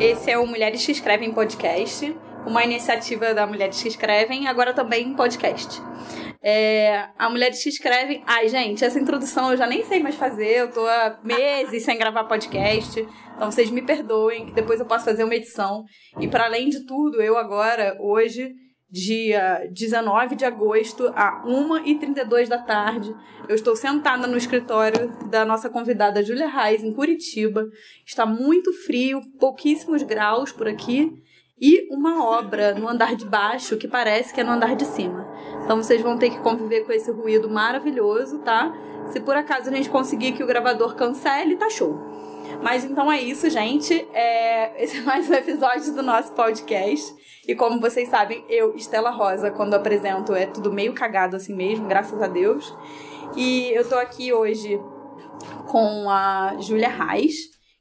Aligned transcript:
Esse 0.00 0.30
é 0.30 0.38
o 0.38 0.46
Mulheres 0.46 0.86
que 0.86 0.92
Escrevem 0.92 1.32
Podcast, 1.32 2.16
uma 2.46 2.62
iniciativa 2.62 3.34
da 3.34 3.44
Mulheres 3.48 3.82
que 3.82 3.88
Escrevem, 3.88 4.46
agora 4.46 4.72
também 4.72 5.12
podcast. 5.14 5.82
É, 6.40 7.08
a 7.18 7.28
Mulheres 7.28 7.60
que 7.60 7.68
Escrevem. 7.68 8.22
Ai, 8.24 8.48
gente, 8.48 8.84
essa 8.84 8.98
introdução 9.00 9.50
eu 9.50 9.56
já 9.56 9.66
nem 9.66 9.84
sei 9.84 10.00
mais 10.00 10.14
fazer, 10.14 10.60
eu 10.60 10.70
tô 10.70 10.86
há 10.86 11.18
meses 11.24 11.82
sem 11.82 11.98
gravar 11.98 12.24
podcast, 12.24 13.04
então 13.34 13.50
vocês 13.50 13.70
me 13.70 13.82
perdoem, 13.82 14.46
que 14.46 14.52
depois 14.52 14.78
eu 14.78 14.86
posso 14.86 15.04
fazer 15.04 15.24
uma 15.24 15.34
edição. 15.34 15.84
E 16.20 16.28
para 16.28 16.44
além 16.44 16.68
de 16.68 16.86
tudo, 16.86 17.20
eu 17.20 17.36
agora, 17.36 17.96
hoje 18.00 18.54
dia 18.90 19.68
19 19.70 20.34
de 20.34 20.44
agosto, 20.44 21.08
a 21.14 21.44
1h32 21.46 22.48
da 22.48 22.58
tarde. 22.58 23.14
Eu 23.48 23.54
estou 23.54 23.76
sentada 23.76 24.26
no 24.26 24.36
escritório 24.36 25.12
da 25.28 25.44
nossa 25.44 25.68
convidada 25.68 26.22
Julia 26.22 26.48
Reis, 26.48 26.82
em 26.82 26.92
Curitiba. 26.92 27.68
Está 28.06 28.24
muito 28.24 28.72
frio, 28.72 29.20
pouquíssimos 29.38 30.02
graus 30.02 30.52
por 30.52 30.66
aqui. 30.66 31.22
E 31.60 31.88
uma 31.90 32.24
obra 32.24 32.72
no 32.74 32.88
andar 32.88 33.16
de 33.16 33.26
baixo 33.26 33.76
que 33.76 33.88
parece 33.88 34.32
que 34.32 34.40
é 34.40 34.44
no 34.44 34.52
andar 34.52 34.76
de 34.76 34.84
cima. 34.84 35.26
Então 35.64 35.76
vocês 35.76 36.00
vão 36.00 36.16
ter 36.16 36.30
que 36.30 36.38
conviver 36.38 36.84
com 36.84 36.92
esse 36.92 37.10
ruído 37.10 37.50
maravilhoso, 37.50 38.38
tá? 38.38 38.72
Se 39.08 39.20
por 39.20 39.36
acaso 39.36 39.68
a 39.68 39.72
gente 39.72 39.90
conseguir 39.90 40.32
que 40.32 40.42
o 40.42 40.46
gravador 40.46 40.94
cancele, 40.94 41.56
tá 41.56 41.68
show. 41.68 41.98
Mas 42.62 42.84
então 42.84 43.10
é 43.10 43.20
isso, 43.20 43.48
gente. 43.50 43.94
É... 44.12 44.72
Esse 44.82 44.98
é 44.98 45.00
mais 45.00 45.28
um 45.28 45.34
episódio 45.34 45.94
do 45.94 46.02
nosso 46.02 46.32
podcast. 46.32 47.14
E 47.46 47.54
como 47.54 47.80
vocês 47.80 48.08
sabem, 48.08 48.44
eu, 48.48 48.74
Estela 48.74 49.10
Rosa, 49.10 49.50
quando 49.50 49.74
apresento, 49.74 50.34
é 50.34 50.46
tudo 50.46 50.72
meio 50.72 50.92
cagado 50.92 51.36
assim 51.36 51.54
mesmo, 51.54 51.86
graças 51.86 52.20
a 52.20 52.26
Deus. 52.26 52.74
E 53.36 53.70
eu 53.70 53.88
tô 53.88 53.96
aqui 53.96 54.32
hoje 54.32 54.80
com 55.66 56.10
a 56.10 56.56
Júlia 56.60 56.88
Reis, 56.88 57.34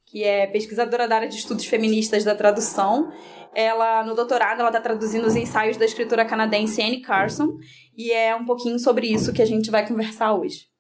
que 0.06 0.24
é 0.24 0.48
pesquisadora 0.48 1.08
da 1.08 1.16
área 1.16 1.28
de 1.28 1.36
estudos 1.36 1.66
feministas 1.66 2.24
da 2.24 2.36
tradução. 2.36 3.12
Ela, 3.54 4.04
no 4.04 4.16
doutorado, 4.16 4.60
ela 4.60 4.70
está 4.70 4.80
traduzindo 4.80 5.26
os 5.26 5.36
ensaios 5.36 5.78
da 5.78 5.86
escritora 5.86 6.24
canadense 6.24 6.82
Anne 6.82 7.02
Carson, 7.02 7.58
e 7.98 8.12
é 8.12 8.36
um 8.36 8.46
pouquinho 8.46 8.78
sobre 8.78 9.08
isso 9.08 9.34
que 9.34 9.42
a 9.42 9.46
gente 9.46 9.72
vai 9.72 9.88
conversar 9.88 10.34
hoje. 10.34 10.77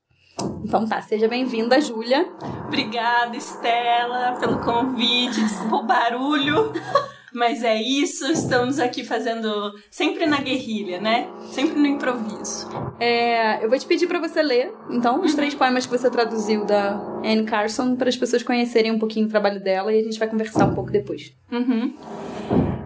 Então 0.63 0.85
tá, 0.85 1.01
seja 1.01 1.27
bem-vinda, 1.27 1.79
Júlia. 1.79 2.27
Obrigada, 2.67 3.35
Estela, 3.35 4.37
pelo 4.39 4.59
convite. 4.59 5.41
Desculpa 5.41 5.75
o 5.77 5.83
barulho. 5.83 6.73
Mas 7.33 7.63
é 7.63 7.79
isso, 7.79 8.25
estamos 8.31 8.79
aqui 8.79 9.03
fazendo 9.03 9.73
sempre 9.91 10.25
na 10.25 10.37
guerrilha, 10.37 10.99
né? 10.99 11.27
Sempre 11.51 11.79
no 11.79 11.85
improviso. 11.85 12.67
É, 12.99 13.63
eu 13.63 13.69
vou 13.69 13.77
te 13.77 13.85
pedir 13.85 14.07
para 14.07 14.19
você 14.19 14.41
ler, 14.41 14.73
então, 14.89 15.21
os 15.21 15.35
três 15.35 15.53
poemas 15.53 15.85
que 15.85 15.95
você 15.95 16.09
traduziu 16.09 16.65
da 16.65 16.93
Anne 17.23 17.43
Carson, 17.43 17.95
para 17.95 18.09
as 18.09 18.17
pessoas 18.17 18.41
conhecerem 18.41 18.91
um 18.91 18.97
pouquinho 18.97 19.27
o 19.27 19.29
trabalho 19.29 19.61
dela 19.61 19.93
e 19.93 19.99
a 19.99 20.03
gente 20.03 20.17
vai 20.17 20.27
conversar 20.27 20.65
um 20.65 20.73
pouco 20.73 20.89
depois. 20.89 21.31
Uhum. 21.51 21.93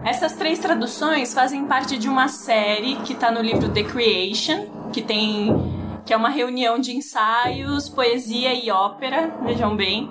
Essas 0.04 0.32
três 0.32 0.58
traduções 0.58 1.32
fazem 1.32 1.64
parte 1.64 1.96
de 1.96 2.08
uma 2.08 2.28
série 2.28 2.96
que 2.96 3.12
está 3.12 3.30
no 3.30 3.40
livro 3.40 3.70
The 3.70 3.84
Creation, 3.84 4.66
que 4.92 5.00
tem 5.00 5.81
que 6.04 6.12
é 6.12 6.16
uma 6.16 6.28
reunião 6.28 6.78
de 6.78 6.96
ensaios, 6.96 7.88
poesia 7.88 8.52
e 8.52 8.70
ópera, 8.70 9.34
vejam 9.44 9.76
bem. 9.76 10.10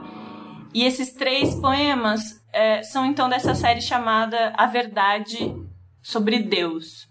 E 0.74 0.86
esses 0.86 1.12
três 1.14 1.54
poemas 1.56 2.42
é, 2.54 2.82
são 2.84 3.06
então 3.06 3.28
dessa 3.28 3.54
série 3.54 3.82
chamada 3.82 4.54
A 4.58 4.66
Verdade 4.68 5.56
sobre 6.02 6.40
Deus. 6.40 7.10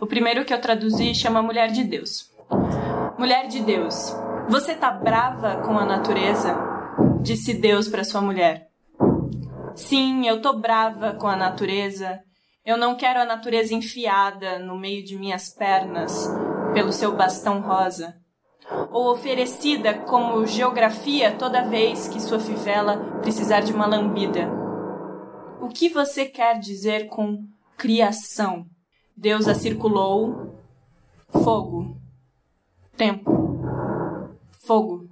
O 0.00 0.06
primeiro 0.06 0.44
que 0.44 0.52
eu 0.52 0.60
traduzi 0.60 1.14
chama 1.14 1.42
Mulher 1.42 1.70
de 1.70 1.84
Deus. 1.84 2.30
Mulher 3.18 3.46
de 3.46 3.60
Deus, 3.60 4.14
você 4.48 4.74
tá 4.74 4.90
brava 4.90 5.62
com 5.62 5.78
a 5.78 5.84
natureza? 5.84 6.56
Disse 7.20 7.54
Deus 7.54 7.88
para 7.88 8.04
sua 8.04 8.20
mulher. 8.20 8.71
Sim, 9.74 10.26
eu 10.26 10.42
tô 10.42 10.58
brava 10.58 11.14
com 11.14 11.26
a 11.26 11.36
natureza. 11.36 12.20
Eu 12.64 12.76
não 12.76 12.94
quero 12.94 13.20
a 13.20 13.24
natureza 13.24 13.74
enfiada 13.74 14.58
no 14.58 14.78
meio 14.78 15.04
de 15.04 15.18
minhas 15.18 15.48
pernas 15.48 16.30
pelo 16.72 16.92
seu 16.92 17.16
bastão 17.16 17.60
rosa, 17.60 18.14
ou 18.90 19.10
oferecida 19.10 19.94
como 19.94 20.46
geografia 20.46 21.32
toda 21.32 21.64
vez 21.64 22.08
que 22.08 22.20
sua 22.20 22.38
fivela 22.38 22.96
precisar 23.20 23.60
de 23.60 23.72
uma 23.72 23.86
lambida. 23.86 24.48
O 25.60 25.68
que 25.68 25.88
você 25.88 26.24
quer 26.24 26.58
dizer 26.58 27.08
com 27.08 27.44
criação? 27.76 28.66
Deus 29.16 29.48
a 29.48 29.54
circulou. 29.54 30.54
Fogo. 31.30 31.96
Tempo. 32.96 33.30
Fogo. 34.64 35.08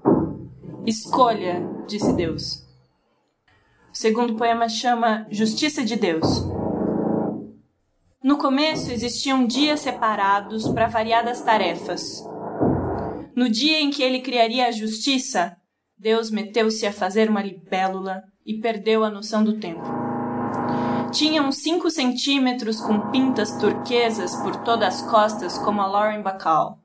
Escolha, 0.86 1.60
disse 1.86 2.12
Deus. 2.12 2.69
Segundo 4.00 4.34
poema 4.34 4.66
chama 4.66 5.26
Justiça 5.30 5.84
de 5.84 5.94
Deus. 5.94 6.26
No 8.24 8.38
começo 8.38 8.90
existiam 8.90 9.46
dias 9.46 9.80
separados 9.80 10.66
para 10.68 10.86
variadas 10.86 11.42
tarefas. 11.42 12.24
No 13.36 13.46
dia 13.46 13.78
em 13.78 13.90
que 13.90 14.02
ele 14.02 14.20
criaria 14.20 14.68
a 14.68 14.72
justiça, 14.72 15.54
Deus 15.98 16.30
meteu-se 16.30 16.86
a 16.86 16.94
fazer 16.94 17.28
uma 17.28 17.42
libélula 17.42 18.22
e 18.46 18.58
perdeu 18.58 19.04
a 19.04 19.10
noção 19.10 19.44
do 19.44 19.58
tempo. 19.58 19.84
Tinha 21.12 21.42
uns 21.42 21.56
cinco 21.56 21.90
centímetros 21.90 22.80
com 22.80 23.10
pintas 23.10 23.54
turquesas 23.58 24.34
por 24.36 24.56
todas 24.64 24.94
as 24.94 25.10
costas, 25.10 25.58
como 25.58 25.82
a 25.82 25.86
Lauren 25.86 26.22
Bacall. 26.22 26.78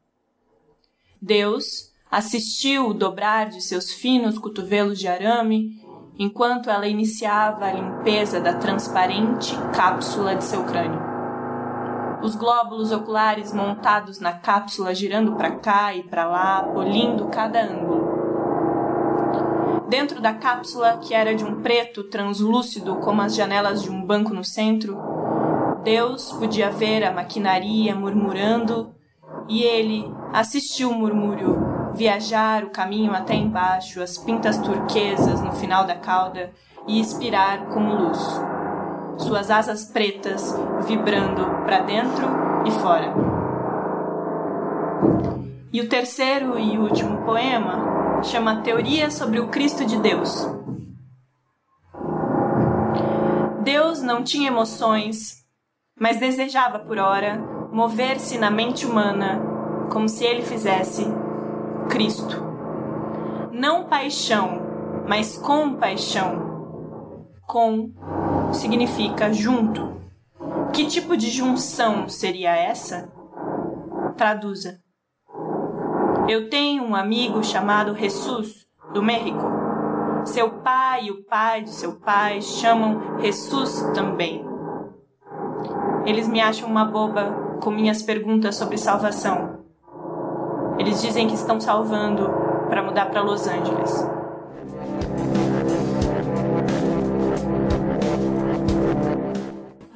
Deus 1.21 1.93
assistiu 2.11 2.89
o 2.89 2.93
dobrar 2.93 3.47
de 3.47 3.61
seus 3.61 3.93
finos 3.93 4.37
cotovelos 4.37 4.99
de 4.99 5.07
arame 5.07 5.84
enquanto 6.17 6.69
ela 6.69 6.87
iniciava 6.87 7.65
a 7.65 7.73
limpeza 7.73 8.39
da 8.39 8.53
transparente 8.53 9.55
cápsula 9.73 10.35
de 10.35 10.43
seu 10.43 10.63
crânio. 10.63 11.01
Os 12.21 12.35
glóbulos 12.35 12.91
oculares 12.91 13.53
montados 13.53 14.19
na 14.19 14.33
cápsula 14.33 14.95
girando 14.95 15.35
para 15.35 15.51
cá 15.57 15.93
e 15.93 16.03
para 16.03 16.25
lá, 16.25 16.63
polindo 16.63 17.27
cada 17.27 17.61
ângulo. 17.61 18.15
Dentro 19.89 20.21
da 20.21 20.33
cápsula, 20.33 20.97
que 20.97 21.13
era 21.13 21.35
de 21.35 21.43
um 21.43 21.61
preto 21.61 22.05
translúcido 22.05 22.95
como 22.97 23.21
as 23.21 23.35
janelas 23.35 23.83
de 23.83 23.91
um 23.91 24.03
banco 24.03 24.33
no 24.33 24.43
centro, 24.43 24.97
Deus 25.83 26.31
podia 26.31 26.71
ver 26.71 27.03
a 27.03 27.11
maquinaria 27.11 27.93
murmurando 27.93 28.95
e 29.47 29.61
ele 29.61 30.11
assistiu 30.33 30.89
o 30.89 30.95
murmúrio 30.95 31.74
viajar 31.95 32.63
o 32.63 32.69
caminho 32.69 33.13
até 33.13 33.33
embaixo, 33.33 34.01
as 34.01 34.17
pintas 34.17 34.57
turquesas 34.57 35.41
no 35.41 35.53
final 35.53 35.85
da 35.85 35.95
cauda 35.95 36.51
e 36.87 36.99
expirar 36.99 37.67
como 37.67 37.95
luz. 37.95 38.19
Suas 39.17 39.49
asas 39.49 39.85
pretas 39.85 40.53
vibrando 40.85 41.45
para 41.63 41.79
dentro 41.79 42.27
e 42.65 42.71
fora. 42.71 43.13
E 45.71 45.81
o 45.81 45.89
terceiro 45.89 46.59
e 46.59 46.77
último 46.77 47.23
poema 47.23 48.21
chama 48.23 48.61
Teoria 48.61 49.09
sobre 49.09 49.39
o 49.39 49.47
Cristo 49.47 49.85
de 49.85 49.97
Deus. 49.97 50.47
Deus 53.63 54.01
não 54.01 54.23
tinha 54.23 54.49
emoções, 54.49 55.43
mas 55.99 56.17
desejava 56.17 56.79
por 56.79 56.99
hora 56.99 57.37
mover-se 57.71 58.37
na 58.37 58.51
mente 58.51 58.85
humana 58.85 59.41
como 59.91 60.07
se 60.07 60.23
ele 60.23 60.41
fizesse 60.41 61.05
Cristo. 61.89 62.43
Não 63.51 63.85
paixão, 63.85 64.61
mas 65.07 65.37
compaixão. 65.37 67.33
Com 67.47 67.91
significa 68.51 69.31
junto. 69.31 69.95
Que 70.73 70.85
tipo 70.85 71.15
de 71.15 71.29
junção 71.29 72.09
seria 72.09 72.55
essa? 72.55 73.11
Traduza. 74.17 74.79
Eu 76.27 76.49
tenho 76.49 76.83
um 76.83 76.95
amigo 76.95 77.43
chamado 77.43 77.95
Jesus, 77.95 78.65
do 78.93 79.03
México. 79.03 79.43
Seu 80.25 80.49
pai 80.61 81.05
e 81.05 81.11
o 81.11 81.23
pai 81.25 81.63
de 81.63 81.69
seu 81.69 81.99
pai 81.99 82.41
chamam 82.41 83.19
Jesus 83.19 83.91
também. 83.93 84.43
Eles 86.05 86.27
me 86.27 86.41
acham 86.41 86.67
uma 86.67 86.85
boba 86.85 87.59
com 87.61 87.69
minhas 87.69 88.01
perguntas 88.01 88.55
sobre 88.55 88.77
salvação. 88.77 89.54
Eles 90.77 91.01
dizem 91.01 91.27
que 91.27 91.33
estão 91.33 91.59
salvando 91.59 92.29
para 92.69 92.83
mudar 92.83 93.05
para 93.05 93.21
Los 93.21 93.47
Angeles. 93.47 94.05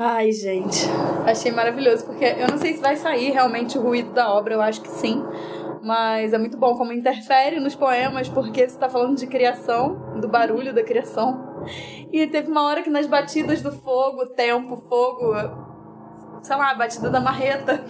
Ai, 0.01 0.31
gente, 0.31 0.87
achei 1.25 1.51
maravilhoso, 1.51 2.05
porque 2.05 2.23
eu 2.23 2.47
não 2.47 2.57
sei 2.57 2.73
se 2.73 2.81
vai 2.81 2.95
sair 2.95 3.31
realmente 3.31 3.77
o 3.77 3.81
ruído 3.81 4.13
da 4.13 4.33
obra, 4.33 4.53
eu 4.53 4.61
acho 4.61 4.81
que 4.81 4.87
sim. 4.87 5.21
Mas 5.83 6.31
é 6.31 6.37
muito 6.37 6.57
bom 6.57 6.77
como 6.77 6.93
interfere 6.93 7.59
nos 7.59 7.75
poemas, 7.75 8.29
porque 8.29 8.61
você 8.61 8.75
está 8.75 8.89
falando 8.89 9.17
de 9.17 9.27
criação, 9.27 10.19
do 10.19 10.27
barulho 10.29 10.73
da 10.73 10.83
criação. 10.83 11.63
E 12.11 12.25
teve 12.27 12.49
uma 12.49 12.65
hora 12.65 12.81
que 12.81 12.89
nas 12.89 13.07
batidas 13.07 13.61
do 13.61 13.71
fogo, 13.71 14.25
tempo, 14.27 14.77
fogo, 14.87 15.33
sei 16.41 16.55
lá, 16.55 16.71
a 16.71 16.75
batida 16.75 17.09
da 17.09 17.19
marreta. 17.19 17.83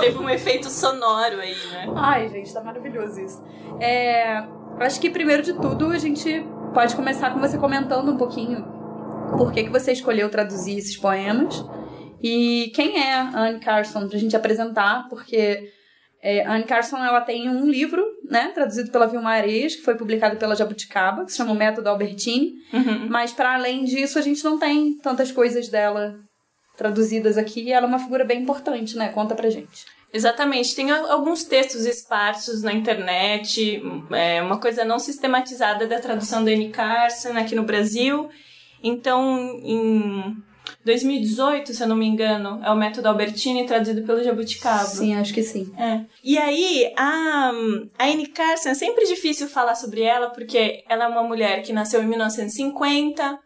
Teve 0.00 0.18
um 0.18 0.28
efeito 0.28 0.68
sonoro 0.68 1.40
aí, 1.40 1.54
né? 1.70 1.86
Ai, 1.96 2.28
gente, 2.28 2.52
tá 2.52 2.62
maravilhoso 2.62 3.20
isso. 3.20 3.44
É, 3.80 4.44
acho 4.80 5.00
que 5.00 5.10
primeiro 5.10 5.42
de 5.42 5.54
tudo 5.54 5.88
a 5.88 5.98
gente 5.98 6.44
pode 6.74 6.94
começar 6.94 7.32
com 7.32 7.40
você 7.40 7.58
comentando 7.58 8.10
um 8.10 8.16
pouquinho 8.16 8.64
por 9.36 9.52
que, 9.52 9.64
que 9.64 9.70
você 9.70 9.92
escolheu 9.92 10.30
traduzir 10.30 10.78
esses 10.78 10.96
poemas 10.96 11.64
e 12.22 12.72
quem 12.74 12.98
é 12.98 13.14
a 13.14 13.40
Anne 13.40 13.60
Carson 13.60 14.08
pra 14.08 14.18
gente 14.18 14.36
apresentar, 14.36 15.08
porque 15.08 15.70
é, 16.22 16.46
Anne 16.46 16.64
Carson 16.64 16.96
ela 16.98 17.20
tem 17.20 17.48
um 17.48 17.68
livro, 17.68 18.04
né, 18.28 18.50
traduzido 18.54 18.90
pela 18.90 19.06
Vilma 19.06 19.30
Areias, 19.30 19.76
que 19.76 19.82
foi 19.82 19.94
publicado 19.94 20.36
pela 20.36 20.56
Jabuticaba, 20.56 21.24
que 21.24 21.30
se 21.30 21.36
chama 21.36 21.52
O 21.52 21.54
Método 21.54 21.88
Albertini. 21.88 22.54
Uhum. 22.72 23.08
Mas 23.08 23.32
para 23.32 23.54
além 23.54 23.84
disso, 23.84 24.18
a 24.18 24.22
gente 24.22 24.42
não 24.42 24.58
tem 24.58 24.96
tantas 24.98 25.30
coisas 25.30 25.68
dela 25.68 26.18
traduzidas 26.76 27.38
aqui. 27.38 27.62
E 27.62 27.72
ela 27.72 27.86
é 27.86 27.88
uma 27.88 27.98
figura 27.98 28.24
bem 28.24 28.42
importante, 28.42 28.96
né? 28.96 29.08
Conta 29.08 29.34
pra 29.34 29.50
gente. 29.50 29.86
Exatamente. 30.12 30.74
Tem 30.74 30.90
alguns 30.90 31.44
textos 31.44 31.84
esparsos 31.84 32.62
na 32.62 32.72
internet, 32.72 33.82
é, 34.10 34.40
uma 34.42 34.58
coisa 34.58 34.84
não 34.84 34.98
sistematizada 34.98 35.86
da 35.86 36.00
tradução 36.00 36.44
da 36.44 36.50
Anne 36.50 36.70
Carson 36.70 37.36
aqui 37.36 37.54
no 37.54 37.64
Brasil. 37.64 38.28
Então, 38.82 39.60
em 39.62 40.36
2018, 40.84 41.74
se 41.74 41.82
eu 41.82 41.88
não 41.88 41.96
me 41.96 42.06
engano, 42.06 42.60
é 42.64 42.70
o 42.70 42.76
método 42.76 43.08
Albertini 43.08 43.66
traduzido 43.66 44.02
pelo 44.02 44.22
Jabuticaba. 44.22 44.84
Sim, 44.84 45.14
acho 45.16 45.34
que 45.34 45.42
sim. 45.42 45.72
É. 45.76 46.02
E 46.22 46.38
aí, 46.38 46.92
a, 46.96 47.50
a 47.98 48.06
Anne 48.06 48.28
Carson, 48.28 48.70
é 48.70 48.74
sempre 48.74 49.04
difícil 49.06 49.48
falar 49.48 49.74
sobre 49.74 50.02
ela, 50.02 50.30
porque 50.30 50.84
ela 50.88 51.04
é 51.04 51.08
uma 51.08 51.22
mulher 51.22 51.62
que 51.62 51.72
nasceu 51.72 52.02
em 52.02 52.06
1950, 52.06 53.38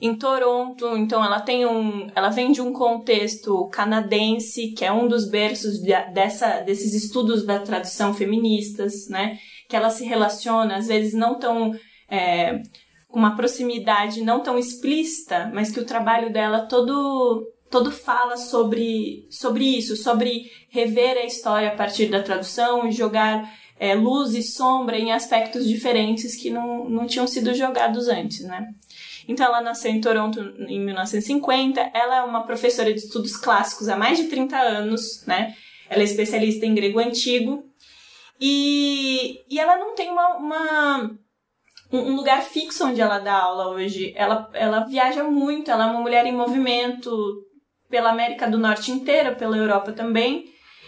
em 0.00 0.14
Toronto, 0.16 0.96
então 0.96 1.24
ela 1.24 1.40
tem 1.40 1.64
um. 1.66 2.10
Ela 2.14 2.28
vem 2.28 2.52
de 2.52 2.60
um 2.60 2.72
contexto 2.72 3.66
canadense, 3.68 4.72
que 4.72 4.84
é 4.84 4.92
um 4.92 5.08
dos 5.08 5.28
berços 5.28 5.78
de- 5.80 6.12
dessa, 6.12 6.60
desses 6.60 6.92
estudos 6.94 7.44
da 7.46 7.58
tradução 7.60 8.12
feministas, 8.12 9.08
né? 9.08 9.38
Que 9.68 9.74
ela 9.76 9.88
se 9.90 10.04
relaciona, 10.04 10.76
às 10.76 10.86
vezes 10.86 11.14
não 11.14 11.38
tão. 11.38 11.74
é, 12.10 12.60
com 13.08 13.18
uma 13.18 13.34
proximidade 13.36 14.20
não 14.22 14.42
tão 14.42 14.58
explícita, 14.58 15.50
mas 15.54 15.70
que 15.70 15.80
o 15.80 15.84
trabalho 15.86 16.32
dela 16.32 16.60
todo 16.66 17.46
todo 17.70 17.90
fala 17.90 18.36
sobre 18.36 19.26
sobre 19.30 19.64
isso, 19.64 19.96
sobre 19.96 20.50
rever 20.68 21.16
a 21.16 21.24
história 21.24 21.68
a 21.68 21.74
partir 21.76 22.06
da 22.06 22.22
tradução 22.22 22.86
e 22.86 22.92
jogar 22.92 23.50
é, 23.78 23.94
luz 23.94 24.34
e 24.34 24.42
sombra 24.42 24.98
em 24.98 25.12
aspectos 25.12 25.66
diferentes 25.66 26.36
que 26.36 26.50
não, 26.50 26.88
não 26.88 27.06
tinham 27.06 27.26
sido 27.26 27.54
jogados 27.54 28.06
antes, 28.08 28.44
né? 28.44 28.68
Então 29.28 29.46
ela 29.46 29.60
nasceu 29.60 29.90
em 29.90 30.00
Toronto 30.00 30.40
em 30.68 30.80
1950, 30.80 31.80
ela 31.92 32.18
é 32.18 32.22
uma 32.22 32.44
professora 32.44 32.92
de 32.92 33.00
estudos 33.00 33.36
clássicos 33.36 33.88
há 33.88 33.96
mais 33.96 34.18
de 34.18 34.24
30 34.24 34.56
anos, 34.56 35.24
né? 35.26 35.54
Ela 35.88 36.02
é 36.02 36.04
especialista 36.04 36.64
em 36.64 36.74
grego 36.74 36.98
antigo 36.98 37.64
e, 38.40 39.44
e 39.48 39.58
ela 39.58 39.78
não 39.78 39.94
tem 39.94 40.10
uma, 40.10 40.36
uma 40.36 41.10
um 41.92 42.16
lugar 42.16 42.42
fixo 42.42 42.84
onde 42.86 43.00
ela 43.00 43.18
dá 43.18 43.34
aula 43.34 43.68
hoje. 43.68 44.12
Ela, 44.16 44.48
ela 44.52 44.80
viaja 44.80 45.24
muito, 45.24 45.70
ela 45.70 45.86
é 45.86 45.90
uma 45.90 46.00
mulher 46.00 46.26
em 46.26 46.32
movimento 46.32 47.44
pela 47.88 48.10
América 48.10 48.48
do 48.48 48.58
Norte 48.58 48.90
inteira, 48.90 49.34
pela 49.34 49.56
Europa 49.56 49.92
também. 49.92 50.44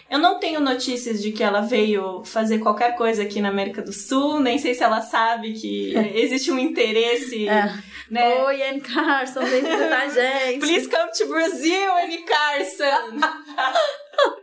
Eu 0.09 0.17
não 0.19 0.39
tenho 0.39 0.59
notícias 0.59 1.21
de 1.21 1.31
que 1.31 1.43
ela 1.43 1.61
veio 1.61 2.23
fazer 2.25 2.59
qualquer 2.59 2.95
coisa 2.95 3.21
aqui 3.23 3.39
na 3.41 3.49
América 3.49 3.81
do 3.81 3.93
Sul, 3.93 4.39
nem 4.39 4.57
sei 4.57 4.73
se 4.73 4.83
ela 4.83 5.01
sabe 5.01 5.53
que 5.53 5.93
existe 6.15 6.51
um 6.51 6.57
interesse, 6.59 7.47
É. 7.47 7.71
né? 8.09 8.43
Oi, 8.45 8.63
Anne 8.63 8.81
Carson, 8.81 9.41
vem 9.41 9.61
visitar 9.61 10.01
a 10.01 10.09
gente. 10.49 10.59
Please 10.59 10.89
come 10.89 11.11
to 11.11 11.27
Brazil, 11.27 11.91
Annie 12.03 12.23
Carson! 12.25 13.19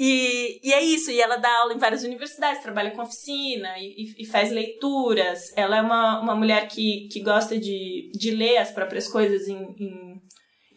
E, 0.00 0.60
e 0.62 0.72
é 0.72 0.80
isso, 0.80 1.10
e 1.10 1.20
ela 1.20 1.38
dá 1.38 1.52
aula 1.58 1.74
em 1.74 1.78
várias 1.78 2.04
universidades, 2.04 2.62
trabalha 2.62 2.92
com 2.92 3.02
oficina 3.02 3.76
e, 3.78 4.04
e- 4.04 4.22
e 4.22 4.26
faz 4.26 4.48
leituras. 4.52 5.52
Ela 5.56 5.78
é 5.78 5.82
uma, 5.82 6.20
uma 6.20 6.36
mulher 6.36 6.68
que, 6.68 7.08
que 7.10 7.20
gosta 7.20 7.58
de, 7.58 8.08
de 8.14 8.30
ler 8.30 8.58
as 8.58 8.70
próprias 8.70 9.08
coisas 9.08 9.48
em, 9.48 9.56
em, 9.56 10.22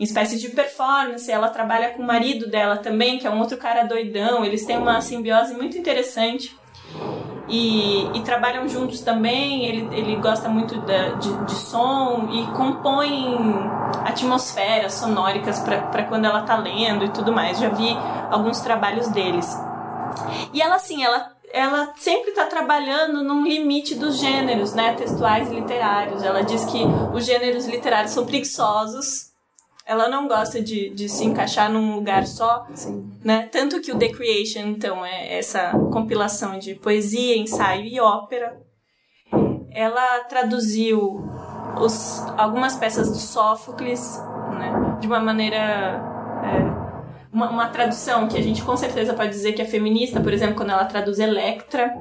em 0.01 0.03
espécies 0.03 0.42
de 0.42 0.50
performance. 0.50 1.31
Ela 1.31 1.50
trabalha 1.50 1.92
com 1.92 2.01
o 2.01 2.06
marido 2.06 2.50
dela 2.50 2.77
também, 2.77 3.19
que 3.19 3.27
é 3.27 3.30
um 3.30 3.39
outro 3.39 3.56
cara 3.56 3.83
doidão. 3.83 4.44
Eles 4.44 4.65
têm 4.65 4.75
uma 4.75 5.00
simbiose 5.00 5.53
muito 5.53 5.77
interessante. 5.77 6.59
E, 7.48 8.07
e 8.18 8.21
trabalham 8.21 8.68
juntos 8.68 9.01
também. 9.01 9.65
Ele, 9.65 9.95
ele 9.95 10.15
gosta 10.15 10.50
muito 10.50 10.81
da, 10.81 11.09
de, 11.09 11.45
de 11.45 11.53
som 11.53 12.30
e 12.31 12.48
compõe 12.57 13.38
atmosferas 14.03 14.94
sonóricas 14.94 15.59
para 15.59 16.04
quando 16.06 16.25
ela 16.25 16.42
tá 16.42 16.57
lendo 16.57 17.06
e 17.06 17.09
tudo 17.09 17.31
mais. 17.31 17.59
Já 17.59 17.69
vi 17.69 17.95
alguns 18.31 18.59
trabalhos 18.62 19.07
deles. 19.09 19.56
E 20.51 20.63
ela, 20.63 20.75
assim, 20.75 21.04
ela, 21.04 21.31
ela 21.54 21.94
sempre 21.97 22.31
tá 22.31 22.47
trabalhando 22.47 23.24
num 23.24 23.44
limite 23.44 23.94
dos 23.94 24.18
gêneros, 24.18 24.74
né? 24.74 24.95
Textuais 24.95 25.51
e 25.51 25.54
literários. 25.54 26.24
Ela 26.24 26.42
diz 26.42 26.65
que 26.65 26.80
os 27.13 27.24
gêneros 27.24 27.68
literários 27.68 28.13
são 28.13 28.25
preguiçosos. 28.25 29.31
Ela 29.92 30.08
não 30.08 30.26
gosta 30.26 30.62
de, 30.62 30.90
de 30.92 31.10
se 31.10 31.26
encaixar 31.26 31.70
num 31.70 31.94
lugar 31.96 32.26
só 32.26 32.66
Sim. 32.74 33.12
né? 33.26 33.50
Tanto 33.52 33.82
que 33.82 33.92
o 33.92 34.00
The 34.00 34.08
Creation, 34.08 34.62
então, 34.62 35.06
é 35.06 35.38
essa 35.38 35.72
compilação 35.92 36.58
de 36.58 36.76
poesia, 36.76 37.36
ensaio 37.36 37.84
e 37.84 38.00
ópera. 38.00 38.58
Ela 39.70 40.22
traduziu 40.30 41.22
os, 41.78 42.26
algumas 42.38 42.78
peças 42.78 43.10
do 43.10 43.18
Sófocles, 43.18 44.18
né? 44.58 44.98
De 45.02 45.08
uma 45.08 45.20
maneira... 45.20 45.58
é, 46.42 47.28
uma, 47.34 47.50
uma 47.50 47.68
tradução 47.68 48.30
que 48.30 48.38
a 48.38 48.42
gente 48.42 48.64
com 48.64 48.78
certeza 48.78 49.14
pode 49.14 49.32
dizer 49.32 49.52
que 49.52 49.62
é 49.62 49.66
feminista, 49.66 50.22
por 50.22 50.32
exemplo, 50.32 50.56
quando 50.56 50.70
ela 50.70 50.86
traduz 50.86 51.20
Electra 51.20 51.94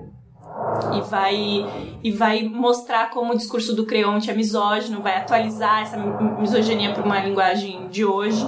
e 0.97 1.00
vai 1.03 1.67
e 2.03 2.11
vai 2.11 2.43
mostrar 2.43 3.11
como 3.11 3.32
o 3.32 3.37
discurso 3.37 3.75
do 3.75 3.85
Creonte 3.87 4.31
é 4.31 4.35
misógino, 4.35 5.00
vai 5.03 5.17
atualizar 5.17 5.82
essa 5.82 5.97
mi- 5.97 6.41
misoginia 6.41 6.93
para 6.93 7.03
uma 7.05 7.21
linguagem 7.21 7.88
de 7.88 8.05
hoje. 8.05 8.44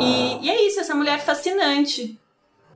E, 0.00 0.44
e 0.46 0.50
é 0.50 0.66
isso, 0.66 0.80
essa 0.80 0.94
mulher 0.94 1.18
fascinante. 1.20 2.18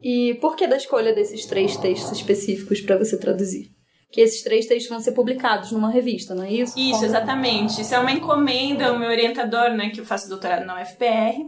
E 0.02 0.34
por 0.40 0.56
que 0.56 0.66
da 0.66 0.76
escolha 0.76 1.14
desses 1.14 1.44
três 1.46 1.76
textos 1.76 2.12
específicos 2.12 2.80
pra 2.80 2.96
você 2.98 3.16
traduzir? 3.18 3.70
Que 4.10 4.20
esses 4.20 4.42
três 4.42 4.66
textos 4.66 4.90
vão 4.90 5.00
ser 5.00 5.12
publicados 5.12 5.72
numa 5.72 5.88
revista, 5.90 6.34
não 6.34 6.44
é 6.44 6.52
isso? 6.52 6.78
Isso, 6.78 6.92
Como- 6.94 7.04
exatamente. 7.06 7.80
Isso 7.80 7.94
é 7.94 7.98
uma 7.98 8.12
encomenda, 8.12 8.92
o 8.92 8.98
meu 8.98 9.08
orientador, 9.08 9.70
né, 9.70 9.88
que 9.88 10.00
eu 10.00 10.04
faço 10.04 10.28
doutorado 10.28 10.66
na 10.66 10.82
UFPR. 10.82 11.38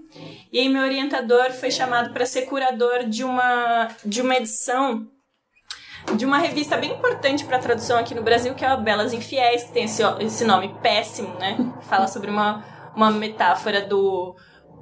E 0.52 0.58
aí 0.61 0.68
meu 0.68 0.83
orientador 0.83 1.50
foi 1.50 1.71
chamado 1.71 2.12
para 2.14 2.25
ser 2.25 2.42
curador 2.42 3.04
de 3.04 3.23
uma 3.25 3.88
de 4.04 4.23
uma 4.23 4.37
edição 4.37 5.06
de 6.16 6.25
uma 6.25 6.38
revista 6.38 6.76
bem 6.76 6.92
importante 6.92 7.44
para 7.44 7.58
tradução 7.58 7.99
aqui 7.99 8.14
no 8.14 8.23
Brasil, 8.23 8.54
que 8.54 8.64
é 8.64 8.68
a 8.68 8.76
Belas 8.76 9.12
Infiéis, 9.12 9.64
que 9.64 9.73
tem 9.73 9.84
esse, 9.84 10.02
esse 10.20 10.44
nome 10.44 10.75
péssimo, 10.82 11.34
né? 11.38 11.56
Fala 11.82 12.06
sobre 12.06 12.30
uma, 12.30 12.64
uma 12.94 13.11
metáfora 13.11 13.82
do, 13.82 14.37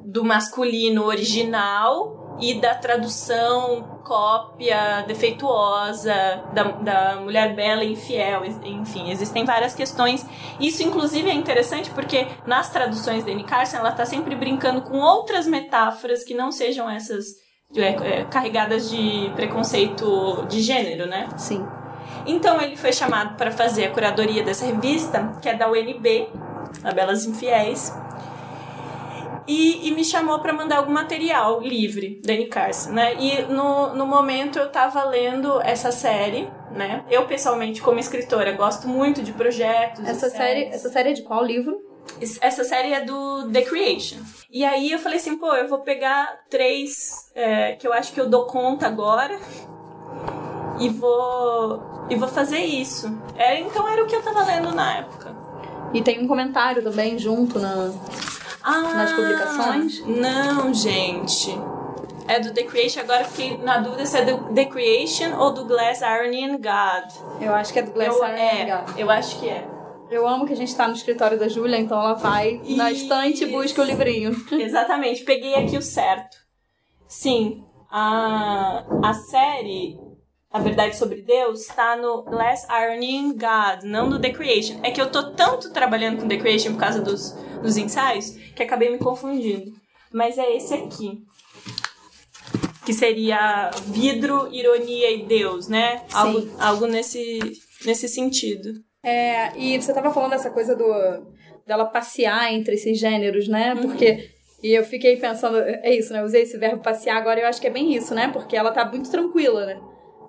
do 0.04 0.24
masculino 0.24 1.04
original 1.04 2.36
e 2.40 2.54
da 2.60 2.74
tradução 2.74 4.00
cópia 4.04 5.04
defeituosa 5.06 6.14
da, 6.52 6.64
da 6.64 7.16
mulher 7.20 7.54
bela 7.54 7.84
e 7.84 7.92
infiel. 7.92 8.44
Enfim, 8.44 9.10
existem 9.10 9.44
várias 9.44 9.74
questões. 9.74 10.26
Isso, 10.58 10.82
inclusive, 10.82 11.30
é 11.30 11.34
interessante 11.34 11.90
porque 11.90 12.26
nas 12.46 12.70
traduções 12.70 13.24
da 13.24 13.30
Anne 13.30 13.44
Carson 13.44 13.78
ela 13.78 13.90
está 13.90 14.04
sempre 14.04 14.34
brincando 14.34 14.82
com 14.82 14.98
outras 14.98 15.46
metáforas 15.46 16.24
que 16.24 16.34
não 16.34 16.50
sejam 16.50 16.90
essas 16.90 17.41
é, 17.76 18.20
é, 18.20 18.24
carregadas 18.24 18.90
de 18.90 19.30
preconceito 19.34 20.44
de 20.48 20.60
gênero, 20.60 21.06
né? 21.06 21.28
Sim. 21.36 21.66
Então 22.26 22.60
ele 22.60 22.76
foi 22.76 22.92
chamado 22.92 23.36
para 23.36 23.50
fazer 23.50 23.86
a 23.86 23.90
curadoria 23.90 24.42
dessa 24.42 24.66
revista, 24.66 25.32
que 25.40 25.48
é 25.48 25.54
da 25.54 25.70
UNB, 25.70 26.28
a 26.84 26.92
Belas 26.92 27.24
Infiéis, 27.24 27.92
e, 29.46 29.88
e 29.88 29.90
me 29.92 30.04
chamou 30.04 30.38
para 30.38 30.52
mandar 30.52 30.78
algum 30.78 30.92
material 30.92 31.60
livre 31.60 32.20
da 32.24 32.32
Anne 32.32 32.46
Carson, 32.46 32.92
né? 32.92 33.14
E 33.18 33.42
no, 33.52 33.94
no 33.94 34.06
momento 34.06 34.58
eu 34.58 34.66
estava 34.66 35.02
lendo 35.04 35.60
essa 35.62 35.90
série, 35.90 36.48
né? 36.70 37.04
Eu 37.10 37.26
pessoalmente 37.26 37.82
como 37.82 37.98
escritora 37.98 38.52
gosto 38.52 38.86
muito 38.86 39.22
de 39.22 39.32
projetos. 39.32 40.04
Essa 40.04 40.28
de 40.28 40.36
série, 40.36 40.60
séries. 40.60 40.74
essa 40.74 40.90
série 40.90 41.10
é 41.10 41.12
de 41.12 41.22
qual 41.22 41.44
livro? 41.44 41.91
Essa 42.40 42.64
série 42.64 42.92
é 42.92 43.00
do 43.04 43.50
The 43.50 43.62
Creation. 43.62 44.18
E 44.50 44.64
aí 44.64 44.92
eu 44.92 44.98
falei 44.98 45.18
assim, 45.18 45.36
pô, 45.36 45.52
eu 45.54 45.68
vou 45.68 45.80
pegar 45.80 46.40
três 46.50 47.30
é, 47.34 47.72
que 47.72 47.86
eu 47.86 47.92
acho 47.92 48.12
que 48.12 48.20
eu 48.20 48.28
dou 48.28 48.46
conta 48.46 48.86
agora 48.86 49.38
e 50.78 50.88
vou 50.88 51.82
e 52.08 52.16
vou 52.16 52.28
fazer 52.28 52.58
isso. 52.58 53.12
É, 53.36 53.60
então 53.60 53.88
era 53.88 54.02
o 54.02 54.06
que 54.06 54.14
eu 54.14 54.22
tava 54.22 54.44
lendo 54.44 54.74
na 54.74 54.98
época. 54.98 55.34
E 55.92 56.02
tem 56.02 56.22
um 56.22 56.28
comentário 56.28 56.82
também 56.82 57.18
junto 57.18 57.58
na. 57.58 57.92
Ah, 58.62 58.94
Nas 58.94 59.12
publicações? 59.12 60.06
Não, 60.06 60.72
gente. 60.72 61.50
É 62.28 62.38
do 62.38 62.52
The 62.52 62.62
Creation. 62.62 63.00
Agora 63.00 63.24
fiquei 63.24 63.58
na 63.58 63.78
dúvida 63.78 64.06
se 64.06 64.16
é 64.16 64.24
do 64.24 64.54
The 64.54 64.66
Creation 64.66 65.36
ou 65.38 65.52
do 65.52 65.64
Glass 65.64 66.00
Irony 66.00 66.44
and 66.44 66.58
God. 66.58 67.40
Eu 67.40 67.54
acho 67.54 67.72
que 67.72 67.80
é 67.80 67.82
do 67.82 67.90
Glass 67.90 68.14
eu, 68.14 68.24
Iron 68.24 68.36
é, 68.36 68.64
God. 68.64 68.98
eu 68.98 69.10
acho 69.10 69.40
que 69.40 69.48
é. 69.48 69.66
Eu 70.12 70.28
amo 70.28 70.46
que 70.46 70.52
a 70.52 70.56
gente 70.56 70.76
tá 70.76 70.86
no 70.86 70.94
escritório 70.94 71.38
da 71.38 71.48
Júlia, 71.48 71.78
então 71.78 71.98
ela 71.98 72.12
vai 72.12 72.60
na 72.76 72.92
estante 72.92 73.44
e 73.44 73.46
busca 73.46 73.80
o 73.80 73.84
livrinho. 73.84 74.36
Exatamente, 74.52 75.24
peguei 75.24 75.54
aqui 75.54 75.78
o 75.78 75.82
certo. 75.82 76.36
Sim, 77.08 77.64
a, 77.90 78.84
a 79.02 79.14
série 79.14 79.98
A 80.50 80.58
Verdade 80.58 80.96
sobre 80.96 81.22
Deus 81.22 81.62
está 81.62 81.96
no 81.96 82.24
Last 82.30 82.66
Irony 82.70 83.16
in 83.16 83.32
God, 83.32 83.84
não 83.84 84.10
no 84.10 84.20
The 84.20 84.30
Creation. 84.30 84.80
É 84.82 84.90
que 84.90 85.00
eu 85.00 85.10
tô 85.10 85.30
tanto 85.32 85.72
trabalhando 85.72 86.20
com 86.20 86.28
The 86.28 86.36
Creation 86.36 86.72
por 86.72 86.80
causa 86.80 87.00
dos, 87.00 87.32
dos 87.62 87.78
ensaios 87.78 88.30
que 88.54 88.62
acabei 88.62 88.90
me 88.90 88.98
confundindo. 88.98 89.72
Mas 90.12 90.36
é 90.36 90.54
esse 90.54 90.74
aqui. 90.74 91.22
Que 92.84 92.92
seria 92.92 93.70
vidro, 93.86 94.52
ironia 94.52 95.10
e 95.10 95.24
Deus, 95.24 95.68
né? 95.68 96.04
Algo, 96.12 96.50
algo 96.58 96.86
nesse, 96.86 97.38
nesse 97.86 98.08
sentido. 98.08 98.74
É, 99.02 99.56
e 99.56 99.80
você 99.80 99.92
tava 99.92 100.12
falando 100.12 100.30
dessa 100.30 100.50
coisa 100.50 100.76
do 100.76 101.32
dela 101.66 101.84
passear 101.86 102.52
entre 102.52 102.74
esses 102.74 102.98
gêneros, 102.98 103.48
né? 103.48 103.74
Porque 103.80 104.30
e 104.62 104.72
eu 104.72 104.84
fiquei 104.84 105.16
pensando, 105.16 105.58
é 105.58 105.92
isso, 105.92 106.12
né? 106.12 106.20
Eu 106.20 106.24
usei 106.24 106.42
esse 106.42 106.56
verbo 106.56 106.82
passear 106.82 107.16
agora, 107.16 107.40
eu 107.40 107.48
acho 107.48 107.60
que 107.60 107.66
é 107.66 107.70
bem 107.70 107.94
isso, 107.94 108.14
né? 108.14 108.28
Porque 108.32 108.56
ela 108.56 108.70
tá 108.70 108.84
muito 108.84 109.10
tranquila, 109.10 109.66
né? 109.66 109.80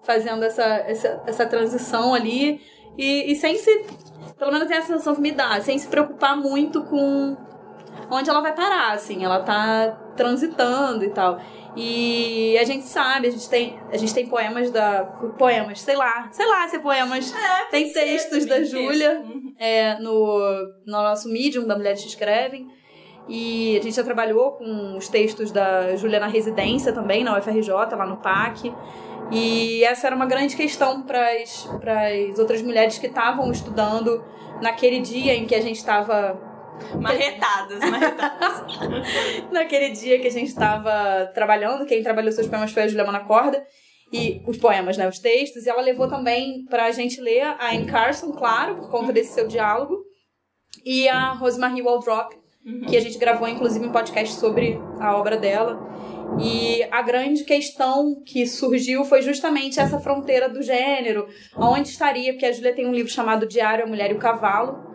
Fazendo 0.01 0.43
essa, 0.43 0.63
essa, 0.63 1.21
essa 1.27 1.45
transição 1.45 2.15
ali 2.15 2.59
e, 2.97 3.31
e 3.31 3.35
sem 3.35 3.57
se. 3.57 3.85
Pelo 4.37 4.51
menos 4.51 4.69
é 4.71 4.77
a 4.77 4.81
sensação 4.81 5.13
que 5.13 5.21
me 5.21 5.31
dá, 5.31 5.61
sem 5.61 5.77
se 5.77 5.87
preocupar 5.87 6.35
muito 6.35 6.83
com 6.83 7.37
onde 8.09 8.29
ela 8.29 8.41
vai 8.41 8.55
parar, 8.55 8.93
assim. 8.93 9.23
Ela 9.23 9.39
tá 9.39 9.91
transitando 10.17 11.05
e 11.05 11.09
tal. 11.11 11.39
E 11.75 12.55
a 12.59 12.63
gente 12.63 12.85
sabe, 12.85 13.27
a 13.27 13.31
gente 13.31 13.49
tem, 13.49 13.79
a 13.91 13.97
gente 13.97 14.13
tem 14.13 14.27
poemas 14.27 14.69
da. 14.69 15.03
Poemas, 15.37 15.81
sei 15.81 15.95
lá, 15.95 16.29
sei 16.31 16.45
lá 16.45 16.67
se 16.67 16.75
é 16.75 16.79
poemas. 16.79 17.33
É, 17.33 17.65
tem 17.71 17.91
textos 17.91 18.45
da 18.45 18.63
Júlia 18.63 19.23
é, 19.57 19.97
no, 19.99 20.39
no 20.85 20.91
nosso 20.91 21.27
Medium, 21.29 21.65
da 21.65 21.75
Mulheres 21.75 22.01
que 22.01 22.09
Escrevem. 22.09 22.67
E 23.27 23.77
a 23.77 23.81
gente 23.81 23.95
já 23.95 24.03
trabalhou 24.03 24.51
com 24.51 24.97
os 24.97 25.07
textos 25.07 25.51
da 25.51 25.95
Júlia 25.95 26.19
na 26.19 26.27
residência 26.27 26.91
também, 26.91 27.23
na 27.23 27.37
UFRJ, 27.37 27.69
lá 27.69 28.05
no 28.05 28.17
PAC. 28.17 28.73
E 29.31 29.83
essa 29.85 30.07
era 30.07 30.15
uma 30.15 30.25
grande 30.25 30.55
questão 30.55 31.01
para 31.01 31.27
as 31.29 32.37
outras 32.37 32.61
mulheres 32.61 32.99
que 32.99 33.07
estavam 33.07 33.51
estudando 33.51 34.23
naquele 34.61 34.99
dia 34.99 35.33
em 35.33 35.45
que 35.45 35.55
a 35.55 35.61
gente 35.61 35.77
estava 35.77 36.52
Marretadas, 36.99 37.79
marretadas. 37.79 38.67
Naquele 39.51 39.89
dia 39.91 40.19
que 40.19 40.27
a 40.27 40.31
gente 40.31 40.47
estava 40.49 41.27
trabalhando, 41.33 41.85
quem 41.85 42.03
trabalhou 42.03 42.31
seus 42.31 42.47
poemas 42.47 42.71
foi 42.71 42.83
a 42.83 42.87
Julia 42.87 43.05
Manacorda. 43.05 43.65
E 44.11 44.43
os 44.45 44.57
poemas, 44.57 44.95
né? 44.95 45.07
Os 45.07 45.17
textos. 45.17 45.65
E 45.65 45.69
ela 45.69 45.81
levou 45.81 46.07
também 46.07 46.65
pra 46.69 46.91
gente 46.91 47.19
ler 47.19 47.41
a 47.41 47.71
Anne 47.73 47.87
Carson, 47.87 48.31
claro, 48.31 48.75
por 48.75 48.91
conta 48.91 49.11
desse 49.11 49.33
seu 49.33 49.47
diálogo. 49.47 50.03
E 50.85 51.09
a 51.09 51.33
Rosemary 51.33 51.81
Waldrop, 51.81 52.33
uhum. 52.63 52.81
que 52.81 52.95
a 52.95 52.99
gente 52.99 53.17
gravou, 53.17 53.47
inclusive, 53.47 53.85
um 53.85 53.91
podcast 53.91 54.35
sobre 54.35 54.79
a 54.99 55.17
obra 55.17 55.35
dela. 55.35 55.79
E 56.39 56.83
a 56.91 57.01
grande 57.01 57.43
questão 57.43 58.21
que 58.23 58.45
surgiu 58.45 59.03
foi 59.03 59.21
justamente 59.21 59.79
essa 59.79 59.99
fronteira 59.99 60.47
do 60.47 60.61
gênero. 60.61 61.27
Onde 61.57 61.89
estaria, 61.89 62.33
porque 62.33 62.45
a 62.45 62.51
Julia 62.51 62.73
tem 62.73 62.85
um 62.85 62.93
livro 62.93 63.11
chamado 63.11 63.47
Diário, 63.47 63.85
a 63.85 63.87
Mulher 63.87 64.11
e 64.11 64.15
o 64.15 64.19
Cavalo, 64.19 64.92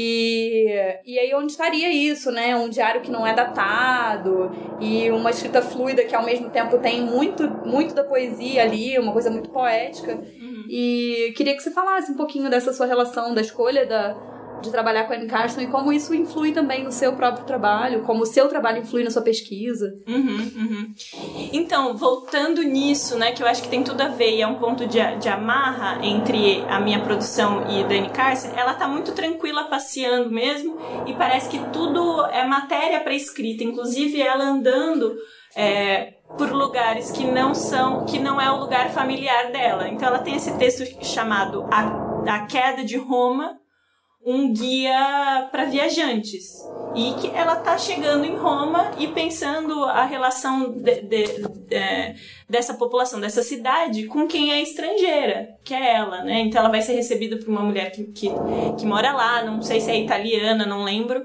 e, 0.00 0.66
e 1.04 1.18
aí 1.18 1.34
onde 1.34 1.50
estaria 1.50 1.92
isso, 1.92 2.30
né? 2.30 2.54
Um 2.54 2.68
diário 2.68 3.00
que 3.00 3.10
não 3.10 3.26
é 3.26 3.34
datado 3.34 4.50
e 4.80 5.10
uma 5.10 5.30
escrita 5.30 5.60
fluida 5.60 6.04
que 6.04 6.14
ao 6.14 6.24
mesmo 6.24 6.48
tempo 6.50 6.78
tem 6.78 7.02
muito, 7.02 7.48
muito 7.66 7.94
da 7.94 8.04
poesia 8.04 8.62
ali, 8.62 8.96
uma 8.96 9.12
coisa 9.12 9.28
muito 9.28 9.50
poética. 9.50 10.14
Uhum. 10.14 10.64
E 10.68 11.32
queria 11.36 11.56
que 11.56 11.62
você 11.62 11.72
falasse 11.72 12.12
um 12.12 12.16
pouquinho 12.16 12.48
dessa 12.48 12.72
sua 12.72 12.86
relação, 12.86 13.34
da 13.34 13.40
escolha 13.40 13.84
da, 13.86 14.16
de 14.60 14.70
trabalhar 14.70 15.04
com 15.04 15.12
a 15.12 15.16
Anne 15.16 15.26
Carson 15.26 15.60
e 15.60 15.66
como 15.66 15.92
isso 15.92 16.14
influi 16.14 16.52
também 16.52 16.84
no 16.84 16.92
seu 16.92 17.14
próprio 17.14 17.44
trabalho, 17.44 18.02
como 18.02 18.22
o 18.22 18.26
seu 18.26 18.48
trabalho 18.48 18.78
influi 18.78 19.04
na 19.04 19.10
sua 19.10 19.22
pesquisa. 19.22 19.94
Uhum, 20.06 20.52
uhum. 20.56 20.94
Então, 21.52 21.96
voltando 21.96 22.62
nisso, 22.62 23.16
né, 23.18 23.32
que 23.32 23.42
eu 23.42 23.46
acho 23.46 23.62
que 23.62 23.68
tem 23.68 23.82
tudo 23.82 24.00
a 24.00 24.08
ver 24.08 24.36
e 24.36 24.42
é 24.42 24.46
um 24.46 24.56
ponto 24.56 24.86
de, 24.86 24.98
de 25.16 25.28
amarra 25.28 26.04
entre 26.04 26.64
a 26.68 26.80
minha 26.80 27.00
produção 27.00 27.64
e 27.68 27.84
da 27.84 27.94
Anne 27.94 28.10
Carson, 28.10 28.52
ela 28.56 28.74
tá 28.74 28.86
muito 28.88 29.12
tranquila 29.12 29.64
passeando 29.64 30.30
mesmo 30.30 30.76
e 31.06 31.14
parece 31.14 31.48
que 31.48 31.58
tudo 31.70 32.24
é 32.26 32.44
matéria 32.46 33.00
para 33.00 33.14
escrita, 33.14 33.64
inclusive 33.64 34.20
ela 34.20 34.44
andando 34.44 35.16
é, 35.56 36.14
por 36.36 36.52
lugares 36.52 37.10
que 37.10 37.24
não 37.24 37.54
são, 37.54 38.04
que 38.04 38.18
não 38.18 38.40
é 38.40 38.50
o 38.50 38.58
lugar 38.58 38.90
familiar 38.90 39.50
dela. 39.50 39.88
Então 39.88 40.08
ela 40.08 40.18
tem 40.18 40.36
esse 40.36 40.56
texto 40.58 40.84
chamado 41.04 41.66
A, 41.72 42.34
a 42.34 42.46
Queda 42.46 42.84
de 42.84 42.96
Roma, 42.96 43.58
um 44.24 44.52
guia 44.52 45.48
para 45.50 45.64
viajantes. 45.64 46.62
E 46.94 47.14
que 47.14 47.28
ela 47.28 47.56
tá 47.56 47.78
chegando 47.78 48.24
em 48.24 48.36
Roma 48.36 48.92
e 48.98 49.08
pensando 49.08 49.84
a 49.84 50.04
relação 50.04 50.72
de, 50.72 51.02
de, 51.02 51.24
de, 51.42 52.14
dessa 52.48 52.74
população, 52.74 53.20
dessa 53.20 53.42
cidade, 53.42 54.06
com 54.06 54.26
quem 54.26 54.52
é 54.52 54.62
estrangeira, 54.62 55.56
que 55.64 55.74
é 55.74 55.96
ela, 55.96 56.24
né? 56.24 56.40
Então 56.40 56.60
ela 56.60 56.70
vai 56.70 56.82
ser 56.82 56.94
recebida 56.94 57.36
por 57.36 57.48
uma 57.48 57.62
mulher 57.62 57.90
que, 57.92 58.04
que, 58.04 58.28
que 58.78 58.86
mora 58.86 59.12
lá, 59.12 59.44
não 59.44 59.62
sei 59.62 59.80
se 59.80 59.90
é 59.90 60.00
italiana, 60.00 60.66
não 60.66 60.82
lembro, 60.82 61.24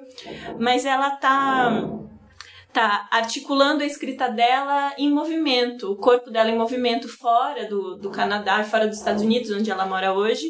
mas 0.60 0.86
ela 0.86 1.12
tá 1.12 1.90
tá 2.74 3.08
articulando 3.12 3.84
a 3.84 3.86
escrita 3.86 4.28
dela 4.28 4.94
em 4.98 5.12
movimento, 5.12 5.92
o 5.92 5.96
corpo 5.96 6.32
dela 6.32 6.50
em 6.50 6.58
movimento 6.58 7.08
fora 7.08 7.70
do, 7.70 7.96
do 7.96 8.10
Canadá, 8.10 8.64
fora 8.64 8.88
dos 8.88 8.98
Estados 8.98 9.22
Unidos, 9.22 9.52
onde 9.52 9.70
ela 9.70 9.86
mora 9.86 10.12
hoje, 10.12 10.50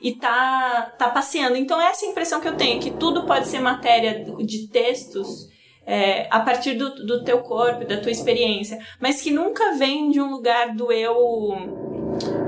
e 0.00 0.12
tá, 0.12 0.94
tá 0.98 1.08
passeando. 1.08 1.56
Então, 1.56 1.80
essa 1.80 2.04
é 2.04 2.08
impressão 2.08 2.40
que 2.40 2.48
eu 2.48 2.56
tenho, 2.56 2.80
que 2.80 2.90
tudo 2.90 3.24
pode 3.24 3.48
ser 3.48 3.60
matéria 3.60 4.24
de 4.38 4.68
textos 4.68 5.48
é, 5.86 6.26
a 6.30 6.40
partir 6.40 6.74
do, 6.74 6.94
do 7.06 7.24
teu 7.24 7.40
corpo, 7.40 7.84
da 7.84 8.00
tua 8.00 8.10
experiência, 8.10 8.78
mas 9.00 9.20
que 9.20 9.30
nunca 9.30 9.72
vem 9.72 10.10
de 10.10 10.20
um 10.20 10.30
lugar 10.30 10.74
do 10.74 10.90
eu. 10.92 11.16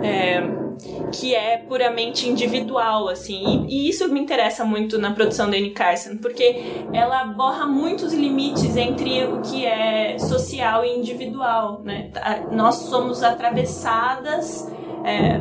É, 0.03 0.67
que 1.13 1.35
é 1.35 1.57
puramente 1.57 2.29
individual, 2.29 3.09
assim. 3.09 3.65
E, 3.67 3.87
e, 3.87 3.89
isso 3.89 4.09
me 4.13 4.21
interessa 4.21 4.65
muito 4.65 4.99
na 4.99 5.13
produção 5.13 5.51
da 5.51 5.57
Anne 5.57 5.71
Carson, 5.71 6.19
porque 6.19 6.57
ela 6.93 7.25
borra 7.25 7.67
muitos 7.67 8.13
limites 8.13 8.77
entre 8.77 9.25
o 9.25 9.41
que 9.41 9.65
é 9.65 10.19
social 10.19 10.85
e 10.85 10.99
individual, 10.99 11.83
né? 11.83 12.11
Nós 12.53 12.75
somos 12.75 13.23
atravessadas 13.23 14.71
é, 15.05 15.41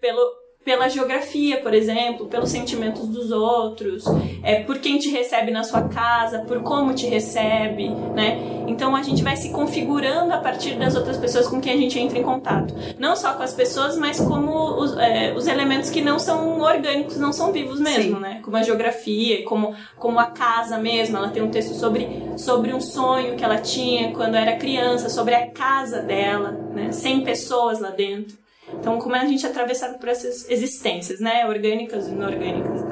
pelo, 0.00 0.37
pela 0.68 0.86
geografia, 0.86 1.62
por 1.62 1.72
exemplo, 1.72 2.26
pelos 2.26 2.50
sentimentos 2.50 3.08
dos 3.08 3.30
outros, 3.30 4.04
é, 4.42 4.56
por 4.56 4.76
quem 4.76 4.98
te 4.98 5.08
recebe 5.08 5.50
na 5.50 5.64
sua 5.64 5.88
casa, 5.88 6.40
por 6.40 6.60
como 6.62 6.92
te 6.92 7.06
recebe, 7.06 7.88
né? 7.88 8.64
Então 8.66 8.94
a 8.94 9.00
gente 9.00 9.22
vai 9.22 9.34
se 9.34 9.48
configurando 9.48 10.30
a 10.30 10.36
partir 10.36 10.74
das 10.74 10.94
outras 10.94 11.16
pessoas 11.16 11.48
com 11.48 11.58
quem 11.58 11.72
a 11.72 11.76
gente 11.78 11.98
entra 11.98 12.18
em 12.18 12.22
contato. 12.22 12.74
Não 12.98 13.16
só 13.16 13.32
com 13.32 13.42
as 13.42 13.54
pessoas, 13.54 13.96
mas 13.96 14.20
como 14.20 14.78
os, 14.78 14.94
é, 14.98 15.32
os 15.34 15.46
elementos 15.46 15.88
que 15.88 16.02
não 16.02 16.18
são 16.18 16.60
orgânicos, 16.60 17.16
não 17.16 17.32
são 17.32 17.50
vivos 17.50 17.80
mesmo, 17.80 18.16
Sim. 18.16 18.20
né? 18.20 18.40
Como 18.44 18.54
a 18.54 18.62
geografia, 18.62 19.46
como, 19.46 19.74
como 19.96 20.18
a 20.18 20.26
casa 20.26 20.76
mesmo. 20.76 21.16
Ela 21.16 21.30
tem 21.30 21.42
um 21.42 21.50
texto 21.50 21.72
sobre, 21.72 22.06
sobre 22.36 22.74
um 22.74 22.80
sonho 22.80 23.36
que 23.36 23.42
ela 23.42 23.56
tinha 23.56 24.12
quando 24.12 24.34
era 24.34 24.54
criança, 24.56 25.08
sobre 25.08 25.34
a 25.34 25.50
casa 25.50 26.02
dela, 26.02 26.50
né? 26.74 26.92
Sem 26.92 27.22
pessoas 27.22 27.80
lá 27.80 27.88
dentro. 27.88 28.36
Então, 28.74 28.98
como 28.98 29.16
é 29.16 29.20
a 29.20 29.26
gente 29.26 29.44
é 29.44 29.48
atravessado 29.48 29.98
por 29.98 30.08
essas 30.08 30.48
existências, 30.50 31.20
né? 31.20 31.46
Orgânicas 31.46 32.08
e 32.08 32.12
inorgânicas. 32.12 32.82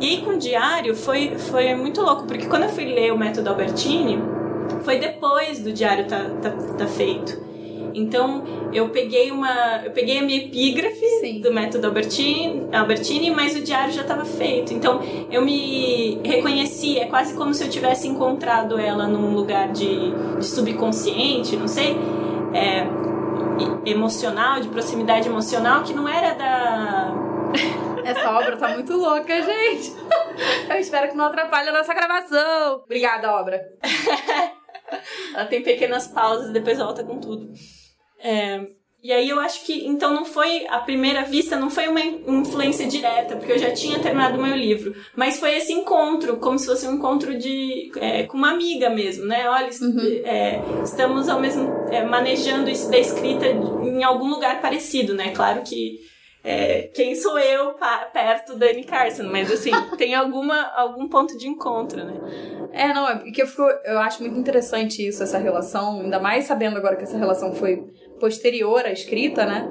E 0.00 0.06
aí, 0.06 0.22
com 0.22 0.32
o 0.32 0.38
diário, 0.38 0.94
foi, 0.94 1.36
foi 1.38 1.74
muito 1.74 2.00
louco, 2.00 2.24
porque 2.26 2.46
quando 2.46 2.64
eu 2.64 2.68
fui 2.68 2.84
ler 2.84 3.12
o 3.12 3.18
método 3.18 3.48
Albertini, 3.50 4.18
foi 4.82 4.98
depois 4.98 5.60
do 5.60 5.72
diário 5.72 6.06
tá, 6.06 6.24
tá, 6.42 6.50
tá 6.50 6.86
feito. 6.86 7.48
Então, 7.94 8.44
eu 8.72 8.90
peguei 8.90 9.30
uma. 9.30 9.82
Eu 9.84 9.90
peguei 9.90 10.18
a 10.18 10.22
minha 10.22 10.38
epígrafe 10.38 11.04
Sim. 11.20 11.40
do 11.40 11.52
método 11.52 11.86
Albertini, 11.86 12.68
Albertini, 12.72 13.30
mas 13.30 13.56
o 13.56 13.60
diário 13.60 13.92
já 13.92 14.02
estava 14.02 14.24
feito. 14.24 14.72
Então, 14.72 15.00
eu 15.30 15.44
me 15.44 16.20
reconheci, 16.24 16.98
é 16.98 17.06
quase 17.06 17.34
como 17.34 17.52
se 17.54 17.64
eu 17.64 17.70
tivesse 17.70 18.06
encontrado 18.06 18.78
ela 18.78 19.08
num 19.08 19.34
lugar 19.34 19.72
de, 19.72 20.12
de 20.38 20.46
subconsciente, 20.46 21.56
não 21.56 21.68
sei. 21.68 21.96
É, 22.54 22.86
emocional, 23.84 24.60
de 24.60 24.68
proximidade 24.68 25.28
emocional, 25.28 25.82
que 25.82 25.92
não 25.92 26.08
era 26.08 26.34
da. 26.34 27.14
Essa 28.04 28.30
obra 28.30 28.56
tá 28.56 28.68
muito 28.68 28.96
louca, 28.96 29.42
gente. 29.42 29.92
Eu 30.68 30.76
espero 30.76 31.08
que 31.10 31.16
não 31.16 31.26
atrapalhe 31.26 31.68
a 31.68 31.72
nossa 31.72 31.92
gravação. 31.92 32.82
Obrigada, 32.84 33.32
obra. 33.32 33.60
Ela 35.34 35.44
tem 35.46 35.62
pequenas 35.62 36.06
pausas 36.06 36.50
e 36.50 36.52
depois 36.52 36.78
volta 36.78 37.04
com 37.04 37.18
tudo. 37.18 37.52
É, 38.18 38.66
e 39.00 39.12
aí 39.12 39.28
eu 39.28 39.38
acho 39.38 39.64
que, 39.64 39.86
então 39.86 40.12
não 40.12 40.24
foi, 40.24 40.66
à 40.66 40.78
primeira 40.78 41.22
vista, 41.22 41.56
não 41.56 41.70
foi 41.70 41.86
uma 41.86 42.00
influência 42.00 42.84
direta, 42.86 43.36
porque 43.36 43.52
eu 43.52 43.58
já 43.58 43.70
tinha 43.70 44.00
terminado 44.00 44.36
o 44.38 44.42
meu 44.42 44.56
livro, 44.56 44.92
mas 45.14 45.38
foi 45.38 45.56
esse 45.56 45.72
encontro, 45.72 46.38
como 46.38 46.58
se 46.58 46.66
fosse 46.66 46.86
um 46.88 46.94
encontro 46.94 47.38
de, 47.38 47.92
é, 47.96 48.24
com 48.24 48.36
uma 48.36 48.50
amiga 48.50 48.90
mesmo, 48.90 49.24
né? 49.24 49.48
Olha, 49.48 49.70
uhum. 49.80 50.22
é, 50.24 50.60
estamos 50.82 51.28
ao 51.28 51.40
mesmo, 51.40 51.68
é, 51.90 52.04
manejando 52.04 52.68
isso 52.68 52.90
da 52.90 52.98
escrita 52.98 53.46
em 53.46 54.02
algum 54.02 54.28
lugar 54.28 54.60
parecido, 54.60 55.14
né? 55.14 55.30
Claro 55.30 55.62
que 55.62 56.00
é, 56.42 56.90
quem 56.94 57.14
sou 57.14 57.38
eu 57.38 57.74
perto 58.12 58.56
da 58.56 58.66
Annie 58.66 58.84
Carson, 58.84 59.24
mas 59.24 59.50
assim, 59.50 59.70
tem 59.96 60.14
alguma, 60.14 60.72
algum 60.74 61.08
ponto 61.08 61.36
de 61.38 61.46
encontro, 61.46 62.04
né? 62.04 62.68
É, 62.72 62.92
não, 62.92 63.08
é 63.08 63.16
porque 63.16 63.42
eu, 63.42 63.46
fico, 63.46 63.62
eu 63.84 63.98
acho 63.98 64.22
muito 64.22 64.38
interessante 64.38 65.06
isso, 65.06 65.22
essa 65.22 65.38
relação, 65.38 66.00
ainda 66.00 66.18
mais 66.18 66.46
sabendo 66.46 66.76
agora 66.76 66.96
que 66.96 67.04
essa 67.04 67.16
relação 67.16 67.54
foi 67.54 67.84
posterior 68.18 68.84
à 68.84 68.92
escrita, 68.92 69.46
né? 69.46 69.68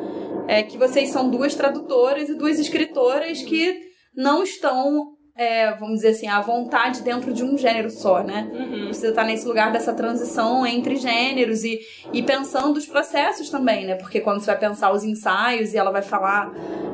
É 0.48 0.63
que 0.63 0.77
vocês 0.77 1.10
são 1.10 1.30
duas 1.30 1.56
tradutoras 1.56 2.30
e 2.30 2.36
duas 2.36 2.60
escritoras 2.60 3.42
que 3.42 3.80
não 4.16 4.44
estão 4.44 5.18
é, 5.38 5.72
vamos 5.75 5.98
dizer 5.98 6.10
assim, 6.10 6.27
à 6.27 6.42
vontade 6.42 7.04
dentro 7.04 7.32
de 7.32 7.44
um 7.44 7.56
gênero 7.56 7.92
só, 7.92 8.24
né? 8.24 8.50
Uhum. 8.51 8.86
Precisa 8.86 9.10
estar 9.10 9.24
nesse 9.24 9.48
lugar 9.48 9.72
dessa 9.72 9.94
transição 9.94 10.66
entre 10.66 10.96
gêneros 10.96 11.63
e, 11.63 11.80
e 12.12 12.24
pensando 12.24 12.77
os 12.77 12.88
processos 12.88 13.48
também, 13.50 13.86
né? 13.86 13.96
Porque 13.96 14.20
quando 14.20 14.39
você 14.39 14.48
vai 14.48 14.58
pensar 14.58 14.92
os 14.92 15.04
ensaios 15.04 15.74
e 15.74 15.77
ela 15.77 15.92
vai 15.92 16.01
falar 16.01 16.51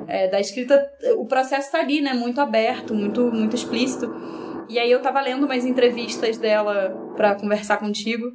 é, 0.09 0.27
da 0.27 0.41
escrita, 0.41 0.85
o 1.15 1.25
processo 1.25 1.67
está 1.67 1.79
ali, 1.79 2.01
né? 2.01 2.13
Muito 2.13 2.41
aberto, 2.41 2.93
muito, 2.93 3.31
muito 3.31 3.55
explícito. 3.55 4.13
E 4.67 4.77
aí 4.77 4.91
eu 4.91 5.01
tava 5.01 5.21
lendo 5.21 5.45
umas 5.45 5.65
entrevistas 5.65 6.37
dela 6.37 7.13
para 7.15 7.35
conversar 7.35 7.77
contigo. 7.77 8.25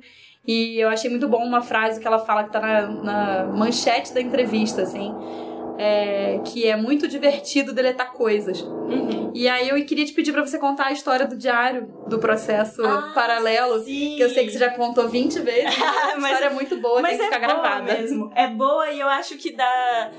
E 0.49 0.81
eu 0.81 0.89
achei 0.89 1.11
muito 1.11 1.29
bom 1.29 1.45
uma 1.45 1.61
frase 1.61 2.01
que 2.01 2.07
ela 2.07 2.19
fala 2.19 2.45
que 2.45 2.51
tá 2.51 2.61
na, 2.61 2.89
na 2.89 3.45
manchete 3.53 4.13
da 4.13 4.21
entrevista, 4.21 4.83
assim 4.83 5.15
é, 5.79 6.41
que 6.45 6.67
é 6.67 6.77
muito 6.77 7.07
divertido 7.07 7.73
deletar 7.73 8.13
coisas. 8.13 8.61
Uhum. 8.61 9.31
E 9.33 9.49
aí 9.49 9.69
eu 9.69 9.87
queria 9.87 10.05
te 10.05 10.13
pedir 10.13 10.33
para 10.33 10.45
você 10.45 10.59
contar 10.59 10.87
a 10.87 10.93
história 10.93 11.25
do 11.25 11.37
diário, 11.37 11.87
do 12.09 12.19
processo 12.19 12.85
ah, 12.85 13.13
paralelo, 13.15 13.79
sim. 13.85 14.17
que 14.17 14.21
eu 14.21 14.29
sei 14.29 14.45
que 14.45 14.51
você 14.51 14.59
já 14.59 14.71
contou 14.71 15.09
20 15.09 15.39
vezes. 15.39 15.79
a 15.81 16.17
mas, 16.19 16.33
história 16.33 16.47
é 16.47 16.51
muito 16.51 16.81
boa, 16.81 17.01
mas 17.01 17.17
tem 17.17 17.29
que 17.29 17.35
é 17.35 17.37
ficar 17.37 17.47
gravada. 17.47 17.85
mesmo. 17.85 18.33
É 18.35 18.49
boa 18.49 18.91
e 18.91 18.99
eu 18.99 19.07
acho 19.07 19.39
que 19.39 19.53
dá 19.53 20.11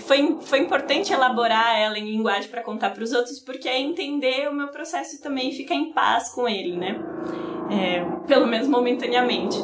foi, 0.00 0.38
foi 0.42 0.58
importante 0.58 1.12
elaborar 1.12 1.78
ela 1.78 1.98
em 1.98 2.10
linguagem 2.10 2.50
para 2.50 2.62
contar 2.62 2.90
para 2.90 3.02
os 3.02 3.12
outros, 3.12 3.38
porque 3.38 3.68
é 3.68 3.78
entender 3.78 4.48
o 4.48 4.54
meu 4.54 4.68
processo 4.68 5.20
também 5.22 5.52
ficar 5.52 5.74
em 5.74 5.92
paz 5.92 6.30
com 6.30 6.48
ele, 6.48 6.76
né? 6.76 6.98
É, 7.70 8.04
pelo 8.26 8.46
menos 8.46 8.66
momentaneamente. 8.66 9.56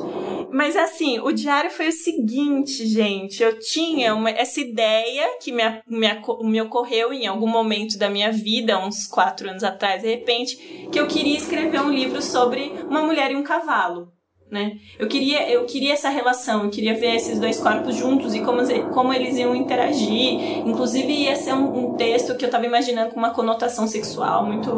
Mas 0.54 0.76
assim, 0.76 1.18
o 1.18 1.32
diário 1.32 1.70
foi 1.70 1.88
o 1.88 1.92
seguinte, 1.92 2.86
gente. 2.86 3.42
Eu 3.42 3.58
tinha 3.58 4.14
uma, 4.14 4.30
essa 4.30 4.60
ideia 4.60 5.36
que 5.42 5.50
me, 5.50 5.62
me, 5.88 6.08
me 6.42 6.62
ocorreu 6.62 7.12
em 7.12 7.26
algum 7.26 7.48
momento 7.48 7.98
da 7.98 8.08
minha 8.08 8.30
vida, 8.30 8.78
uns 8.78 9.06
quatro 9.06 9.50
anos 9.50 9.64
atrás, 9.64 10.02
de 10.02 10.08
repente, 10.08 10.56
que 10.92 11.00
eu 11.00 11.08
queria 11.08 11.36
escrever 11.36 11.80
um 11.80 11.90
livro 11.90 12.22
sobre 12.22 12.72
uma 12.88 13.02
mulher 13.02 13.32
e 13.32 13.36
um 13.36 13.42
cavalo 13.42 14.13
né? 14.54 14.78
Eu 14.96 15.08
queria, 15.08 15.50
eu 15.50 15.64
queria 15.66 15.92
essa 15.92 16.08
relação, 16.08 16.64
eu 16.64 16.70
queria 16.70 16.94
ver 16.94 17.16
esses 17.16 17.40
dois 17.40 17.58
corpos 17.58 17.96
juntos 17.96 18.34
e 18.34 18.40
como, 18.40 18.62
como 18.92 19.12
eles 19.12 19.36
iam 19.36 19.54
interagir. 19.54 20.60
Inclusive 20.64 21.12
ia 21.12 21.34
ser 21.34 21.52
um, 21.52 21.90
um 21.90 21.94
texto 21.94 22.36
que 22.36 22.44
eu 22.44 22.46
estava 22.46 22.64
imaginando 22.64 23.10
com 23.10 23.18
uma 23.18 23.30
conotação 23.30 23.88
sexual 23.88 24.46
muito, 24.46 24.72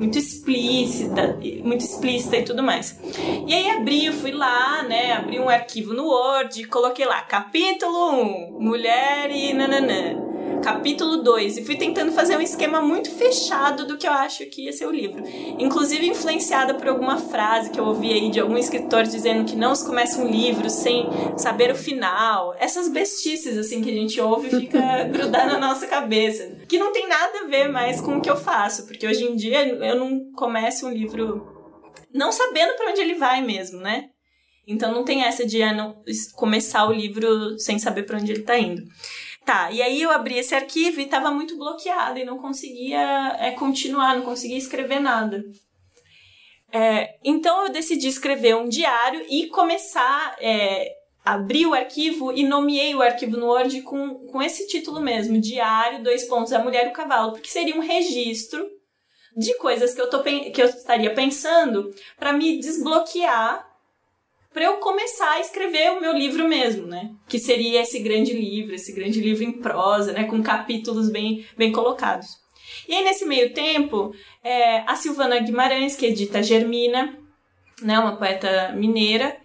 muito 0.00 0.18
explícita, 0.18 1.38
muito 1.62 1.84
explícita 1.84 2.38
e 2.38 2.42
tudo 2.42 2.62
mais. 2.62 2.98
E 3.46 3.52
aí 3.52 3.70
abri, 3.70 4.06
eu 4.06 4.14
fui 4.14 4.32
lá, 4.32 4.82
né? 4.84 5.12
Abri 5.12 5.38
um 5.38 5.50
arquivo 5.50 5.92
no 5.92 6.06
Word, 6.06 6.66
coloquei 6.68 7.04
lá 7.04 7.20
capítulo 7.20 8.56
1, 8.56 8.58
mulher 8.58 9.30
e 9.30 9.52
nananã 9.52 10.29
capítulo 10.60 11.22
2, 11.22 11.58
e 11.58 11.64
fui 11.64 11.76
tentando 11.76 12.12
fazer 12.12 12.36
um 12.36 12.40
esquema 12.40 12.80
muito 12.80 13.10
fechado 13.10 13.86
do 13.86 13.96
que 13.96 14.06
eu 14.06 14.12
acho 14.12 14.46
que 14.46 14.66
ia 14.66 14.72
ser 14.72 14.86
o 14.86 14.90
livro. 14.90 15.22
Inclusive 15.58 16.06
influenciada 16.06 16.74
por 16.74 16.88
alguma 16.88 17.18
frase 17.18 17.70
que 17.70 17.80
eu 17.80 17.84
ouvi 17.84 18.12
aí 18.12 18.30
de 18.30 18.40
algum 18.40 18.56
escritor 18.56 19.04
dizendo 19.04 19.44
que 19.44 19.56
não 19.56 19.74
se 19.74 19.84
começa 19.84 20.20
um 20.20 20.30
livro 20.30 20.68
sem 20.70 21.08
saber 21.36 21.72
o 21.72 21.76
final. 21.76 22.54
Essas 22.58 22.88
bestices 22.88 23.56
assim 23.56 23.82
que 23.82 23.90
a 23.90 23.94
gente 23.94 24.20
ouve 24.20 24.48
e 24.48 24.60
fica 24.60 25.04
grudada 25.10 25.52
na 25.52 25.58
nossa 25.58 25.86
cabeça. 25.86 26.58
Que 26.68 26.78
não 26.78 26.92
tem 26.92 27.08
nada 27.08 27.40
a 27.40 27.46
ver 27.46 27.68
mais 27.68 28.00
com 28.00 28.18
o 28.18 28.20
que 28.20 28.30
eu 28.30 28.36
faço, 28.36 28.86
porque 28.86 29.06
hoje 29.06 29.24
em 29.24 29.36
dia 29.36 29.66
eu 29.66 29.96
não 29.96 30.32
começo 30.32 30.86
um 30.86 30.90
livro 30.90 31.58
não 32.12 32.32
sabendo 32.32 32.74
para 32.76 32.90
onde 32.90 33.00
ele 33.00 33.14
vai 33.14 33.40
mesmo, 33.42 33.80
né? 33.80 34.10
Então 34.66 34.92
não 34.92 35.04
tem 35.04 35.24
essa 35.24 35.44
de 35.44 35.62
ah, 35.62 35.72
não, 35.72 36.02
começar 36.36 36.86
o 36.86 36.92
livro 36.92 37.58
sem 37.58 37.78
saber 37.78 38.04
para 38.04 38.18
onde 38.18 38.30
ele 38.30 38.40
está 38.40 38.58
indo. 38.58 38.82
Tá, 39.50 39.68
e 39.72 39.82
aí 39.82 40.00
eu 40.00 40.12
abri 40.12 40.38
esse 40.38 40.54
arquivo 40.54 41.00
e 41.00 41.06
estava 41.06 41.28
muito 41.28 41.56
bloqueada 41.56 42.20
e 42.20 42.24
não 42.24 42.38
conseguia 42.38 43.36
é, 43.40 43.50
continuar, 43.50 44.14
não 44.14 44.22
conseguia 44.22 44.56
escrever 44.56 45.00
nada. 45.00 45.42
É, 46.72 47.18
então 47.24 47.66
eu 47.66 47.72
decidi 47.72 48.06
escrever 48.06 48.54
um 48.54 48.68
diário 48.68 49.26
e 49.28 49.48
começar 49.48 50.36
é, 50.40 50.92
abrir 51.24 51.66
o 51.66 51.74
arquivo 51.74 52.32
e 52.32 52.44
nomeei 52.44 52.94
o 52.94 53.02
arquivo 53.02 53.36
no 53.36 53.46
Word 53.46 53.82
com, 53.82 54.24
com 54.28 54.40
esse 54.40 54.68
título 54.68 55.00
mesmo, 55.00 55.40
Diário, 55.40 56.04
dois 56.04 56.22
pontos, 56.28 56.52
a 56.52 56.62
mulher 56.62 56.86
e 56.86 56.90
o 56.90 56.92
cavalo, 56.92 57.32
porque 57.32 57.50
seria 57.50 57.74
um 57.74 57.80
registro 57.80 58.64
de 59.36 59.52
coisas 59.58 59.92
que 59.92 60.00
eu, 60.00 60.08
tô, 60.08 60.22
que 60.22 60.62
eu 60.62 60.66
estaria 60.66 61.12
pensando 61.12 61.92
para 62.16 62.32
me 62.32 62.60
desbloquear 62.60 63.68
para 64.52 64.64
eu 64.64 64.78
começar 64.78 65.32
a 65.32 65.40
escrever 65.40 65.92
o 65.92 66.00
meu 66.00 66.12
livro 66.12 66.48
mesmo, 66.48 66.86
né? 66.86 67.10
Que 67.28 67.38
seria 67.38 67.82
esse 67.82 68.00
grande 68.00 68.32
livro, 68.32 68.74
esse 68.74 68.92
grande 68.92 69.20
livro 69.20 69.44
em 69.44 69.52
prosa, 69.52 70.12
né? 70.12 70.24
Com 70.24 70.42
capítulos 70.42 71.10
bem, 71.10 71.46
bem 71.56 71.70
colocados. 71.70 72.26
E 72.88 72.94
aí, 72.94 73.04
nesse 73.04 73.24
meio 73.24 73.52
tempo, 73.52 74.12
é, 74.42 74.80
a 74.80 74.96
Silvana 74.96 75.38
Guimarães, 75.38 75.96
que 75.96 76.06
edita 76.06 76.42
Germina, 76.42 77.16
né? 77.82 77.98
Uma 77.98 78.16
poeta 78.16 78.72
mineira, 78.72 79.36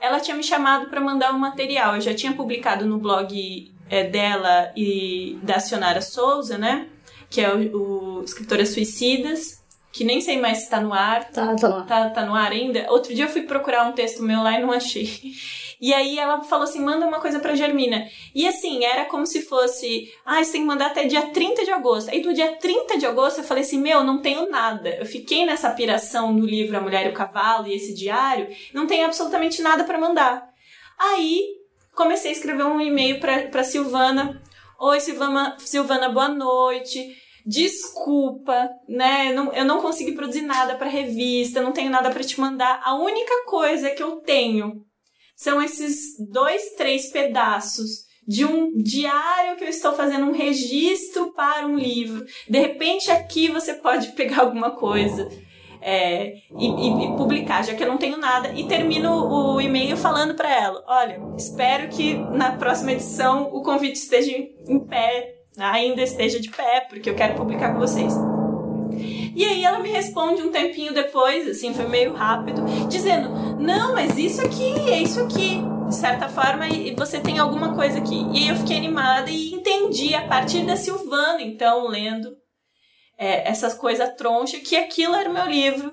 ela 0.00 0.20
tinha 0.20 0.36
me 0.36 0.42
chamado 0.42 0.88
para 0.88 1.00
mandar 1.00 1.34
um 1.34 1.38
material. 1.38 1.94
Eu 1.94 2.00
já 2.00 2.14
tinha 2.14 2.32
publicado 2.32 2.86
no 2.86 2.98
blog 2.98 3.72
é, 3.90 4.04
dela 4.04 4.72
e 4.76 5.38
da 5.42 5.60
Sionara 5.60 6.00
Souza, 6.00 6.56
né? 6.56 6.88
Que 7.28 7.40
é 7.40 7.52
o, 7.52 8.20
o 8.20 8.22
Escritoras 8.22 8.70
Suicidas, 8.70 9.63
que 9.94 10.02
nem 10.02 10.20
sei 10.20 10.40
mais 10.40 10.58
se 10.58 10.70
tá 10.70 10.80
no 10.80 10.92
ar. 10.92 11.30
Tá, 11.30 11.54
tá 11.54 11.68
no 11.68 11.76
ar. 11.76 11.86
Tá, 11.86 12.10
tá 12.10 12.26
no 12.26 12.34
ar 12.34 12.50
ainda. 12.50 12.84
Outro 12.90 13.14
dia 13.14 13.26
eu 13.26 13.28
fui 13.28 13.42
procurar 13.42 13.86
um 13.86 13.92
texto 13.92 14.24
meu 14.24 14.42
lá 14.42 14.58
e 14.58 14.60
não 14.60 14.72
achei. 14.72 15.08
E 15.80 15.94
aí 15.94 16.18
ela 16.18 16.42
falou 16.42 16.64
assim: 16.64 16.80
manda 16.80 17.06
uma 17.06 17.20
coisa 17.20 17.38
pra 17.38 17.54
Germina. 17.54 18.08
E 18.34 18.46
assim, 18.46 18.84
era 18.84 19.04
como 19.04 19.24
se 19.24 19.42
fosse: 19.42 20.12
ah, 20.26 20.42
você 20.42 20.52
tem 20.52 20.62
que 20.62 20.66
mandar 20.66 20.86
até 20.86 21.04
dia 21.04 21.22
30 21.30 21.64
de 21.64 21.70
agosto. 21.70 22.10
Aí 22.10 22.22
do 22.22 22.34
dia 22.34 22.56
30 22.56 22.98
de 22.98 23.06
agosto 23.06 23.38
eu 23.38 23.44
falei 23.44 23.62
assim: 23.62 23.80
meu, 23.80 24.02
não 24.02 24.20
tenho 24.20 24.50
nada. 24.50 24.90
Eu 24.90 25.06
fiquei 25.06 25.46
nessa 25.46 25.70
piração 25.70 26.34
do 26.34 26.44
livro 26.44 26.76
A 26.76 26.80
Mulher 26.80 27.06
e 27.06 27.10
o 27.10 27.14
Cavalo 27.14 27.68
e 27.68 27.74
esse 27.74 27.94
diário, 27.94 28.48
não 28.72 28.86
tenho 28.86 29.06
absolutamente 29.06 29.62
nada 29.62 29.84
para 29.84 29.98
mandar. 29.98 30.44
Aí 30.98 31.44
comecei 31.94 32.30
a 32.30 32.34
escrever 32.34 32.64
um 32.64 32.80
e-mail 32.80 33.20
pra, 33.20 33.42
pra 33.48 33.62
Silvana. 33.62 34.42
Oi, 34.80 34.98
Silvana, 34.98 35.56
Silvana, 35.58 36.08
boa 36.08 36.28
noite 36.28 37.23
desculpa, 37.44 38.70
né? 38.88 39.32
Não, 39.32 39.52
eu 39.52 39.64
não 39.64 39.80
consegui 39.80 40.12
produzir 40.12 40.42
nada 40.42 40.76
para 40.76 40.88
revista, 40.88 41.60
não 41.60 41.72
tenho 41.72 41.90
nada 41.90 42.10
para 42.10 42.24
te 42.24 42.40
mandar. 42.40 42.80
A 42.84 42.94
única 42.94 43.44
coisa 43.46 43.90
que 43.90 44.02
eu 44.02 44.16
tenho 44.16 44.84
são 45.36 45.60
esses 45.60 46.16
dois, 46.30 46.70
três 46.76 47.10
pedaços 47.10 48.04
de 48.26 48.44
um 48.44 48.72
diário 48.78 49.56
que 49.56 49.64
eu 49.64 49.68
estou 49.68 49.92
fazendo 49.92 50.26
um 50.26 50.32
registro 50.32 51.32
para 51.32 51.66
um 51.66 51.76
livro. 51.76 52.24
De 52.48 52.58
repente 52.58 53.10
aqui 53.10 53.48
você 53.48 53.74
pode 53.74 54.12
pegar 54.12 54.40
alguma 54.40 54.70
coisa. 54.70 55.28
É, 55.86 56.36
e, 56.58 56.66
e, 56.66 57.04
e, 57.04 57.16
publicar, 57.18 57.62
já 57.62 57.74
que 57.74 57.82
eu 57.82 57.88
não 57.88 57.98
tenho 57.98 58.16
nada, 58.16 58.54
e 58.54 58.66
termino 58.66 59.10
o 59.10 59.60
e-mail 59.60 59.98
falando 59.98 60.34
para 60.34 60.50
ela: 60.50 60.82
olha, 60.86 61.20
espero 61.36 61.90
que 61.90 62.14
na 62.14 62.56
próxima 62.56 62.92
edição 62.92 63.50
o 63.52 63.62
convite 63.62 63.96
esteja 63.96 64.32
em 64.32 64.80
pé 64.80 65.33
ainda 65.58 66.02
esteja 66.02 66.40
de 66.40 66.50
pé, 66.50 66.86
porque 66.88 67.08
eu 67.08 67.14
quero 67.14 67.34
publicar 67.34 67.72
com 67.72 67.80
vocês. 67.80 68.12
E 69.34 69.44
aí 69.44 69.64
ela 69.64 69.80
me 69.80 69.90
responde 69.90 70.42
um 70.42 70.50
tempinho 70.50 70.94
depois, 70.94 71.48
assim, 71.48 71.74
foi 71.74 71.88
meio 71.88 72.12
rápido, 72.14 72.62
dizendo: 72.88 73.30
Não, 73.58 73.94
mas 73.94 74.16
isso 74.16 74.40
aqui, 74.40 74.72
é 74.90 75.02
isso 75.02 75.20
aqui. 75.20 75.62
De 75.88 75.94
certa 75.94 76.28
forma, 76.28 76.64
você 76.96 77.20
tem 77.20 77.38
alguma 77.38 77.74
coisa 77.74 77.98
aqui. 77.98 78.26
E 78.32 78.38
aí 78.38 78.48
eu 78.48 78.56
fiquei 78.56 78.76
animada 78.76 79.30
e 79.30 79.52
entendi 79.52 80.14
a 80.14 80.26
partir 80.26 80.64
da 80.64 80.76
Silvana, 80.76 81.42
então, 81.42 81.88
lendo 81.88 82.34
é, 83.18 83.48
essas 83.48 83.74
coisas 83.74 84.14
troncha, 84.16 84.58
que 84.58 84.76
aquilo 84.76 85.14
era 85.14 85.28
meu 85.28 85.46
livro. 85.46 85.92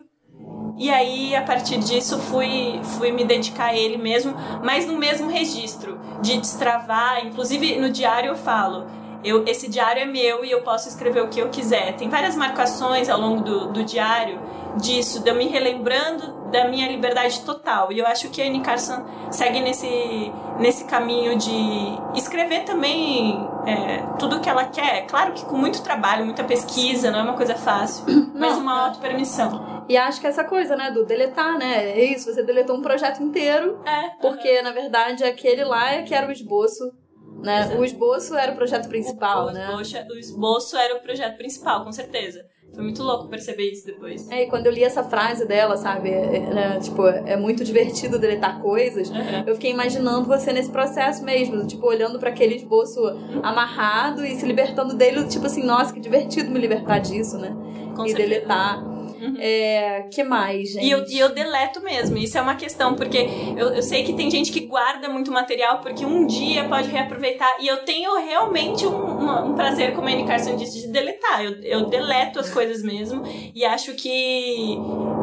E 0.77 0.89
aí, 0.89 1.35
a 1.35 1.43
partir 1.43 1.77
disso, 1.77 2.17
fui, 2.17 2.79
fui 2.97 3.11
me 3.11 3.23
dedicar 3.23 3.65
a 3.65 3.77
ele 3.77 3.97
mesmo, 3.97 4.33
mas 4.63 4.87
no 4.87 4.97
mesmo 4.97 5.29
registro, 5.29 5.99
de 6.21 6.37
destravar. 6.37 7.25
Inclusive, 7.25 7.77
no 7.77 7.89
diário 7.89 8.29
eu 8.29 8.35
falo 8.35 9.00
eu, 9.23 9.45
esse 9.47 9.69
diário 9.69 10.01
é 10.01 10.05
meu 10.05 10.43
e 10.43 10.51
eu 10.51 10.61
posso 10.61 10.87
escrever 10.87 11.23
o 11.23 11.27
que 11.27 11.39
eu 11.39 11.49
quiser. 11.49 11.95
Tem 11.95 12.09
várias 12.09 12.35
marcações 12.35 13.09
ao 13.09 13.19
longo 13.19 13.43
do, 13.43 13.67
do 13.67 13.83
diário 13.83 14.39
disso, 14.77 15.21
de 15.21 15.29
eu 15.29 15.35
me 15.35 15.47
relembrando 15.47 16.41
da 16.51 16.67
minha 16.67 16.89
liberdade 16.89 17.41
total. 17.41 17.91
E 17.91 17.99
eu 17.99 18.05
acho 18.05 18.29
que 18.29 18.41
a 18.41 18.45
Annie 18.45 18.61
Carson 18.61 19.05
segue 19.31 19.61
nesse, 19.61 20.31
nesse 20.59 20.85
caminho 20.85 21.37
de 21.37 21.99
escrever 22.15 22.63
também 22.63 23.47
é, 23.65 24.03
tudo 24.19 24.37
o 24.37 24.39
que 24.39 24.49
ela 24.49 24.65
quer. 24.65 25.05
Claro 25.07 25.33
que 25.33 25.45
com 25.45 25.57
muito 25.57 25.81
trabalho, 25.81 26.25
muita 26.25 26.43
pesquisa, 26.43 27.11
não 27.11 27.19
é 27.19 27.23
uma 27.23 27.33
coisa 27.33 27.55
fácil, 27.55 28.05
mas 28.35 28.57
uma 28.57 28.85
auto-permissão. 28.85 29.83
E 29.87 29.97
acho 29.97 30.21
que 30.21 30.27
essa 30.27 30.43
coisa, 30.43 30.75
né, 30.75 30.91
do 30.91 31.05
deletar, 31.05 31.57
né? 31.57 31.91
É 31.91 32.05
isso, 32.05 32.33
você 32.33 32.43
deletou 32.43 32.77
um 32.77 32.81
projeto 32.81 33.21
inteiro. 33.21 33.79
É. 33.85 34.09
Porque, 34.21 34.61
na 34.61 34.71
verdade, 34.71 35.23
aquele 35.23 35.63
lá 35.63 35.91
é 35.91 36.03
que 36.03 36.13
era 36.13 36.27
o 36.27 36.31
esboço 36.31 36.93
Né? 37.41 37.61
Exato. 37.61 37.79
O 37.79 37.85
esboço 37.85 38.35
era 38.35 38.51
o 38.51 38.55
projeto 38.55 38.87
principal, 38.87 39.47
o, 39.47 39.51
né? 39.51 39.65
esboço, 39.65 39.97
o 40.13 40.17
esboço 40.17 40.77
era 40.77 40.95
o 40.95 40.99
projeto 40.99 41.37
principal, 41.37 41.83
com 41.83 41.91
certeza. 41.91 42.45
Foi 42.73 42.83
muito 42.83 43.03
louco 43.03 43.27
perceber 43.27 43.69
isso 43.69 43.85
depois. 43.85 44.29
É, 44.31 44.43
e 44.43 44.47
quando 44.47 44.65
eu 44.65 44.71
li 44.71 44.83
essa 44.83 45.03
frase 45.03 45.45
dela, 45.45 45.75
sabe? 45.75 46.09
É, 46.09 46.37
é, 46.37 46.39
né, 46.53 46.79
tipo, 46.79 47.05
é 47.05 47.35
muito 47.35 47.65
divertido 47.65 48.17
deletar 48.17 48.61
coisas. 48.61 49.09
Uhum. 49.09 49.43
Eu 49.45 49.55
fiquei 49.55 49.71
imaginando 49.71 50.25
você 50.25 50.53
nesse 50.53 50.71
processo 50.71 51.23
mesmo, 51.23 51.67
tipo, 51.67 51.85
olhando 51.85 52.17
para 52.17 52.29
aquele 52.29 52.55
esboço 52.55 53.01
amarrado 53.43 54.25
e 54.25 54.35
se 54.35 54.45
libertando 54.45 54.93
dele, 54.95 55.27
tipo 55.27 55.45
assim, 55.47 55.63
nossa, 55.63 55.93
que 55.93 55.99
divertido 55.99 56.49
me 56.49 56.59
libertar 56.59 56.99
disso, 56.99 57.37
né? 57.37 57.53
Com 57.95 58.05
e 58.05 58.09
certeza. 58.11 58.29
deletar. 58.29 58.91
Uhum. 59.21 59.35
É, 59.39 60.07
que 60.11 60.23
mais, 60.23 60.71
gente? 60.71 60.85
E 60.85 60.89
eu, 60.91 61.05
e 61.07 61.19
eu 61.19 61.29
deleto 61.29 61.81
mesmo, 61.81 62.17
isso 62.17 62.37
é 62.37 62.41
uma 62.41 62.55
questão, 62.55 62.95
porque 62.95 63.29
eu, 63.55 63.69
eu 63.75 63.81
sei 63.83 64.03
que 64.03 64.13
tem 64.13 64.31
gente 64.31 64.51
que 64.51 64.61
guarda 64.61 65.07
muito 65.07 65.31
material 65.31 65.79
porque 65.79 66.05
um 66.05 66.25
dia 66.25 66.63
pode 66.65 66.89
reaproveitar, 66.89 67.55
e 67.59 67.67
eu 67.67 67.77
tenho 67.85 68.15
realmente 68.25 68.85
um, 68.85 68.95
uma- 68.95 69.43
um 69.45 69.53
prazer, 69.53 69.93
como 69.93 70.07
a 70.07 70.11
Anne 70.11 70.25
Carson 70.25 70.55
disse, 70.55 70.81
de 70.81 70.87
deletar. 70.87 71.43
Eu, 71.43 71.51
eu 71.61 71.85
deleto 71.85 72.39
as 72.39 72.49
coisas 72.49 72.81
mesmo 72.83 73.23
e 73.53 73.63
acho 73.63 73.93
que 73.93 74.77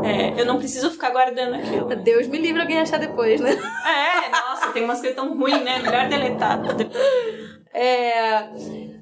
é, 0.04 0.40
eu 0.40 0.46
não 0.46 0.58
preciso 0.58 0.90
ficar 0.90 1.10
guardando 1.10 1.54
aquilo. 1.54 1.86
Deus 1.96 2.26
me 2.28 2.38
livre 2.38 2.60
alguém 2.60 2.78
achar 2.78 2.98
depois, 2.98 3.40
né? 3.40 3.50
É, 3.50 4.30
nossa, 4.30 4.68
tem 4.72 4.84
umas 4.84 4.98
coisas 5.00 5.16
tão 5.16 5.36
ruins, 5.36 5.62
né? 5.62 5.80
Melhor 5.80 6.08
deletar. 6.08 6.60
É... 7.72 8.48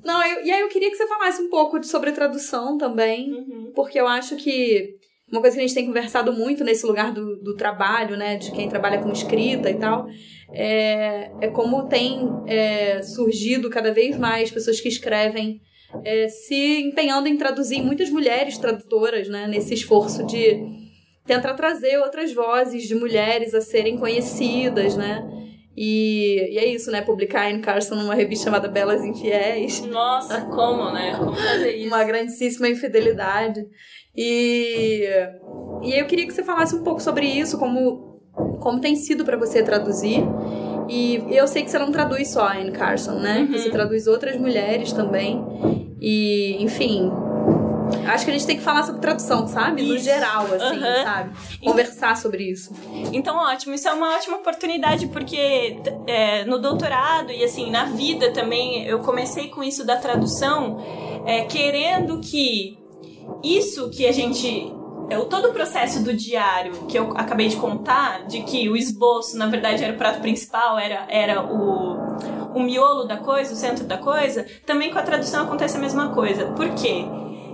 Não, 0.05 0.23
eu- 0.25 0.45
e 0.45 0.51
aí 0.51 0.61
eu 0.61 0.69
queria 0.69 0.91
que 0.91 0.97
você 0.97 1.07
falasse 1.07 1.43
um 1.43 1.49
pouco 1.51 1.83
sobre 1.85 2.13
tradução 2.13 2.77
também, 2.79 3.33
Uhum. 3.33 3.73
porque 3.75 3.99
eu 3.99 4.07
acho 4.07 4.37
que 4.37 4.95
uma 5.31 5.41
coisa 5.41 5.57
que 5.57 5.63
a 5.63 5.67
gente 5.67 5.75
tem 5.75 5.87
conversado 5.87 6.33
muito 6.33 6.63
nesse 6.63 6.87
lugar 6.87 7.13
do, 7.13 7.37
do 7.43 7.57
trabalho, 7.57 8.17
né, 8.17 8.37
de 8.37 8.53
quem 8.53 8.69
trabalha 8.69 8.99
com 9.03 9.11
escrita 9.11 9.69
e 9.69 9.75
tal, 9.75 10.07
é, 10.53 11.31
é 11.41 11.49
como 11.49 11.89
tem 11.89 12.29
é, 12.47 13.03
surgido 13.03 13.69
cada 13.69 13.93
vez 13.93 14.17
mais 14.17 14.51
pessoas 14.53 14.81
que 14.81 14.89
escrevem 14.89 15.61
é, 16.05 16.29
se 16.29 16.81
empenhando 16.83 17.27
em 17.29 17.37
traduzir, 17.37 17.83
muitas 17.83 18.09
mulheres 18.11 18.57
tradutoras, 18.59 19.29
né, 19.29 19.47
nesse 19.49 19.75
esforço 19.75 20.25
de 20.27 20.61
tentar 21.27 21.55
trazer 21.55 21.99
outras 21.99 22.33
vozes 22.33 22.85
de 22.87 22.95
mulheres 22.95 23.53
a 23.53 23.61
serem 23.61 23.99
conhecidas, 23.99 24.97
né, 24.97 25.27
e, 25.77 26.55
e 26.55 26.59
é 26.59 26.67
isso, 26.67 26.91
né, 26.91 27.03
publicar 27.03 27.49
Anne 27.49 27.61
Carson 27.61 27.97
numa 27.97 28.15
revista 28.15 28.45
chamada 28.45 28.67
Belas 28.67 29.05
Infiéis, 29.05 29.85
Nossa, 29.87 30.41
como, 30.43 30.91
né? 30.91 31.15
Como 31.19 31.35
fazer 31.35 31.77
isso? 31.77 31.89
uma 31.89 32.03
grandíssima 32.03 32.69
infidelidade. 32.69 33.67
E, 34.17 35.05
e 35.83 35.93
eu 35.93 36.07
queria 36.07 36.27
que 36.27 36.33
você 36.33 36.43
falasse 36.43 36.75
um 36.75 36.83
pouco 36.83 37.03
sobre 37.03 37.27
isso, 37.27 37.59
como, 37.59 38.23
como 38.61 38.81
tem 38.81 38.97
sido 38.97 39.25
pra 39.25 39.37
você 39.37 39.63
traduzir. 39.63 40.25
E 40.89 41.23
eu 41.29 41.47
sei 41.47 41.63
que 41.63 41.71
você 41.71 41.79
não 41.79 41.93
traduz 41.93 42.29
só 42.29 42.47
a 42.47 42.57
Anne 42.57 42.73
Carson, 42.73 43.19
né? 43.19 43.41
Uhum. 43.41 43.53
Você 43.53 43.71
traduz 43.71 44.07
outras 44.07 44.37
mulheres 44.39 44.93
também. 44.93 45.45
E, 46.01 46.57
enfim. 46.63 47.11
Acho 48.07 48.25
que 48.25 48.31
a 48.31 48.35
gente 48.35 48.47
tem 48.47 48.57
que 48.57 48.63
falar 48.63 48.83
sobre 48.83 49.01
tradução, 49.01 49.47
sabe? 49.47 49.83
No 49.83 49.95
Isso. 49.95 50.05
geral, 50.05 50.47
assim, 50.47 50.81
sabe? 51.05 51.31
Conversar 51.65 52.17
sobre 52.17 52.51
isso. 52.51 52.73
Então, 53.13 53.37
ótimo, 53.37 53.75
isso 53.75 53.89
é 53.89 53.93
uma 53.93 54.15
ótima 54.15 54.37
oportunidade 54.37 55.07
porque 55.09 55.79
é, 56.07 56.45
no 56.45 56.59
doutorado 56.59 57.31
e 57.31 57.45
assim, 57.45 57.71
na 57.71 57.85
vida 57.85 58.33
também, 58.33 58.85
eu 58.87 59.01
comecei 59.01 59.49
com 59.49 59.63
isso 59.63 59.85
da 59.85 59.97
tradução, 59.97 60.79
é, 61.27 61.43
querendo 61.45 62.21
que 62.21 62.79
isso 63.43 63.91
que 63.91 64.07
a 64.07 64.13
gente. 64.13 64.73
é, 65.11 65.19
todo 65.25 65.49
o 65.49 65.53
processo 65.53 66.03
do 66.03 66.13
diário 66.15 66.87
que 66.87 66.99
eu 66.99 67.13
acabei 67.17 67.49
de 67.49 67.57
contar, 67.57 68.27
de 68.27 68.43
que 68.43 68.69
o 68.69 68.77
esboço, 68.77 69.37
na 69.37 69.47
verdade, 69.47 69.83
era 69.83 69.93
o 69.93 69.97
prato 69.97 70.21
principal, 70.21 70.79
era, 70.79 71.07
era 71.09 71.43
o, 71.43 71.97
o 72.55 72.61
miolo 72.61 73.05
da 73.05 73.17
coisa, 73.17 73.53
o 73.53 73.57
centro 73.57 73.85
da 73.85 73.99
coisa, 73.99 74.47
também 74.65 74.91
com 74.91 74.99
a 74.99 75.03
tradução 75.03 75.45
acontece 75.45 75.77
a 75.77 75.81
mesma 75.81 76.11
coisa. 76.11 76.47
Por 76.53 76.71
quê? 76.75 77.05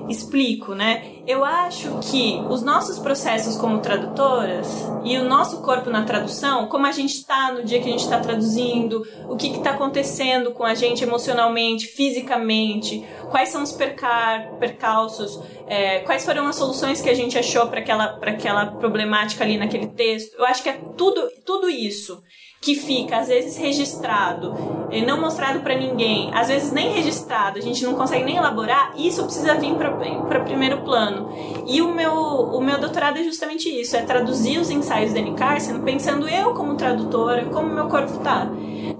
Explico, 0.09 0.75
né? 0.75 1.13
Eu 1.27 1.45
acho 1.45 2.01
que 2.01 2.41
os 2.49 2.63
nossos 2.63 2.99
processos 2.99 3.57
como 3.57 3.79
tradutoras 3.79 4.67
e 5.05 5.17
o 5.17 5.25
nosso 5.25 5.63
corpo 5.63 5.89
na 5.91 6.03
tradução, 6.03 6.67
como 6.67 6.87
a 6.87 6.93
gente 6.93 7.15
está 7.15 7.53
no 7.53 7.65
dia 7.65 7.81
que 7.81 7.89
a 7.89 7.93
gente 7.93 8.03
está 8.03 8.19
traduzindo, 8.19 9.07
o 9.29 9.37
que 9.37 9.49
está 9.49 9.71
acontecendo 9.71 10.51
com 10.53 10.65
a 10.65 10.75
gente 10.75 11.05
emocionalmente, 11.05 11.87
fisicamente, 11.87 13.05
quais 13.31 13.51
são 13.51 13.63
os 13.63 13.73
percar, 13.73 14.51
percalços, 14.59 15.41
é, 15.67 16.01
quais 16.01 16.25
foram 16.25 16.47
as 16.49 16.57
soluções 16.57 17.01
que 17.01 17.09
a 17.09 17.15
gente 17.15 17.39
achou 17.39 17.69
para 17.69 17.81
aquela, 17.81 18.19
aquela 18.23 18.67
problemática 18.67 19.45
ali 19.45 19.57
naquele 19.57 19.87
texto. 19.87 20.35
Eu 20.37 20.45
acho 20.45 20.63
que 20.63 20.69
é 20.69 20.81
tudo, 20.97 21.29
tudo 21.47 21.71
isso 21.71 22.23
que 22.63 22.77
fica 22.77 23.19
às 23.19 23.27
vezes 23.27 23.57
registrado, 23.57 24.55
e 24.93 25.05
não 25.05 25.21
mostrado 25.21 25.61
para 25.61 25.75
ninguém, 25.75 26.31
às 26.33 26.47
vezes 26.47 26.71
nem 26.71 26.93
registrado, 26.93 27.59
a 27.59 27.61
gente 27.61 27.83
não 27.85 27.95
consegue 27.95 28.25
nem 28.25 28.37
elaborar, 28.37 28.93
isso 28.97 29.25
precisa 29.25 29.57
vir 29.57 29.75
para 29.75 30.41
primeiro 30.41 30.83
plano. 30.83 31.29
E 31.67 31.83
o 31.83 31.93
meu, 31.93 32.15
o 32.15 32.61
meu 32.61 32.79
doutorado 32.79 33.19
é 33.19 33.25
justamente 33.25 33.69
isso, 33.69 33.97
é 33.97 34.03
traduzir 34.03 34.59
os 34.59 34.71
ensaios 34.71 35.13
da 35.13 35.19
Anne 35.19 35.35
Carson, 35.35 35.81
pensando 35.81 36.29
eu 36.29 36.55
como 36.55 36.77
tradutora, 36.77 37.47
como 37.47 37.75
meu 37.75 37.89
corpo 37.89 38.19
tá. 38.19 38.49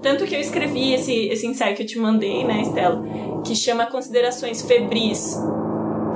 Tanto 0.01 0.25
que 0.25 0.35
eu 0.35 0.41
escrevi 0.41 0.93
esse, 0.93 1.27
esse 1.27 1.47
ensaio 1.47 1.73
que 1.73 1.83
eu 1.83 1.87
te 1.87 1.97
mandei, 1.97 2.43
né, 2.43 2.63
Estela, 2.63 3.01
que 3.45 3.55
chama 3.55 3.85
Considerações 3.85 4.61
Febris, 4.61 5.37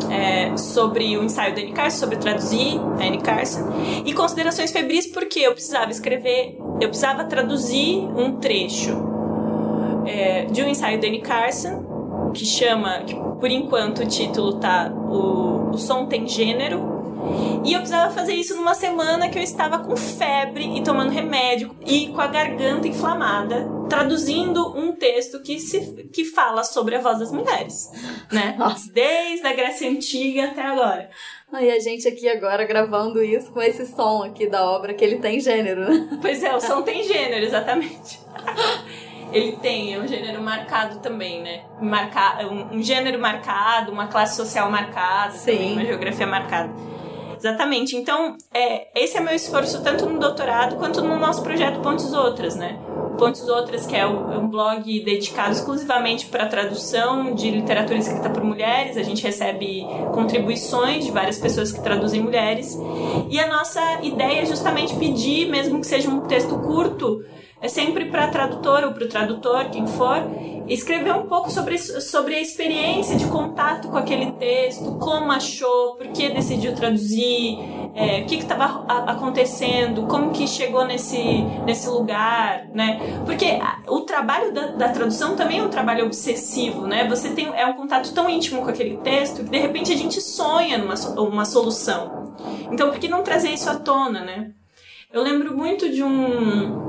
é, 0.10 0.56
sobre 0.58 1.18
o 1.18 1.24
ensaio 1.24 1.56
da 1.56 1.62
Anne 1.62 1.72
Carson, 1.72 2.00
sobre 2.00 2.18
traduzir 2.18 2.80
a 3.00 3.06
Anne 3.06 3.20
Carson, 3.20 3.68
e 4.06 4.14
considerações 4.14 4.72
febris 4.72 5.08
porque 5.08 5.40
eu 5.40 5.54
precisava 5.54 5.92
escrever, 5.92 6.58
eu 6.80 6.90
precisava 6.90 7.24
traduzir 7.26 7.98
um 7.98 8.38
trecho 8.38 8.96
é, 10.06 10.46
de 10.46 10.62
um 10.62 10.68
ensaio 10.68 11.00
da 11.00 11.08
Anne 11.08 11.22
Carson, 11.22 12.32
que 12.34 12.46
chama, 12.46 13.00
que 13.00 13.16
por 13.16 13.50
enquanto 13.50 14.00
o 14.00 14.06
título 14.06 14.54
tá 14.60 14.92
o, 14.92 15.72
o 15.72 15.78
Som 15.78 16.06
Tem 16.06 16.28
Gênero, 16.28 16.98
e 17.64 17.74
eu 17.74 17.80
precisava 17.80 18.12
fazer 18.12 18.34
isso 18.34 18.56
numa 18.56 18.74
semana 18.74 19.28
que 19.30 19.38
eu 19.38 19.44
estava 19.44 19.80
com 19.80 19.96
febre 19.98 20.78
e 20.78 20.82
tomando 20.82 21.12
remédio 21.12 21.72
e 21.86 22.08
com 22.08 22.22
a 22.22 22.28
garganta 22.28 22.88
inflamada, 22.88 23.77
traduzindo 23.88 24.78
um 24.78 24.94
texto 24.94 25.42
que, 25.42 25.60
se, 25.60 26.10
que 26.14 26.26
fala 26.26 26.64
sobre 26.64 26.96
a 26.96 27.02
voz 27.02 27.20
das 27.20 27.32
mulheres, 27.32 27.90
né? 28.32 28.56
Nossa. 28.58 28.92
Desde 28.92 29.46
a 29.46 29.54
Grécia 29.54 29.90
Antiga 29.90 30.46
até 30.46 30.62
agora. 30.62 31.10
E 31.60 31.72
a 31.72 31.80
gente 31.80 32.08
aqui 32.08 32.28
agora 32.28 32.66
gravando 32.66 33.24
isso 33.24 33.52
com 33.52 33.62
esse 33.62 33.86
som 33.88 34.24
aqui 34.24 34.48
da 34.48 34.70
obra 34.70 34.94
que 34.94 35.04
ele 35.04 35.20
tem 35.20 35.40
gênero, 35.40 35.82
né? 35.82 36.20
Pois 36.22 36.44
é, 36.44 36.54
o 36.56 36.60
som 36.60 36.82
tem 36.82 37.04
gênero, 37.04 37.46
exatamente. 37.46 38.20
Ele 39.32 39.58
tem, 39.58 39.94
é 39.94 40.00
um 40.00 40.08
gênero 40.08 40.42
marcado 40.42 41.00
também, 41.00 41.42
né? 41.42 41.66
Marca, 41.82 42.48
um, 42.48 42.78
um 42.78 42.82
gênero 42.82 43.20
marcado, 43.20 43.92
uma 43.92 44.08
classe 44.08 44.38
social 44.38 44.72
marcada, 44.72 45.34
Sim. 45.34 45.52
também, 45.52 45.74
uma 45.74 45.86
geografia 45.86 46.26
marcada. 46.26 46.74
Exatamente. 47.38 47.96
Então, 47.96 48.36
é, 48.54 48.88
esse 49.00 49.18
é 49.18 49.20
meu 49.20 49.36
esforço 49.36 49.84
tanto 49.84 50.06
no 50.06 50.20
doutorado 50.20 50.76
quanto 50.78 51.02
no 51.02 51.20
nosso 51.20 51.44
projeto 51.44 51.80
Pontes 51.82 52.12
Outras, 52.14 52.56
né? 52.56 52.80
Pontes 53.18 53.48
Outras, 53.48 53.86
que 53.86 53.96
é 53.96 54.06
um 54.08 54.28
é 54.32 54.38
um 54.38 54.48
blog 54.48 55.00
dedicado 55.04 55.52
exclusivamente 55.52 56.28
para 56.28 56.46
tradução 56.46 57.34
de 57.34 57.50
literatura 57.50 57.98
escrita 57.98 58.30
por 58.30 58.44
mulheres. 58.44 58.98
A 58.98 59.04
gente 59.04 59.24
recebe 59.24 59.86
contribuições 60.14 61.06
de 61.06 61.12
várias 61.12 61.40
pessoas 61.40 61.72
que 61.72 61.82
traduzem 61.82 62.22
mulheres. 62.22 62.78
E 63.30 63.40
a 63.40 63.48
nossa 63.48 63.82
ideia 64.04 64.42
é 64.42 64.46
justamente 64.46 64.96
pedir, 64.96 65.50
mesmo 65.50 65.80
que 65.80 65.88
seja 65.88 66.10
um 66.10 66.22
texto 66.22 66.58
curto, 66.60 67.24
é 67.60 67.68
sempre 67.68 68.06
para 68.06 68.26
a 68.26 68.28
tradutora 68.28 68.88
ou 68.88 68.94
para 68.94 69.06
o 69.06 69.10
tradutor, 69.10 69.70
quem 69.72 69.88
for, 69.88 70.22
escrever 70.68 71.14
um 71.14 71.26
pouco 71.26 71.50
sobre, 71.50 71.78
sobre 71.78 72.36
a 72.36 72.42
experiência 72.42 73.16
de 73.16 73.26
contato 73.26 73.88
com 73.88 73.98
aquele 73.98 74.32
texto, 74.34 74.98
como 75.00 75.32
achou, 75.32 75.96
por 75.96 76.08
que 76.10 76.30
decidiu 76.30 76.76
traduzir, 76.76 77.58
é, 77.98 78.22
o 78.22 78.26
que 78.26 78.36
estava 78.36 78.86
acontecendo, 79.08 80.04
como 80.04 80.30
que 80.30 80.48
chegou 80.48 80.86
nesse, 80.86 81.42
nesse 81.66 81.90
lugar, 81.90 82.68
né? 82.72 83.00
Porque 83.26 83.58
o 83.88 84.02
trabalho 84.02 84.54
da, 84.54 84.68
da 84.68 84.90
tradução 84.90 85.36
também 85.36 85.58
é 85.58 85.64
um 85.64 85.70
trabalho 85.70 86.06
obsessivo, 86.06 86.86
né? 86.86 87.08
Você 87.10 87.32
tem 87.32 87.48
é 87.48 87.66
um 87.66 87.74
contato 87.74 88.14
tão 88.14 88.30
íntimo 88.30 88.62
com 88.62 88.70
aquele 88.70 88.98
texto 88.98 89.44
que 89.44 89.50
de 89.50 89.58
repente 89.58 89.92
a 89.92 89.98
gente 89.98 90.22
sonha 90.22 90.78
numa 90.78 90.94
uma 91.20 91.44
solução. 91.44 92.36
Então, 92.72 92.92
por 92.92 93.00
que 93.00 93.08
não 93.08 93.24
trazer 93.24 93.50
isso 93.50 93.68
à 93.68 93.74
tona, 93.74 94.24
né? 94.24 94.52
Eu 95.12 95.24
lembro 95.24 95.58
muito 95.58 95.90
de 95.90 96.04
um 96.04 96.86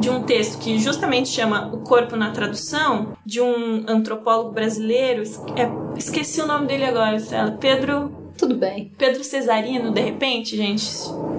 de 0.00 0.10
um 0.10 0.24
texto 0.24 0.58
que 0.58 0.78
justamente 0.78 1.28
chama 1.28 1.70
O 1.72 1.78
Corpo 1.78 2.16
na 2.16 2.32
Tradução, 2.32 3.16
de 3.24 3.40
um 3.40 3.84
antropólogo 3.88 4.50
brasileiro, 4.50 5.22
é, 5.56 5.70
esqueci 5.96 6.40
o 6.40 6.46
nome 6.46 6.66
dele 6.66 6.84
agora, 6.84 7.16
Pedro 7.58 8.19
Tudo 8.40 8.54
bem. 8.56 8.90
Pedro 8.96 9.22
Cesarino, 9.22 9.90
de 9.90 10.00
repente, 10.00 10.56
gente, 10.56 10.82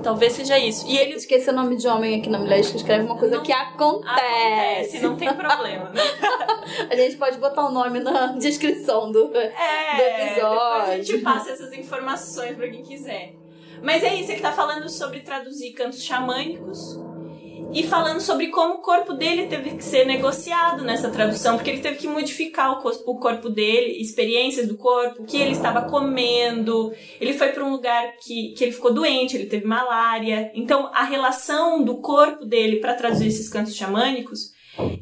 talvez 0.03 0.33
seja 0.33 0.59
isso. 0.59 0.85
E 0.87 0.97
ele 0.97 1.15
Esqueci 1.15 1.49
o 1.49 1.53
nome 1.53 1.75
de 1.75 1.87
homem 1.87 2.19
aqui 2.19 2.29
na 2.29 2.37
Mulheres 2.37 2.69
que 2.69 2.77
escreve 2.77 3.05
uma 3.05 3.17
coisa 3.17 3.37
Não 3.37 3.43
que 3.43 3.51
acontece. 3.51 4.11
acontece, 4.13 4.99
não 4.99 5.15
tem 5.17 5.33
problema, 5.33 5.89
né? 5.89 6.01
A 6.91 6.95
gente 6.95 7.17
pode 7.17 7.37
botar 7.39 7.65
o 7.65 7.71
nome 7.71 7.99
na 7.99 8.27
descrição 8.33 9.11
do. 9.11 9.35
É, 9.35 9.95
Do 9.95 10.01
episódio. 10.01 10.41
depois 10.51 10.89
a 10.89 10.95
gente 10.97 11.17
passa 11.19 11.51
essas 11.51 11.73
informações 11.73 12.55
pra 12.55 12.69
quem 12.69 12.83
quiser. 12.83 13.33
Mas 13.81 14.03
é 14.03 14.13
isso, 14.13 14.31
ele 14.31 14.41
tá 14.41 14.51
falando 14.51 14.87
sobre 14.87 15.21
traduzir 15.21 15.71
cantos 15.73 16.03
xamânicos 16.03 16.99
e 17.73 17.84
falando 17.84 18.19
sobre 18.19 18.47
como 18.47 18.75
o 18.75 18.81
corpo 18.81 19.13
dele 19.13 19.47
teve 19.47 19.71
que 19.71 19.84
ser 19.84 20.05
negociado 20.05 20.84
nessa 20.84 21.10
tradução, 21.10 21.55
porque 21.55 21.69
ele 21.69 21.81
teve 21.81 21.97
que 21.97 22.07
modificar 22.07 22.71
o, 22.71 23.15
corpo 23.15 23.49
dele, 23.49 24.01
experiências 24.01 24.67
do 24.67 24.77
corpo, 24.77 25.23
o 25.23 25.25
que 25.25 25.38
ele 25.38 25.51
estava 25.51 25.84
comendo. 25.84 26.93
Ele 27.19 27.34
foi 27.34 27.49
para 27.49 27.63
um 27.63 27.71
lugar 27.71 28.13
que, 28.21 28.53
que 28.53 28.63
ele 28.63 28.71
ficou 28.71 28.93
doente, 28.93 29.36
ele 29.36 29.45
teve 29.45 29.65
malária. 29.65 30.51
Então, 30.53 30.89
a 30.93 31.03
relação 31.03 31.84
do 31.84 31.97
corpo 31.97 32.45
dele 32.45 32.77
para 32.77 32.93
traduzir 32.93 33.27
esses 33.27 33.49
cantos 33.49 33.75
xamânicos 33.75 34.51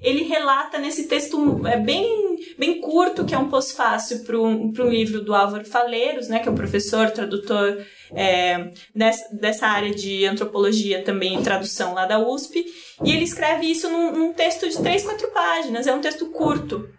ele 0.01 0.23
relata 0.23 0.79
nesse 0.79 1.07
texto 1.07 1.65
é, 1.67 1.77
bem, 1.77 2.37
bem 2.57 2.81
curto, 2.81 3.23
que 3.23 3.35
é 3.35 3.37
um 3.37 3.49
pós-fácil 3.49 4.23
para 4.23 4.39
um, 4.39 4.73
um 4.77 4.89
livro 4.89 5.21
do 5.21 5.33
Álvaro 5.33 5.65
Faleiros, 5.65 6.27
né, 6.27 6.39
que 6.39 6.49
é 6.49 6.51
o 6.51 6.55
professor, 6.55 7.11
tradutor 7.11 7.85
é, 8.13 8.71
dessa, 8.93 9.35
dessa 9.35 9.67
área 9.67 9.93
de 9.93 10.25
antropologia 10.25 11.03
também, 11.03 11.41
tradução 11.41 11.93
lá 11.93 12.05
da 12.05 12.19
USP, 12.19 12.65
e 13.03 13.11
ele 13.11 13.23
escreve 13.23 13.69
isso 13.69 13.89
num, 13.89 14.11
num 14.11 14.33
texto 14.33 14.67
de 14.69 14.81
três, 14.81 15.03
quatro 15.03 15.27
páginas, 15.29 15.87
é 15.87 15.93
um 15.93 16.01
texto 16.01 16.27
curto 16.27 16.89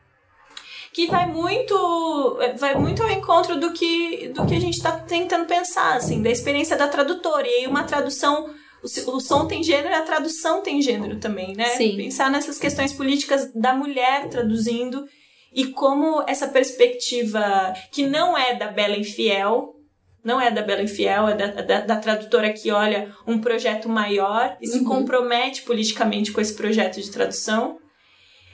que 0.92 1.06
vai 1.06 1.26
muito 1.26 2.38
vai 2.58 2.74
muito 2.74 3.00
ao 3.00 3.10
encontro 3.10 3.60
do 3.60 3.72
que 3.72 4.28
do 4.34 4.44
que 4.44 4.56
a 4.56 4.60
gente 4.60 4.76
está 4.76 4.90
tentando 4.90 5.46
pensar 5.46 5.94
assim 5.94 6.20
da 6.20 6.28
experiência 6.28 6.76
da 6.76 6.88
tradutora 6.88 7.46
e 7.46 7.50
aí 7.50 7.66
uma 7.68 7.84
tradução 7.84 8.50
o, 8.82 9.16
o 9.16 9.20
som 9.20 9.46
tem 9.46 9.62
gênero 9.62 9.90
e 9.90 9.94
a 9.94 10.02
tradução 10.02 10.62
tem 10.62 10.80
gênero 10.80 11.18
também, 11.18 11.54
né? 11.54 11.66
Sim. 11.66 11.96
Pensar 11.96 12.30
nessas 12.30 12.58
questões 12.58 12.92
políticas 12.92 13.52
da 13.54 13.74
mulher 13.74 14.28
traduzindo 14.28 15.06
e 15.52 15.66
como 15.66 16.22
essa 16.26 16.48
perspectiva 16.48 17.74
que 17.90 18.06
não 18.06 18.36
é 18.36 18.54
da 18.54 18.68
Bela 18.68 18.96
Infiel, 18.96 19.74
não 20.24 20.40
é 20.40 20.50
da 20.50 20.62
Bela 20.62 20.82
Infiel, 20.82 21.28
é 21.28 21.34
da, 21.34 21.46
da, 21.46 21.80
da 21.80 21.96
tradutora 21.96 22.52
que 22.52 22.70
olha 22.70 23.14
um 23.26 23.40
projeto 23.40 23.88
maior 23.88 24.56
e 24.60 24.66
uhum. 24.66 24.72
se 24.72 24.84
compromete 24.84 25.62
politicamente 25.62 26.32
com 26.32 26.40
esse 26.40 26.54
projeto 26.54 27.00
de 27.00 27.10
tradução. 27.10 27.78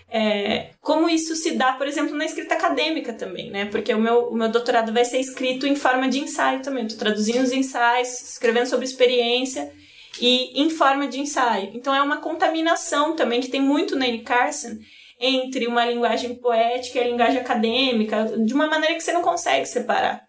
É, 0.09 0.71
como 0.81 1.09
isso 1.09 1.35
se 1.35 1.57
dá, 1.57 1.73
por 1.73 1.87
exemplo, 1.87 2.17
na 2.17 2.25
escrita 2.25 2.55
acadêmica 2.55 3.13
também, 3.13 3.51
né? 3.51 3.65
Porque 3.67 3.93
o 3.93 3.99
meu, 3.99 4.29
o 4.29 4.37
meu 4.37 4.49
doutorado 4.49 4.93
vai 4.93 5.05
ser 5.05 5.19
escrito 5.19 5.67
em 5.67 5.75
forma 5.75 6.09
de 6.09 6.21
ensaio 6.21 6.63
também. 6.63 6.87
Estou 6.87 7.01
traduzindo 7.01 7.43
os 7.43 7.53
ensaios, 7.53 8.09
escrevendo 8.23 8.67
sobre 8.67 8.85
experiência 8.85 9.73
e 10.21 10.63
em 10.63 10.71
forma 10.71 11.09
de 11.09 11.21
ensaio. 11.21 11.71
Então 11.75 11.95
é 11.95 12.01
uma 12.01 12.19
contaminação 12.19 13.17
também 13.17 13.41
que 13.41 13.49
tem 13.49 13.61
muito 13.61 13.97
na 13.97 14.07
Anne 14.07 14.23
Carson 14.23 14.79
entre 15.19 15.67
uma 15.67 15.85
linguagem 15.85 16.35
poética 16.37 16.99
e 16.99 17.03
a 17.03 17.09
linguagem 17.09 17.41
acadêmica, 17.41 18.25
de 18.25 18.55
uma 18.55 18.67
maneira 18.67 18.95
que 18.95 19.01
você 19.01 19.13
não 19.13 19.23
consegue 19.23 19.67
separar. 19.67 20.26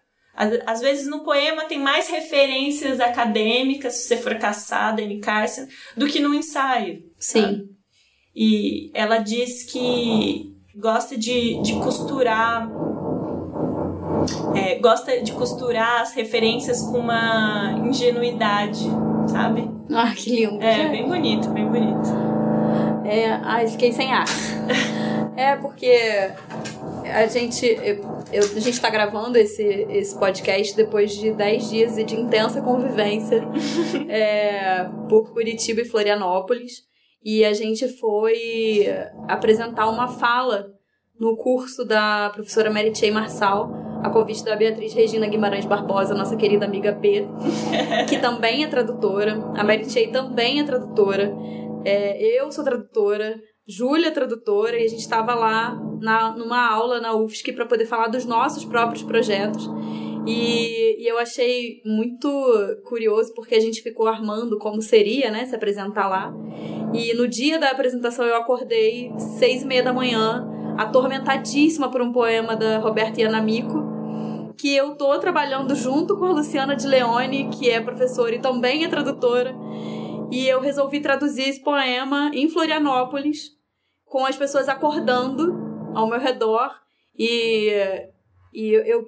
Às 0.64 0.80
vezes 0.80 1.08
no 1.08 1.24
poema 1.24 1.64
tem 1.64 1.80
mais 1.80 2.08
referências 2.08 3.00
acadêmicas, 3.00 3.94
se 3.94 4.08
você 4.08 4.16
for 4.16 4.36
caçada, 4.36 5.02
Anne 5.02 5.18
Carson, 5.18 5.66
do 5.96 6.06
que 6.06 6.20
no 6.20 6.32
ensaio. 6.32 7.02
Sim. 7.18 7.42
Sabe? 7.42 7.68
E 8.36 8.90
ela 8.94 9.18
diz 9.18 9.64
que 9.64 10.54
gosta 10.76 11.18
de, 11.18 11.60
de 11.62 11.72
costurar 11.80 12.70
é, 14.54 14.78
gosta 14.78 15.20
de 15.20 15.32
costurar 15.32 16.02
as 16.02 16.14
referências 16.14 16.82
com 16.82 16.98
uma 16.98 17.72
ingenuidade, 17.84 18.84
sabe? 19.26 19.68
Ah, 19.92 20.12
que 20.14 20.30
lindo. 20.30 20.62
É, 20.62 20.88
bem 20.88 21.08
bonito, 21.08 21.48
bem 21.50 21.66
bonito. 21.66 22.08
É, 23.04 23.32
ai, 23.42 23.66
fiquei 23.66 23.92
sem 23.92 24.12
ar. 24.12 24.26
é, 25.36 25.56
porque 25.56 26.30
a 27.12 27.26
gente, 27.26 27.66
eu, 27.66 28.44
a 28.44 28.60
gente 28.60 28.80
tá 28.80 28.90
gravando 28.90 29.38
esse, 29.38 29.62
esse 29.62 30.18
podcast 30.18 30.76
depois 30.76 31.12
de 31.12 31.32
10 31.32 31.70
dias 31.70 31.96
de 31.96 32.14
intensa 32.14 32.60
convivência 32.60 33.42
é, 34.08 34.84
por 35.08 35.32
Curitiba 35.32 35.80
e 35.80 35.84
Florianópolis. 35.84 36.88
E 37.24 37.44
a 37.44 37.52
gente 37.52 37.88
foi 37.98 38.86
apresentar 39.26 39.88
uma 39.88 40.08
fala 40.08 40.72
no 41.18 41.36
curso 41.36 41.84
da 41.84 42.30
professora 42.30 42.70
Mary 42.70 42.94
Chey 42.94 43.10
Marçal, 43.10 43.70
a 44.02 44.08
convite 44.08 44.44
da 44.44 44.54
Beatriz 44.54 44.94
Regina 44.94 45.26
Guimarães 45.26 45.66
Barbosa, 45.66 46.14
nossa 46.14 46.36
querida 46.36 46.64
amiga 46.64 46.92
P, 46.94 47.26
que 48.08 48.18
também 48.18 48.62
é 48.62 48.68
tradutora. 48.68 49.34
A 49.56 49.64
Mary 49.64 49.90
Chey 49.90 50.08
também 50.08 50.60
é 50.60 50.64
tradutora. 50.64 51.34
É, 51.84 52.40
eu 52.40 52.50
sou 52.52 52.62
tradutora, 52.62 53.36
Júlia 53.68 54.10
tradutora, 54.10 54.78
e 54.78 54.84
a 54.84 54.88
gente 54.88 55.00
estava 55.00 55.34
lá 55.34 55.78
na, 56.00 56.34
numa 56.34 56.70
aula 56.70 57.00
na 57.00 57.14
UFSC 57.14 57.52
para 57.52 57.66
poder 57.66 57.84
falar 57.84 58.08
dos 58.08 58.24
nossos 58.24 58.64
próprios 58.64 59.02
projetos. 59.02 59.68
E, 60.26 61.02
e, 61.02 61.06
eu 61.06 61.18
achei 61.18 61.82
muito 61.84 62.28
curioso 62.84 63.32
porque 63.34 63.54
a 63.54 63.60
gente 63.60 63.82
ficou 63.82 64.06
armando 64.06 64.58
como 64.58 64.80
seria, 64.80 65.30
né, 65.30 65.44
se 65.44 65.54
apresentar 65.54 66.08
lá. 66.08 66.34
E 66.94 67.12
no 67.14 67.28
dia 67.28 67.58
da 67.58 67.70
apresentação 67.70 68.24
eu 68.24 68.36
acordei 68.36 69.12
seis 69.38 69.62
e 69.62 69.66
meia 69.66 69.82
da 69.82 69.92
manhã 69.92 70.46
atormentadíssima 70.78 71.90
por 71.90 72.00
um 72.00 72.10
poema 72.10 72.56
da 72.56 72.78
Roberta 72.78 73.20
Ianamico, 73.20 73.84
que 74.56 74.74
eu 74.74 74.96
tô 74.96 75.18
trabalhando 75.18 75.74
junto 75.74 76.16
com 76.16 76.24
a 76.24 76.32
Luciana 76.32 76.74
de 76.74 76.86
Leone, 76.86 77.50
que 77.50 77.68
é 77.68 77.80
professora 77.80 78.34
e 78.34 78.40
também 78.40 78.84
é 78.84 78.88
tradutora. 78.88 79.54
E 80.30 80.46
eu 80.46 80.60
resolvi 80.60 81.00
traduzir 81.00 81.48
esse 81.48 81.62
poema 81.62 82.30
em 82.34 82.48
Florianópolis, 82.48 83.57
com 84.08 84.24
as 84.24 84.36
pessoas 84.36 84.68
acordando 84.68 85.54
ao 85.94 86.08
meu 86.08 86.18
redor 86.18 86.70
e, 87.18 87.70
e 88.52 88.72
eu 88.72 89.06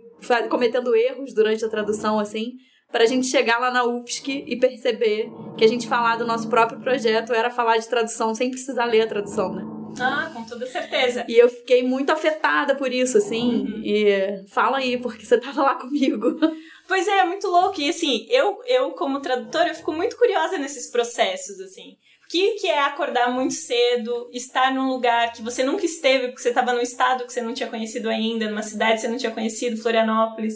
cometendo 0.49 0.95
erros 0.95 1.33
durante 1.35 1.65
a 1.65 1.69
tradução, 1.69 2.19
assim, 2.19 2.53
para 2.91 3.05
a 3.05 3.07
gente 3.07 3.27
chegar 3.27 3.59
lá 3.59 3.71
na 3.71 3.85
UFSC 3.85 4.45
e 4.47 4.57
perceber 4.59 5.31
que 5.57 5.65
a 5.65 5.69
gente 5.69 5.89
falar 5.89 6.17
do 6.17 6.27
nosso 6.27 6.49
próprio 6.49 6.81
projeto 6.81 7.33
era 7.33 7.51
falar 7.51 7.77
de 7.77 7.89
tradução 7.89 8.35
sem 8.35 8.51
precisar 8.51 8.85
ler 8.87 9.03
a 9.03 9.07
tradução, 9.07 9.55
né? 9.55 9.71
Ah, 9.99 10.31
com 10.33 10.45
toda 10.45 10.67
certeza. 10.67 11.25
E 11.29 11.37
eu 11.37 11.49
fiquei 11.49 11.83
muito 11.83 12.11
afetada 12.11 12.77
por 12.77 12.93
isso, 12.93 13.19
assim. 13.19 13.65
Uhum. 13.65 13.83
E 13.85 14.45
fala 14.49 14.79
aí, 14.79 14.99
porque 14.99 15.25
você 15.25 15.39
tava 15.39 15.63
lá 15.63 15.75
comigo. 15.77 16.39
Pois 16.87 17.07
é, 17.07 17.19
é 17.19 17.25
muito 17.25 17.47
louco. 17.47 17.81
E 17.81 17.89
assim, 17.89 18.27
eu, 18.29 18.59
eu 18.67 18.91
como 18.91 19.21
tradutora, 19.21 19.69
eu 19.69 19.75
fico 19.77 19.93
muito 19.93 20.17
curiosa 20.17 20.59
nesses 20.59 20.91
processos, 20.91 21.61
assim. 21.61 21.97
Que, 22.31 22.53
que 22.53 22.69
é 22.69 22.79
acordar 22.79 23.33
muito 23.33 23.55
cedo, 23.55 24.31
estar 24.33 24.73
num 24.73 24.89
lugar 24.89 25.33
que 25.33 25.43
você 25.43 25.65
nunca 25.65 25.85
esteve, 25.85 26.29
porque 26.29 26.41
você 26.41 26.51
estava 26.51 26.73
num 26.73 26.81
estado 26.81 27.27
que 27.27 27.33
você 27.33 27.43
não 27.43 27.53
tinha 27.53 27.69
conhecido 27.69 28.09
ainda, 28.09 28.49
numa 28.49 28.63
cidade 28.63 28.95
que 28.95 29.01
você 29.01 29.09
não 29.09 29.17
tinha 29.17 29.33
conhecido, 29.33 29.83
Florianópolis 29.83 30.55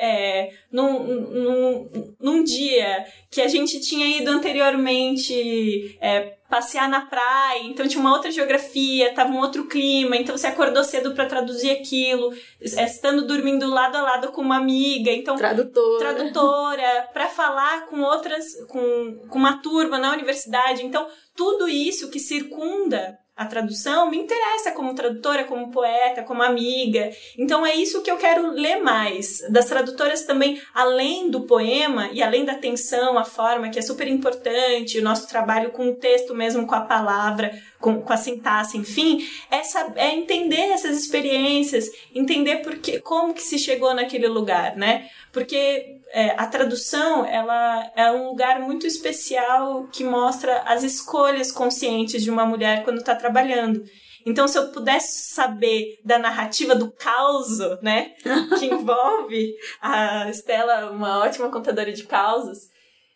é, 0.00 0.50
num, 0.72 1.04
num, 1.04 2.14
num 2.18 2.42
dia 2.42 3.04
que 3.30 3.42
a 3.42 3.48
gente 3.48 3.78
tinha 3.80 4.06
ido 4.18 4.30
anteriormente 4.30 5.98
é, 6.00 6.38
passear 6.48 6.88
na 6.88 7.02
praia, 7.02 7.62
então 7.64 7.86
tinha 7.86 8.00
uma 8.00 8.12
outra 8.12 8.30
geografia, 8.30 9.14
tava 9.14 9.30
um 9.30 9.38
outro 9.38 9.66
clima, 9.66 10.16
então 10.16 10.36
você 10.36 10.46
acordou 10.46 10.82
cedo 10.82 11.14
para 11.14 11.26
traduzir 11.26 11.70
aquilo, 11.70 12.32
é, 12.60 12.84
estando 12.84 13.26
dormindo 13.26 13.68
lado 13.68 13.96
a 13.96 14.02
lado 14.02 14.32
com 14.32 14.40
uma 14.40 14.56
amiga, 14.56 15.12
então 15.12 15.36
tradutora, 15.36 16.14
tradutora 16.14 17.08
para 17.12 17.28
falar 17.28 17.86
com 17.86 18.00
outras, 18.00 18.54
com, 18.68 19.18
com 19.28 19.38
uma 19.38 19.58
turma 19.58 19.98
na 19.98 20.12
universidade, 20.12 20.84
então 20.84 21.06
tudo 21.36 21.68
isso 21.68 22.10
que 22.10 22.18
circunda 22.18 23.18
a 23.40 23.46
tradução 23.46 24.10
me 24.10 24.18
interessa 24.18 24.70
como 24.72 24.94
tradutora, 24.94 25.44
como 25.44 25.70
poeta, 25.70 26.22
como 26.22 26.42
amiga. 26.42 27.10
Então 27.38 27.64
é 27.64 27.74
isso 27.74 28.02
que 28.02 28.10
eu 28.10 28.18
quero 28.18 28.50
ler 28.50 28.82
mais. 28.82 29.40
Das 29.48 29.64
tradutoras 29.64 30.24
também, 30.24 30.60
além 30.74 31.30
do 31.30 31.46
poema 31.46 32.10
e 32.12 32.22
além 32.22 32.44
da 32.44 32.52
atenção, 32.52 33.16
a 33.16 33.24
forma, 33.24 33.70
que 33.70 33.78
é 33.78 33.82
super 33.82 34.06
importante, 34.06 34.98
o 34.98 35.02
nosso 35.02 35.26
trabalho 35.26 35.70
com 35.70 35.88
o 35.88 35.94
texto 35.94 36.34
mesmo, 36.34 36.66
com 36.66 36.74
a 36.74 36.82
palavra, 36.82 37.58
com, 37.80 38.02
com 38.02 38.12
a 38.12 38.16
sintaxe, 38.18 38.76
enfim, 38.76 39.26
essa, 39.50 39.90
é 39.96 40.14
entender 40.14 40.72
essas 40.72 40.94
experiências, 40.98 41.88
entender 42.14 42.56
porque, 42.56 43.00
como 43.00 43.32
que 43.32 43.40
se 43.40 43.58
chegou 43.58 43.94
naquele 43.94 44.28
lugar, 44.28 44.76
né? 44.76 45.08
Porque 45.32 45.99
é, 46.12 46.30
a 46.36 46.46
tradução 46.46 47.24
ela 47.24 47.90
é 47.94 48.10
um 48.10 48.28
lugar 48.28 48.60
muito 48.60 48.86
especial 48.86 49.86
que 49.92 50.04
mostra 50.04 50.62
as 50.62 50.82
escolhas 50.82 51.52
conscientes 51.52 52.22
de 52.22 52.30
uma 52.30 52.44
mulher 52.44 52.82
quando 52.84 52.98
está 52.98 53.14
trabalhando. 53.14 53.82
Então, 54.26 54.46
se 54.46 54.58
eu 54.58 54.68
pudesse 54.68 55.32
saber 55.32 55.98
da 56.04 56.18
narrativa 56.18 56.74
do 56.74 56.90
caos, 56.92 57.58
né, 57.80 58.12
que 58.58 58.66
envolve 58.66 59.54
a 59.80 60.28
Estela, 60.28 60.90
uma 60.90 61.20
ótima 61.20 61.48
contadora 61.50 61.92
de 61.92 62.04
causos, 62.04 62.58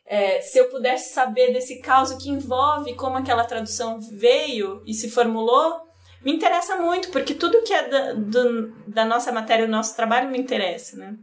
é, 0.06 0.40
se 0.40 0.58
eu 0.58 0.70
pudesse 0.70 1.12
saber 1.12 1.52
desse 1.52 1.80
caos 1.80 2.12
que 2.14 2.30
envolve 2.30 2.94
como 2.94 3.16
aquela 3.16 3.44
tradução 3.44 3.98
veio 4.00 4.82
e 4.86 4.94
se 4.94 5.10
formulou, 5.10 5.80
me 6.24 6.32
interessa 6.32 6.76
muito, 6.76 7.10
porque 7.10 7.34
tudo 7.34 7.62
que 7.62 7.72
é 7.72 7.88
da, 7.88 8.12
do, 8.14 8.72
da 8.86 9.04
nossa 9.04 9.30
matéria, 9.30 9.66
do 9.66 9.70
nosso 9.70 9.94
trabalho, 9.94 10.30
me 10.30 10.38
interessa, 10.38 10.96
né? 10.96 11.16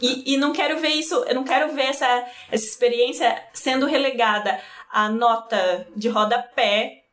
E, 0.00 0.34
e 0.34 0.36
não 0.36 0.52
quero 0.52 0.78
ver 0.78 0.88
isso, 0.88 1.14
eu 1.26 1.34
não 1.34 1.44
quero 1.44 1.72
ver 1.72 1.84
essa, 1.84 2.26
essa 2.50 2.64
experiência 2.64 3.42
sendo 3.52 3.86
relegada 3.86 4.60
à 4.92 5.08
nota 5.08 5.86
de 5.94 6.08
rodapé 6.08 7.04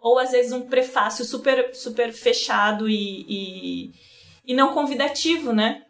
ou 0.00 0.18
às 0.18 0.32
vezes 0.32 0.52
um 0.52 0.62
prefácio 0.62 1.24
super, 1.24 1.74
super 1.74 2.12
fechado 2.12 2.88
e, 2.88 3.24
e, 3.28 3.92
e 4.46 4.54
não 4.54 4.74
convidativo, 4.74 5.52
né? 5.52 5.82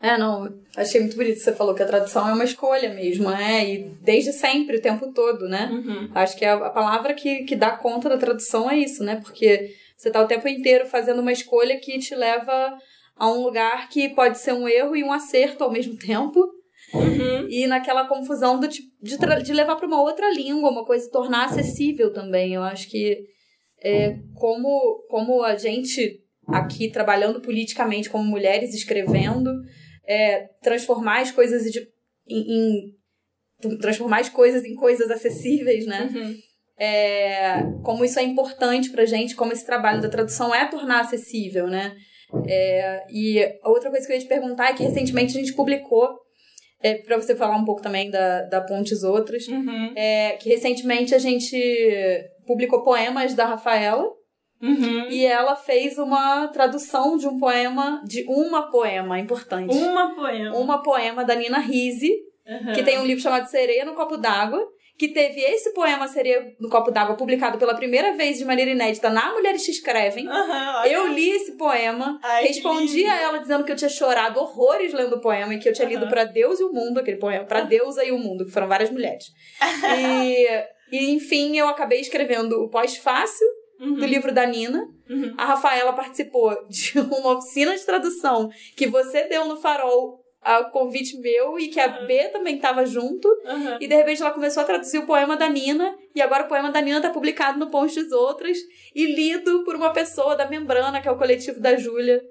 É, 0.00 0.16
não, 0.16 0.54
achei 0.76 1.00
muito 1.00 1.16
bonito 1.16 1.38
que 1.38 1.40
você 1.40 1.52
falou 1.52 1.74
que 1.74 1.82
a 1.82 1.86
tradução 1.86 2.28
é 2.28 2.32
uma 2.32 2.44
escolha 2.44 2.94
mesmo, 2.94 3.30
né? 3.30 3.68
E 3.68 3.78
desde 4.00 4.32
sempre, 4.32 4.76
o 4.76 4.82
tempo 4.82 5.12
todo, 5.12 5.48
né? 5.48 5.68
Uhum. 5.72 6.10
Acho 6.14 6.36
que 6.36 6.44
a, 6.44 6.54
a 6.54 6.70
palavra 6.70 7.14
que, 7.14 7.42
que 7.44 7.56
dá 7.56 7.70
conta 7.72 8.08
da 8.08 8.16
tradução 8.16 8.70
é 8.70 8.78
isso, 8.78 9.02
né? 9.02 9.16
Porque 9.16 9.74
você 9.96 10.10
tá 10.10 10.22
o 10.22 10.28
tempo 10.28 10.46
inteiro 10.46 10.86
fazendo 10.86 11.20
uma 11.20 11.32
escolha 11.32 11.80
que 11.80 11.98
te 11.98 12.14
leva 12.14 12.78
a 13.18 13.30
um 13.30 13.42
lugar 13.42 13.88
que 13.88 14.08
pode 14.10 14.38
ser 14.38 14.52
um 14.52 14.68
erro 14.68 14.96
e 14.96 15.02
um 15.02 15.12
acerto 15.12 15.64
ao 15.64 15.70
mesmo 15.70 15.96
tempo. 15.98 16.40
Uhum. 16.94 17.46
E 17.50 17.66
naquela 17.66 18.06
confusão 18.06 18.58
do, 18.58 18.66
de, 18.68 18.82
de 19.42 19.52
levar 19.52 19.76
para 19.76 19.86
uma 19.86 20.00
outra 20.00 20.30
língua, 20.32 20.70
uma 20.70 20.86
coisa 20.86 21.10
tornar 21.10 21.44
acessível 21.44 22.12
também. 22.12 22.54
Eu 22.54 22.62
acho 22.62 22.88
que 22.88 23.18
é, 23.82 24.16
como, 24.34 25.04
como 25.10 25.42
a 25.42 25.54
gente 25.56 26.20
aqui 26.46 26.90
trabalhando 26.90 27.40
politicamente 27.42 28.08
como 28.08 28.24
mulheres 28.24 28.74
escrevendo, 28.74 29.50
é, 30.06 30.46
transformar 30.62 31.20
as 31.20 31.30
coisas 31.30 31.70
de, 31.70 31.86
em, 32.26 32.94
em- 33.66 33.78
transformar 33.78 34.20
as 34.20 34.28
coisas 34.30 34.64
em 34.64 34.74
coisas 34.74 35.10
acessíveis, 35.10 35.84
né? 35.86 36.08
Uhum. 36.14 36.36
É, 36.80 37.62
como 37.82 38.04
isso 38.04 38.18
é 38.18 38.22
importante 38.22 38.90
pra 38.90 39.04
gente, 39.04 39.34
como 39.34 39.52
esse 39.52 39.66
trabalho 39.66 40.00
da 40.00 40.08
tradução 40.08 40.54
é 40.54 40.64
tornar 40.66 41.00
acessível, 41.00 41.66
né? 41.66 41.94
É, 42.46 43.04
e 43.10 43.40
outra 43.64 43.90
coisa 43.90 44.06
que 44.06 44.12
eu 44.12 44.16
ia 44.16 44.22
te 44.22 44.28
perguntar 44.28 44.70
é 44.70 44.72
que 44.74 44.82
recentemente 44.82 45.36
a 45.36 45.40
gente 45.40 45.54
publicou, 45.54 46.08
é, 46.82 46.94
para 46.94 47.16
você 47.16 47.34
falar 47.34 47.56
um 47.56 47.64
pouco 47.64 47.82
também 47.82 48.10
da, 48.10 48.42
da 48.42 48.60
Pontes 48.60 49.02
Outras, 49.02 49.46
Uhum. 49.48 49.92
é, 49.96 50.32
que 50.40 50.48
recentemente 50.48 51.14
a 51.14 51.18
gente 51.18 51.56
publicou 52.46 52.82
poemas 52.84 53.34
da 53.34 53.44
Rafaela 53.46 54.04
Uhum. 54.60 55.08
e 55.08 55.24
ela 55.24 55.54
fez 55.54 55.98
uma 55.98 56.48
tradução 56.48 57.16
de 57.16 57.26
um 57.28 57.38
poema, 57.38 58.02
de 58.04 58.24
uma 58.28 58.70
poema 58.70 59.18
importante. 59.18 59.72
Uma 59.74 60.14
poema. 60.14 60.56
Uma 60.56 60.82
poema 60.82 61.24
da 61.24 61.34
Nina 61.34 61.58
Risi, 61.58 62.12
Uhum. 62.46 62.72
que 62.72 62.82
tem 62.82 62.98
um 62.98 63.04
livro 63.04 63.22
chamado 63.22 63.46
Sereia 63.46 63.84
no 63.84 63.94
Copo 63.94 64.16
d'Água, 64.16 64.60
que 64.98 65.08
teve 65.08 65.40
esse 65.40 65.72
poema 65.72 66.08
Sereia 66.08 66.54
no 66.58 66.68
Copo 66.68 66.90
d'Água 66.90 67.14
publicado 67.16 67.56
pela 67.56 67.74
primeira 67.74 68.14
vez 68.14 68.36
de 68.36 68.44
maneira 68.44 68.72
inédita 68.72 69.08
na 69.08 69.32
Mulheres 69.32 69.64
que 69.64 69.70
Escrevem. 69.70 70.28
Olha. 70.28 70.88
Eu 70.88 71.06
li 71.06 71.30
esse 71.30 71.56
poema, 71.56 72.18
Ai, 72.22 72.44
respondi 72.48 73.06
a 73.06 73.20
ela 73.20 73.38
dizendo 73.38 73.62
que 73.64 73.70
eu 73.70 73.76
tinha 73.76 73.88
chorado 73.88 74.40
horrores 74.40 74.92
lendo 74.92 75.14
o 75.16 75.20
poema 75.20 75.54
e 75.54 75.58
que 75.60 75.68
eu 75.68 75.72
tinha 75.72 75.86
lido 75.86 76.08
pra 76.08 76.24
Deus 76.24 76.58
e 76.58 76.64
o 76.64 76.72
mundo, 76.72 76.98
aquele 76.98 77.18
poema, 77.18 77.44
pra 77.44 77.60
deusa 77.60 78.04
e 78.04 78.10
o 78.10 78.18
mundo, 78.18 78.44
que 78.44 78.50
foram 78.50 78.66
várias 78.66 78.90
mulheres. 78.90 79.24
E, 79.96 80.46
e 80.90 81.10
enfim, 81.12 81.56
eu 81.56 81.68
acabei 81.68 82.00
escrevendo 82.00 82.64
o 82.64 82.68
pós-fácil 82.68 83.46
Uhum. 83.80 83.94
do 83.94 84.06
livro 84.06 84.34
da 84.34 84.44
Nina. 84.44 84.88
Uhum. 85.08 85.34
A 85.38 85.44
Rafaela 85.44 85.92
participou 85.92 86.50
de 86.68 86.98
uma 86.98 87.38
oficina 87.38 87.76
de 87.76 87.86
tradução 87.86 88.50
que 88.76 88.88
você 88.88 89.28
deu 89.28 89.44
no 89.44 89.56
Farol 89.56 90.17
a 90.40 90.64
convite 90.64 91.18
meu 91.18 91.58
e 91.58 91.68
que 91.68 91.80
a 91.80 92.00
Uhum. 92.00 92.06
B 92.06 92.28
também 92.28 92.56
estava 92.56 92.86
junto. 92.86 93.28
Uhum. 93.28 93.78
E 93.80 93.86
de 93.86 93.94
repente 93.94 94.22
ela 94.22 94.30
começou 94.30 94.62
a 94.62 94.66
traduzir 94.66 94.98
o 94.98 95.06
poema 95.06 95.36
da 95.36 95.48
Nina. 95.48 95.96
E 96.14 96.20
agora 96.20 96.44
o 96.44 96.48
poema 96.48 96.70
da 96.70 96.80
Nina 96.80 97.00
tá 97.00 97.10
publicado 97.10 97.58
no 97.58 97.70
Pontes 97.70 98.10
Outras 98.12 98.58
e 98.94 99.06
lido 99.06 99.64
por 99.64 99.74
uma 99.74 99.92
pessoa 99.92 100.36
da 100.36 100.48
Membrana, 100.48 101.00
que 101.00 101.08
é 101.08 101.10
o 101.10 101.18
coletivo 101.18 101.60
da 101.60 101.76
Júlia, 101.76 102.22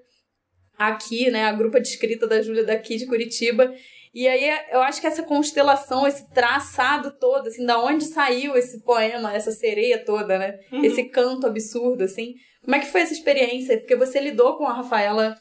aqui, 0.77 1.29
né? 1.29 1.45
A 1.45 1.51
grupa 1.51 1.79
de 1.79 1.87
escrita 1.87 2.27
da 2.27 2.41
Júlia 2.41 2.63
daqui 2.63 2.97
de 2.97 3.05
Curitiba. 3.05 3.73
E 4.13 4.27
aí 4.27 4.49
eu 4.71 4.81
acho 4.81 4.99
que 4.99 5.05
essa 5.05 5.21
constelação, 5.21 6.07
esse 6.07 6.31
traçado 6.33 7.11
todo, 7.19 7.47
assim, 7.47 7.65
da 7.65 7.79
onde 7.79 8.05
saiu 8.05 8.55
esse 8.55 8.83
poema, 8.83 9.33
essa 9.33 9.51
sereia 9.51 10.03
toda, 10.03 10.39
né? 10.39 10.57
Uhum. 10.71 10.83
Esse 10.83 11.03
canto 11.03 11.45
absurdo, 11.45 12.03
assim. 12.03 12.33
Como 12.63 12.75
é 12.75 12.79
que 12.79 12.87
foi 12.87 13.01
essa 13.01 13.13
experiência? 13.13 13.77
Porque 13.77 13.95
você 13.95 14.19
lidou 14.19 14.57
com 14.57 14.65
a 14.65 14.73
Rafaela 14.73 15.35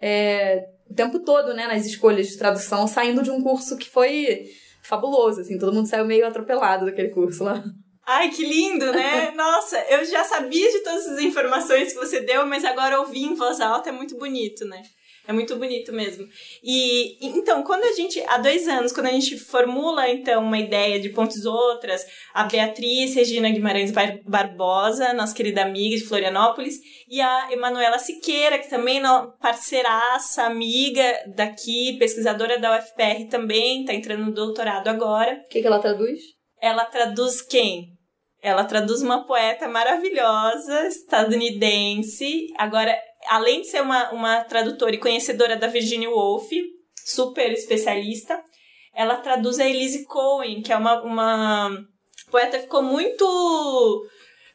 é, 0.00 0.64
o 0.92 0.94
tempo 0.94 1.18
todo, 1.20 1.54
né, 1.54 1.66
nas 1.66 1.86
escolhas 1.86 2.28
de 2.28 2.36
tradução, 2.36 2.86
saindo 2.86 3.22
de 3.22 3.30
um 3.30 3.42
curso 3.42 3.78
que 3.78 3.88
foi 3.88 4.44
fabuloso, 4.82 5.40
assim, 5.40 5.58
todo 5.58 5.72
mundo 5.72 5.88
saiu 5.88 6.04
meio 6.04 6.26
atropelado 6.26 6.84
daquele 6.84 7.08
curso 7.08 7.44
lá. 7.44 7.64
Ai, 8.06 8.30
que 8.30 8.44
lindo, 8.44 8.92
né? 8.92 9.30
Nossa, 9.34 9.78
eu 9.88 10.04
já 10.04 10.22
sabia 10.24 10.70
de 10.70 10.80
todas 10.80 11.06
as 11.06 11.20
informações 11.20 11.92
que 11.92 11.98
você 11.98 12.20
deu, 12.20 12.44
mas 12.46 12.64
agora 12.64 13.00
ouvir 13.00 13.22
em 13.22 13.34
voz 13.34 13.60
alta 13.60 13.88
é 13.88 13.92
muito 13.92 14.16
bonito, 14.18 14.66
né? 14.66 14.82
É 15.26 15.32
muito 15.32 15.54
bonito 15.56 15.92
mesmo. 15.92 16.26
E 16.64 17.16
então, 17.24 17.62
quando 17.62 17.84
a 17.84 17.92
gente, 17.92 18.20
há 18.26 18.38
dois 18.38 18.66
anos, 18.66 18.92
quando 18.92 19.06
a 19.06 19.12
gente 19.12 19.38
formula 19.38 20.08
então 20.08 20.42
uma 20.42 20.58
ideia 20.58 20.98
de 20.98 21.10
pontes 21.10 21.44
outras, 21.44 22.04
a 22.34 22.42
Beatriz 22.44 23.14
Regina 23.14 23.48
Guimarães 23.48 23.92
Bar- 23.92 24.18
Barbosa, 24.26 25.12
nossa 25.12 25.34
querida 25.34 25.62
amiga 25.62 25.96
de 25.96 26.04
Florianópolis, 26.04 26.74
e 27.08 27.20
a 27.20 27.52
Emanuela 27.52 27.98
Siqueira, 28.00 28.58
que 28.58 28.68
também 28.68 28.98
é 28.98 29.02
parceiraça, 29.40 30.42
amiga 30.42 31.04
daqui, 31.36 31.96
pesquisadora 31.98 32.58
da 32.58 32.76
UFPR 32.78 33.28
também, 33.30 33.84
tá 33.84 33.94
entrando 33.94 34.24
no 34.24 34.32
doutorado 34.34 34.88
agora. 34.88 35.40
O 35.44 35.48
que, 35.48 35.60
que 35.60 35.66
ela 35.66 35.78
traduz? 35.78 36.18
Ela 36.60 36.84
traduz 36.84 37.40
quem? 37.42 37.92
Ela 38.42 38.64
traduz 38.64 39.02
uma 39.02 39.24
poeta 39.24 39.68
maravilhosa, 39.68 40.88
estadunidense. 40.88 42.46
Agora, 42.58 42.96
além 43.28 43.62
de 43.62 43.68
ser 43.68 43.82
uma, 43.82 44.10
uma 44.10 44.44
tradutora 44.44 44.94
e 44.94 44.98
conhecedora 44.98 45.56
da 45.56 45.66
Virginia 45.66 46.10
Woolf, 46.10 46.50
super 47.04 47.50
especialista, 47.52 48.42
ela 48.94 49.16
traduz 49.16 49.58
a 49.58 49.68
Elise 49.68 50.04
Cohen, 50.04 50.62
que 50.62 50.72
é 50.72 50.76
uma, 50.76 51.02
uma 51.02 51.86
poeta 52.30 52.58
que 52.58 52.64
ficou 52.64 52.82
muito 52.82 54.06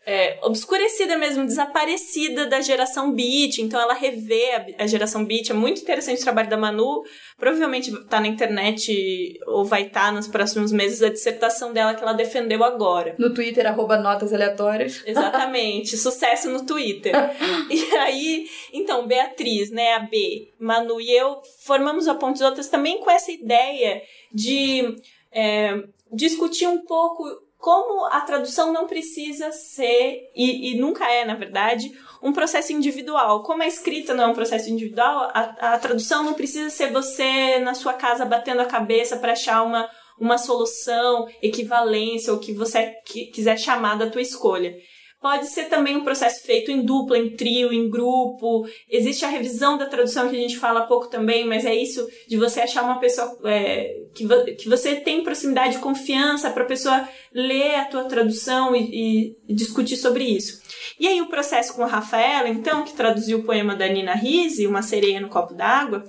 é, 0.10 0.40
obscurecida 0.42 1.18
mesmo, 1.18 1.46
desaparecida 1.46 2.46
da 2.46 2.62
geração 2.62 3.12
beat. 3.12 3.58
Então 3.58 3.78
ela 3.80 3.94
revê 3.94 4.52
a, 4.52 4.84
a 4.84 4.88
geração 4.88 5.26
beat. 5.26 5.50
É 5.50 5.54
muito 5.54 5.82
interessante 5.82 6.22
o 6.22 6.24
trabalho 6.24 6.50
da 6.50 6.56
Manu. 6.56 7.04
Provavelmente 7.38 7.92
tá 8.06 8.22
na 8.22 8.28
internet 8.30 9.38
ou 9.46 9.66
vai 9.66 9.88
estar 9.88 10.14
nos 10.14 10.26
próximos 10.26 10.72
meses 10.72 11.04
a 11.04 11.10
dissertação 11.10 11.74
dela 11.74 11.94
que 11.94 12.02
ela 12.02 12.14
defendeu 12.14 12.64
agora. 12.64 13.16
No 13.20 13.34
Twitter, 13.34 13.68
arroba 13.68 13.98
notas 13.98 14.32
aleatórias. 14.32 15.04
Exatamente, 15.06 15.98
sucesso 15.98 16.50
no 16.50 16.66
Twitter. 16.66 17.14
E 17.70 17.98
aí, 17.98 18.48
então, 18.72 19.06
Beatriz, 19.08 19.72
né, 19.72 19.94
a 19.94 20.00
B, 20.00 20.54
Manu 20.58 21.02
e 21.02 21.12
eu 21.12 21.42
formamos 21.66 22.08
a 22.08 22.16
Pontes 22.16 22.42
Outras 22.42 22.70
também 22.70 23.00
com 23.00 23.12
essa 23.12 23.32
ideia 23.32 24.02
de 24.32 24.96
é, 25.32 25.84
discutir 26.14 26.68
um 26.68 26.86
pouco 26.86 27.26
como 27.58 28.06
a 28.06 28.22
tradução 28.22 28.72
não 28.72 28.88
precisa 28.88 29.52
ser, 29.52 30.30
e, 30.36 30.72
e 30.72 30.78
nunca 30.80 31.12
é, 31.12 31.26
na 31.26 31.36
verdade, 31.36 31.92
um 32.22 32.32
processo 32.32 32.72
individual. 32.72 33.44
Como 33.44 33.64
a 33.64 33.68
escrita 33.68 34.14
não 34.14 34.26
é 34.26 34.28
um 34.28 34.34
processo 34.34 34.70
individual, 34.70 35.30
a, 35.34 35.74
a 35.74 35.80
tradução 35.80 36.24
não 36.24 36.34
precisa 36.34 36.70
ser 36.70 36.92
você 36.92 37.60
na 37.60 37.74
sua 37.74 37.94
casa 37.94 38.26
batendo 38.26 38.62
a 38.62 38.66
cabeça 38.66 39.18
para 39.18 39.34
achar 39.34 39.64
uma, 39.64 39.90
uma 40.20 40.38
solução, 40.38 41.28
equivalência, 41.42 42.32
ou 42.32 42.40
que 42.40 42.54
você 42.54 42.94
qui- 43.06 43.32
quiser 43.32 43.58
chamar 43.58 43.98
da 43.98 44.10
tua 44.10 44.22
escolha. 44.22 44.76
Pode 45.20 45.48
ser 45.48 45.66
também 45.66 45.98
um 45.98 46.04
processo 46.04 46.44
feito 46.46 46.70
em 46.72 46.84
dupla, 46.86 47.18
em 47.18 47.36
trio, 47.36 47.74
em 47.74 47.90
grupo. 47.90 48.68
Existe 48.88 49.26
a 49.26 49.30
revisão 49.30 49.76
da 49.76 49.88
tradução 49.88 50.30
que 50.30 50.36
a 50.36 50.40
gente 50.40 50.58
fala 50.58 50.86
pouco 50.86 51.08
também, 51.08 51.44
mas 51.44 51.66
é 51.66 51.74
isso 51.76 52.08
de 52.28 52.38
você 52.38 52.62
achar 52.62 52.84
uma 52.84 53.00
pessoa 53.00 53.36
é, 53.46 54.04
que, 54.14 54.26
vo- 54.28 54.46
que 54.46 54.70
você 54.70 54.96
tem 54.98 55.24
proximidade 55.24 55.78
e 55.78 55.80
confiança 55.80 56.52
para 56.52 56.64
a 56.64 56.68
pessoa 56.68 57.08
ler 57.34 57.76
a 57.76 57.86
tua 57.86 58.04
tradução 58.06 58.76
e, 58.76 59.36
e 59.48 59.54
discutir 59.54 59.98
sobre 59.98 60.24
isso. 60.24 60.62
E 61.00 61.08
aí 61.08 61.20
o 61.20 61.28
processo 61.30 61.74
com 61.76 61.84
a 61.84 61.88
Rafaela, 61.88 62.48
então, 62.48 62.84
que 62.84 62.94
traduziu 62.94 63.40
o 63.40 63.44
poema 63.44 63.76
da 63.76 63.88
Nina 63.88 64.14
Risi, 64.14 64.68
Uma 64.68 64.84
Sereia 64.84 65.20
no 65.20 65.30
Copo 65.30 65.54
d'Água, 65.56 66.04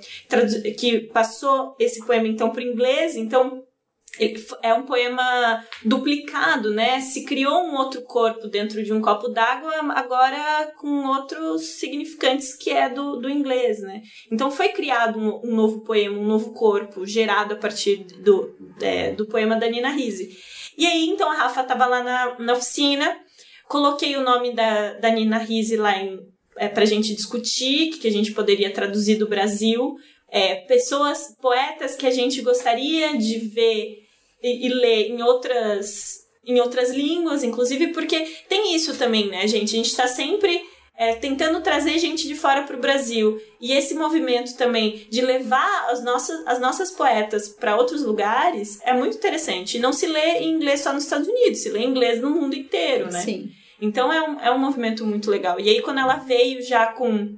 que 0.79 1.01
passou 1.13 1.75
esse 1.79 2.05
poema 2.07 2.29
então 2.29 2.51
para 2.51 2.63
o 2.63 2.67
inglês, 2.67 3.17
então 3.17 3.63
é 4.63 4.75
um 4.75 4.85
poema 4.85 5.65
duplicado, 5.85 6.71
né? 6.73 7.01
Se 7.01 7.25
criou 7.25 7.65
um 7.65 7.77
outro 7.77 8.03
corpo 8.03 8.49
dentro 8.49 8.83
de 8.83 8.93
um 8.93 9.01
copo 9.01 9.29
d'água, 9.29 9.73
agora 9.95 10.73
com 10.77 11.07
outros 11.07 11.63
significantes 11.63 12.55
que 12.55 12.71
é 12.71 12.89
do, 12.89 13.17
do 13.17 13.31
inglês, 13.31 13.81
né? 13.81 14.03
Então 14.31 14.51
foi 14.51 14.71
criado 14.71 15.19
um, 15.19 15.41
um 15.45 15.55
novo 15.55 15.81
poema, 15.85 16.19
um 16.19 16.27
novo 16.27 16.53
corpo, 16.53 17.07
gerado 17.07 17.55
a 17.55 17.57
partir 17.57 18.05
do, 18.23 18.57
é, 18.81 19.13
do 19.13 19.27
poema 19.27 19.57
da 19.57 19.69
Nina 19.69 19.91
Risi. 19.91 20.37
E 20.77 20.87
aí, 20.87 21.09
então, 21.09 21.31
a 21.31 21.35
Rafa 21.35 21.63
estava 21.63 21.87
lá 21.87 22.03
na, 22.05 22.39
na 22.39 22.53
oficina, 22.53 23.19
coloquei 23.69 24.17
o 24.17 24.23
nome 24.23 24.55
da, 24.55 24.95
da 24.95 25.11
Nina 25.11 25.39
Risi 25.39 25.77
lá 25.77 25.99
em, 25.99 26.21
é, 26.57 26.69
pra 26.69 26.85
gente 26.85 27.15
discutir, 27.15 27.99
que 27.99 28.07
a 28.07 28.13
gente 28.13 28.33
poderia 28.33 28.73
traduzir 28.73 29.17
do 29.17 29.29
Brasil, 29.29 29.97
é, 30.31 30.57
pessoas, 30.57 31.35
poetas 31.41 31.97
que 31.97 32.07
a 32.07 32.11
gente 32.11 32.43
gostaria 32.43 33.17
de 33.17 33.39
ver 33.39 34.08
e, 34.43 34.67
e 34.67 34.69
ler 34.69 35.11
em 35.11 35.23
outras, 35.23 36.21
em 36.45 36.61
outras 36.61 36.91
línguas, 36.91 37.43
inclusive, 37.43 37.89
porque 37.89 38.21
tem 38.49 38.75
isso 38.75 38.97
também, 38.97 39.29
né, 39.29 39.47
gente? 39.47 39.75
A 39.75 39.77
gente 39.77 39.91
está 39.91 40.07
sempre 40.07 40.61
é, 40.99 41.15
tentando 41.15 41.61
trazer 41.61 41.97
gente 41.99 42.27
de 42.27 42.35
fora 42.35 42.65
para 42.65 42.77
o 42.77 42.81
Brasil. 42.81 43.41
E 43.61 43.73
esse 43.73 43.95
movimento 43.95 44.57
também 44.57 45.07
de 45.09 45.21
levar 45.21 45.91
as 45.91 46.03
nossas, 46.03 46.45
as 46.45 46.61
nossas 46.61 46.91
poetas 46.91 47.49
para 47.49 47.77
outros 47.77 48.03
lugares 48.03 48.81
é 48.83 48.93
muito 48.93 49.17
interessante. 49.17 49.77
E 49.77 49.81
não 49.81 49.93
se 49.93 50.09
lê 50.09 50.39
em 50.41 50.51
inglês 50.51 50.81
só 50.81 50.93
nos 50.93 51.05
Estados 51.05 51.29
Unidos, 51.29 51.61
se 51.61 51.71
lê 51.71 51.81
em 51.81 51.91
inglês 51.91 52.21
no 52.21 52.31
mundo 52.31 52.57
inteiro, 52.57 53.13
né? 53.13 53.21
Sim. 53.21 53.49
Então 53.81 54.13
é 54.13 54.21
um, 54.29 54.41
é 54.41 54.51
um 54.51 54.59
movimento 54.59 55.07
muito 55.07 55.31
legal. 55.31 55.61
E 55.61 55.69
aí, 55.69 55.81
quando 55.81 56.01
ela 56.01 56.17
veio 56.17 56.61
já 56.63 56.89
com 56.89 57.37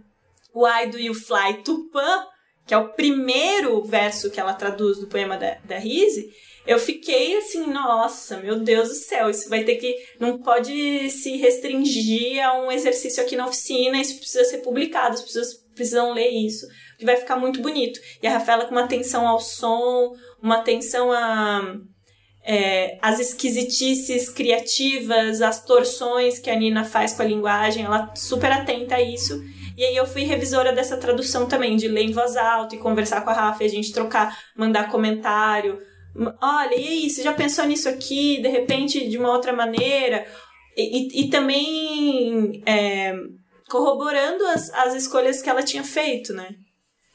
o 0.54 0.66
I 0.66 0.86
Do 0.86 0.98
You 0.98 1.12
Fly 1.12 1.62
Tupã, 1.62 2.24
que 2.66 2.72
é 2.72 2.78
o 2.78 2.88
primeiro 2.94 3.82
verso 3.82 4.30
que 4.30 4.40
ela 4.40 4.54
traduz 4.54 4.98
do 4.98 5.06
poema 5.06 5.36
da, 5.36 5.58
da 5.64 5.78
Rise, 5.78 6.30
eu 6.70 6.78
fiquei 6.78 7.36
assim, 7.36 7.66
nossa, 7.66 8.36
meu 8.36 8.60
Deus 8.60 8.90
do 8.90 8.94
céu, 8.94 9.28
isso 9.28 9.48
vai 9.48 9.64
ter 9.64 9.74
que. 9.74 9.92
Não 10.20 10.38
pode 10.38 11.10
se 11.10 11.36
restringir 11.36 12.40
a 12.46 12.62
um 12.62 12.70
exercício 12.70 13.20
aqui 13.20 13.34
na 13.34 13.48
oficina, 13.48 14.00
isso 14.00 14.18
precisa 14.18 14.44
ser 14.44 14.58
publicado, 14.58 15.14
as 15.14 15.22
pessoas 15.22 15.52
precisam 15.74 16.12
ler 16.12 16.28
isso, 16.28 16.68
que 16.96 17.04
vai 17.04 17.16
ficar 17.16 17.34
muito 17.34 17.60
bonito. 17.60 17.98
E 18.22 18.26
a 18.28 18.34
Rafaela 18.34 18.66
com 18.66 18.70
uma 18.70 18.84
atenção 18.84 19.26
ao 19.26 19.40
som, 19.40 20.14
uma 20.40 20.58
atenção 20.58 21.10
a. 21.10 21.74
É, 22.42 22.98
as 23.02 23.18
esquisitices 23.18 24.30
criativas, 24.30 25.42
as 25.42 25.64
torções 25.64 26.38
que 26.38 26.48
a 26.48 26.56
Nina 26.56 26.84
faz 26.84 27.12
com 27.12 27.22
a 27.22 27.26
linguagem, 27.26 27.84
ela 27.84 28.14
super 28.14 28.50
atenta 28.50 28.94
a 28.94 29.02
isso. 29.02 29.42
E 29.76 29.84
aí 29.84 29.96
eu 29.96 30.06
fui 30.06 30.22
revisora 30.22 30.72
dessa 30.72 30.96
tradução 30.96 31.46
também, 31.46 31.76
de 31.76 31.88
ler 31.88 32.04
em 32.04 32.12
voz 32.12 32.36
alta 32.36 32.76
e 32.76 32.78
conversar 32.78 33.22
com 33.22 33.30
a 33.30 33.32
Rafa, 33.32 33.64
a 33.64 33.68
gente 33.68 33.92
trocar, 33.92 34.38
mandar 34.56 34.88
comentário. 34.88 35.89
Olha, 36.40 36.74
e 36.74 36.88
aí, 36.88 37.10
você 37.10 37.22
já 37.22 37.32
pensou 37.32 37.64
nisso 37.66 37.88
aqui, 37.88 38.40
de 38.40 38.48
repente, 38.48 39.08
de 39.08 39.16
uma 39.16 39.32
outra 39.32 39.52
maneira? 39.52 40.26
E, 40.76 41.22
e, 41.22 41.24
e 41.24 41.30
também 41.30 42.62
é, 42.66 43.14
corroborando 43.68 44.44
as, 44.46 44.70
as 44.74 44.94
escolhas 44.94 45.40
que 45.40 45.48
ela 45.48 45.62
tinha 45.62 45.84
feito, 45.84 46.32
né? 46.32 46.48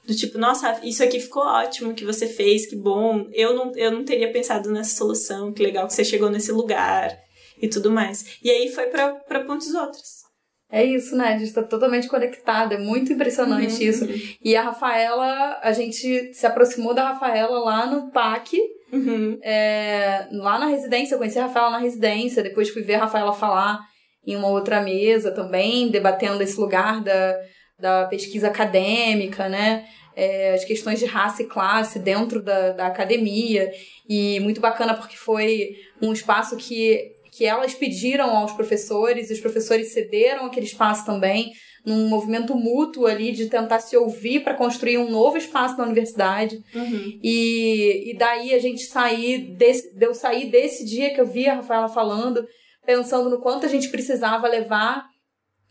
Do 0.08 0.16
tipo, 0.16 0.38
nossa, 0.38 0.80
isso 0.84 1.04
aqui 1.04 1.20
ficou 1.20 1.44
ótimo 1.44 1.94
que 1.94 2.06
você 2.06 2.28
fez, 2.28 2.68
que 2.68 2.76
bom. 2.76 3.28
Eu 3.34 3.56
não, 3.56 3.72
eu 3.76 3.92
não 3.92 4.06
teria 4.06 4.32
pensado 4.32 4.72
nessa 4.72 4.96
solução, 4.96 5.52
que 5.52 5.64
legal 5.64 5.88
que 5.88 5.94
você 5.94 6.06
chegou 6.06 6.30
nesse 6.30 6.52
lugar 6.52 7.18
e 7.60 7.68
tudo 7.68 7.92
mais. 7.92 8.38
E 8.44 8.50
aí 8.50 8.70
foi 8.70 8.86
para 8.88 9.44
pontos 9.46 9.74
outros. 9.74 10.26
É 10.70 10.84
isso, 10.84 11.16
né? 11.16 11.34
A 11.34 11.38
gente 11.38 11.54
tá 11.54 11.64
totalmente 11.64 12.08
conectada. 12.08 12.76
É 12.76 12.78
muito 12.78 13.14
impressionante 13.14 13.76
uhum. 13.76 13.90
isso. 13.90 14.08
E 14.44 14.56
a 14.56 14.64
Rafaela, 14.64 15.60
a 15.62 15.72
gente 15.72 16.34
se 16.34 16.46
aproximou 16.46 16.94
da 16.94 17.10
Rafaela 17.10 17.60
lá 17.60 17.86
no 17.86 18.12
PAC. 18.12 18.58
Uhum. 18.92 19.38
É, 19.42 20.28
lá 20.32 20.60
na 20.60 20.68
residência, 20.68 21.16
eu 21.16 21.20
conheci 21.20 21.40
a 21.40 21.48
Rafaela 21.48 21.72
na 21.72 21.78
residência. 21.80 22.44
Depois 22.44 22.70
fui 22.70 22.82
ver 22.82 22.96
a 22.96 23.00
Rafaela 23.00 23.34
falar 23.34 23.80
em 24.26 24.36
uma 24.36 24.48
outra 24.48 24.82
mesa 24.82 25.32
também, 25.32 25.90
debatendo 25.90 26.42
esse 26.42 26.60
lugar 26.60 27.02
da, 27.02 27.36
da 27.80 28.06
pesquisa 28.06 28.48
acadêmica, 28.48 29.48
né? 29.50 29.86
É, 30.16 30.54
as 30.54 30.64
questões 30.64 31.00
de 31.00 31.06
raça 31.06 31.44
e 31.44 31.48
classe 31.48 32.00
dentro 32.00 32.42
da, 32.42 32.72
da 32.72 32.88
academia. 32.88 33.70
E 34.08 34.40
muito 34.40 34.62
bacana 34.62 34.94
porque 34.94 35.18
foi 35.18 35.76
um 36.02 36.14
espaço 36.14 36.56
que 36.58 37.14
que 37.36 37.46
elas 37.46 37.74
pediram 37.74 38.36
aos 38.36 38.54
professores, 38.54 39.30
e 39.30 39.34
os 39.34 39.42
professores 39.42 39.92
cederam 39.92 40.46
aquele 40.46 40.66
espaço 40.66 41.06
também, 41.06 41.52
num 41.86 42.08
movimento 42.08 42.56
mútuo 42.56 43.06
ali 43.06 43.32
de 43.32 43.48
tentar 43.48 43.80
se 43.80 43.96
ouvir 43.96 44.44
para 44.44 44.56
construir 44.56 44.98
um 44.98 45.10
novo 45.10 45.38
espaço 45.38 45.78
na 45.78 45.84
universidade. 45.84 46.64
Uhum. 46.74 47.20
E, 47.22 48.12
e 48.12 48.18
daí 48.18 48.54
a 48.54 48.60
gente 48.60 48.84
sair 48.86 49.56
desse, 49.56 49.96
deu 49.96 50.14
sair 50.14 50.50
desse 50.50 50.84
dia 50.84 51.14
que 51.14 51.22
eu 51.22 51.28
vi 51.28 51.48
a 51.48 51.56
Rafaela 51.56 51.88
falando, 51.88 52.46
pensando 52.86 53.30
no 53.30 53.40
quanto 53.40 53.66
a 53.66 53.70
gente 53.70 53.90
precisava 53.90 54.48
levar 54.48 55.06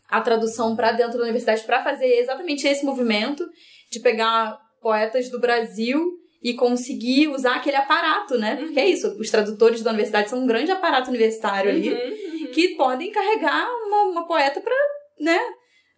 a 0.09 0.21
tradução 0.21 0.75
para 0.75 0.91
dentro 0.91 1.17
da 1.17 1.23
universidade 1.23 1.63
para 1.63 1.83
fazer 1.83 2.19
exatamente 2.19 2.65
esse 2.67 2.85
movimento 2.85 3.45
de 3.91 3.99
pegar 3.99 4.57
poetas 4.81 5.29
do 5.29 5.39
Brasil 5.39 5.99
e 6.43 6.53
conseguir 6.53 7.27
usar 7.27 7.55
aquele 7.55 7.75
aparato, 7.75 8.37
né? 8.37 8.55
Porque 8.55 8.79
é 8.79 8.87
isso, 8.87 9.17
os 9.19 9.31
tradutores 9.31 9.81
da 9.81 9.89
universidade 9.89 10.29
são 10.29 10.43
um 10.43 10.45
grande 10.45 10.71
aparato 10.71 11.09
universitário 11.09 11.71
ali 11.71 11.89
uhum, 11.89 11.97
uhum. 11.97 12.51
que 12.51 12.75
podem 12.75 13.11
carregar 13.11 13.67
uma, 13.87 14.03
uma 14.03 14.27
poeta 14.27 14.61
para, 14.61 14.75
né, 15.19 15.39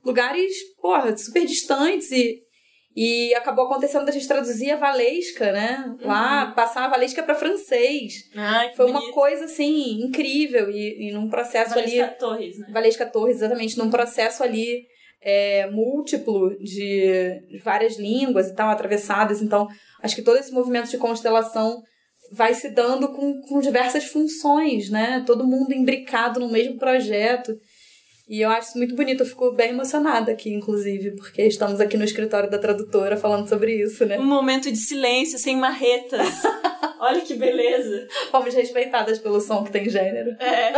lugares, 0.05 0.53
porra, 0.81 1.15
super 1.17 1.45
distantes 1.45 2.11
e 2.11 2.41
e 2.99 3.31
acabou 3.35 3.65
acontecendo 3.65 4.07
da 4.07 4.11
gente 4.11 4.27
traduzir 4.27 4.71
a 4.71 4.75
Valesca, 4.75 5.51
né? 5.51 5.95
Lá, 6.01 6.47
uhum. 6.47 6.53
passar 6.53 6.85
a 6.85 6.87
Valesca 6.87 7.21
para 7.21 7.35
francês. 7.35 8.23
Ai, 8.35 8.73
Foi 8.73 8.87
bonito. 8.87 9.03
uma 9.03 9.13
coisa, 9.13 9.45
assim, 9.45 10.01
incrível. 10.01 10.67
E, 10.71 11.07
e 11.07 11.11
num 11.11 11.29
processo 11.29 11.75
Valesca 11.75 12.05
ali... 12.05 12.17
Torres, 12.17 12.57
né? 12.57 12.67
Valesca 12.71 13.05
Torres, 13.05 13.35
exatamente. 13.35 13.77
Num 13.77 13.91
processo 13.91 14.41
ali 14.41 14.81
é, 15.21 15.69
múltiplo 15.69 16.57
de, 16.57 17.39
de 17.47 17.59
várias 17.63 17.99
línguas 17.99 18.47
e 18.47 18.55
tal, 18.55 18.67
atravessadas. 18.67 19.43
Então, 19.43 19.67
acho 20.01 20.15
que 20.15 20.23
todo 20.23 20.39
esse 20.39 20.51
movimento 20.51 20.89
de 20.89 20.97
constelação 20.97 21.83
vai 22.31 22.55
se 22.55 22.69
dando 22.69 23.09
com, 23.09 23.39
com 23.41 23.59
diversas 23.59 24.05
funções, 24.05 24.89
né? 24.89 25.23
Todo 25.23 25.45
mundo 25.45 25.71
imbricado 25.71 26.39
no 26.39 26.49
mesmo 26.49 26.79
projeto. 26.79 27.53
E 28.27 28.41
eu 28.41 28.49
acho 28.49 28.69
isso 28.69 28.77
muito 28.77 28.93
bonito, 28.93 29.21
eu 29.21 29.25
fico 29.25 29.51
bem 29.51 29.69
emocionada 29.69 30.33
aqui, 30.33 30.53
inclusive, 30.53 31.11
porque 31.11 31.43
estamos 31.43 31.79
aqui 31.79 31.95
no 31.95 32.03
escritório 32.03 32.49
da 32.49 32.57
tradutora 32.57 33.15
falando 33.15 33.47
sobre 33.47 33.81
isso, 33.81 34.05
né? 34.05 34.19
Um 34.19 34.25
momento 34.25 34.69
de 34.69 34.77
silêncio, 34.77 35.39
sem 35.39 35.55
marretas. 35.55 36.43
Olha 36.99 37.21
que 37.21 37.35
beleza. 37.35 38.05
Fomos 38.29 38.53
respeitadas 38.53 39.17
pelo 39.19 39.39
som 39.39 39.63
que 39.63 39.71
tem 39.71 39.89
gênero. 39.89 40.31
É. 40.41 40.73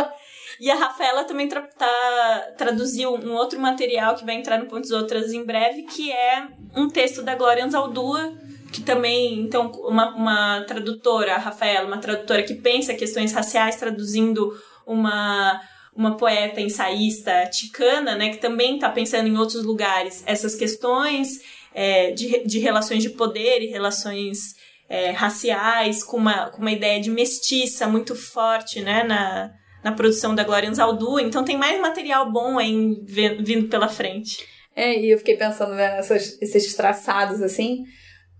E 0.60 0.70
a 0.70 0.76
Rafaela 0.76 1.24
também 1.24 1.47
tra 1.47 1.62
tá, 1.62 2.54
traduziu 2.56 3.16
um 3.16 3.34
outro 3.34 3.60
material 3.60 4.16
que 4.16 4.26
vai 4.26 4.36
entrar 4.36 4.60
no 4.60 4.68
Pontos 4.68 4.91
Outras 4.91 5.34
em 5.34 5.43
breve, 5.43 5.84
que 5.84 6.12
é 6.12 6.47
um 6.76 6.88
texto 6.88 7.24
da 7.24 7.34
Glória 7.34 7.66
Anzaldúa, 7.66 8.32
que 8.72 8.82
também, 8.82 9.39
então, 9.39 9.72
uma, 9.72 10.16
uma 10.16 10.62
tradutora, 10.68 11.34
a 11.34 11.39
Rafaela, 11.39 11.88
uma 11.88 11.97
tradutora 11.97 12.43
que 12.43 12.54
pensa 12.54 12.93
questões 12.93 13.32
raciais, 13.32 13.78
traduzindo 13.78 14.54
uma 14.86 15.60
uma 15.96 16.18
poeta 16.18 16.62
ensaísta 16.62 17.48
ticana, 17.48 18.16
né, 18.16 18.30
que 18.30 18.38
também 18.38 18.76
está 18.76 18.90
pensando 18.90 19.28
em 19.28 19.38
outros 19.38 19.64
lugares 19.64 20.24
essas 20.26 20.56
questões 20.56 21.42
é, 21.74 22.12
de, 22.12 22.44
de 22.46 22.60
relações 22.60 23.04
de 23.04 23.10
poder 23.10 23.62
e 23.62 23.68
relações 23.68 24.56
é, 24.88 25.12
raciais, 25.12 26.04
com 26.04 26.18
uma, 26.18 26.50
com 26.50 26.62
uma 26.62 26.72
ideia 26.72 27.00
de 27.00 27.12
mestiça 27.12 27.88
muito 27.88 28.16
forte 28.16 28.82
né, 28.82 29.04
na, 29.04 29.54
na 29.84 29.92
produção 29.92 30.34
da 30.34 30.44
Glória 30.44 30.70
Anzaldu. 30.70 31.20
Então 31.20 31.44
tem 31.44 31.58
mais 31.58 31.80
material 31.80 32.32
bom 32.32 32.58
aí 32.58 32.96
vindo 33.40 33.68
pela 33.68 33.88
frente. 33.88 34.44
É, 34.76 35.00
e 35.00 35.12
eu 35.12 35.18
fiquei 35.18 35.38
pensando 35.38 35.76
né, 35.76 35.96
nessas, 35.98 36.42
esses 36.42 36.74
traçados 36.74 37.42
assim. 37.42 37.84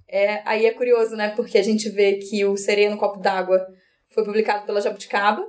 É, 0.08 0.42
aí 0.44 0.66
é 0.66 0.72
curioso, 0.72 1.16
né? 1.16 1.30
Porque 1.36 1.58
a 1.58 1.64
gente 1.64 1.88
vê 1.90 2.14
que 2.14 2.44
o 2.46 2.58
Sereia 2.58 2.90
no 2.90 2.98
Copo 2.98 3.20
d'Água 3.20 3.64
foi 4.10 4.24
publicado 4.24 4.66
pela 4.66 4.82
Jabuticaba. 4.82 5.44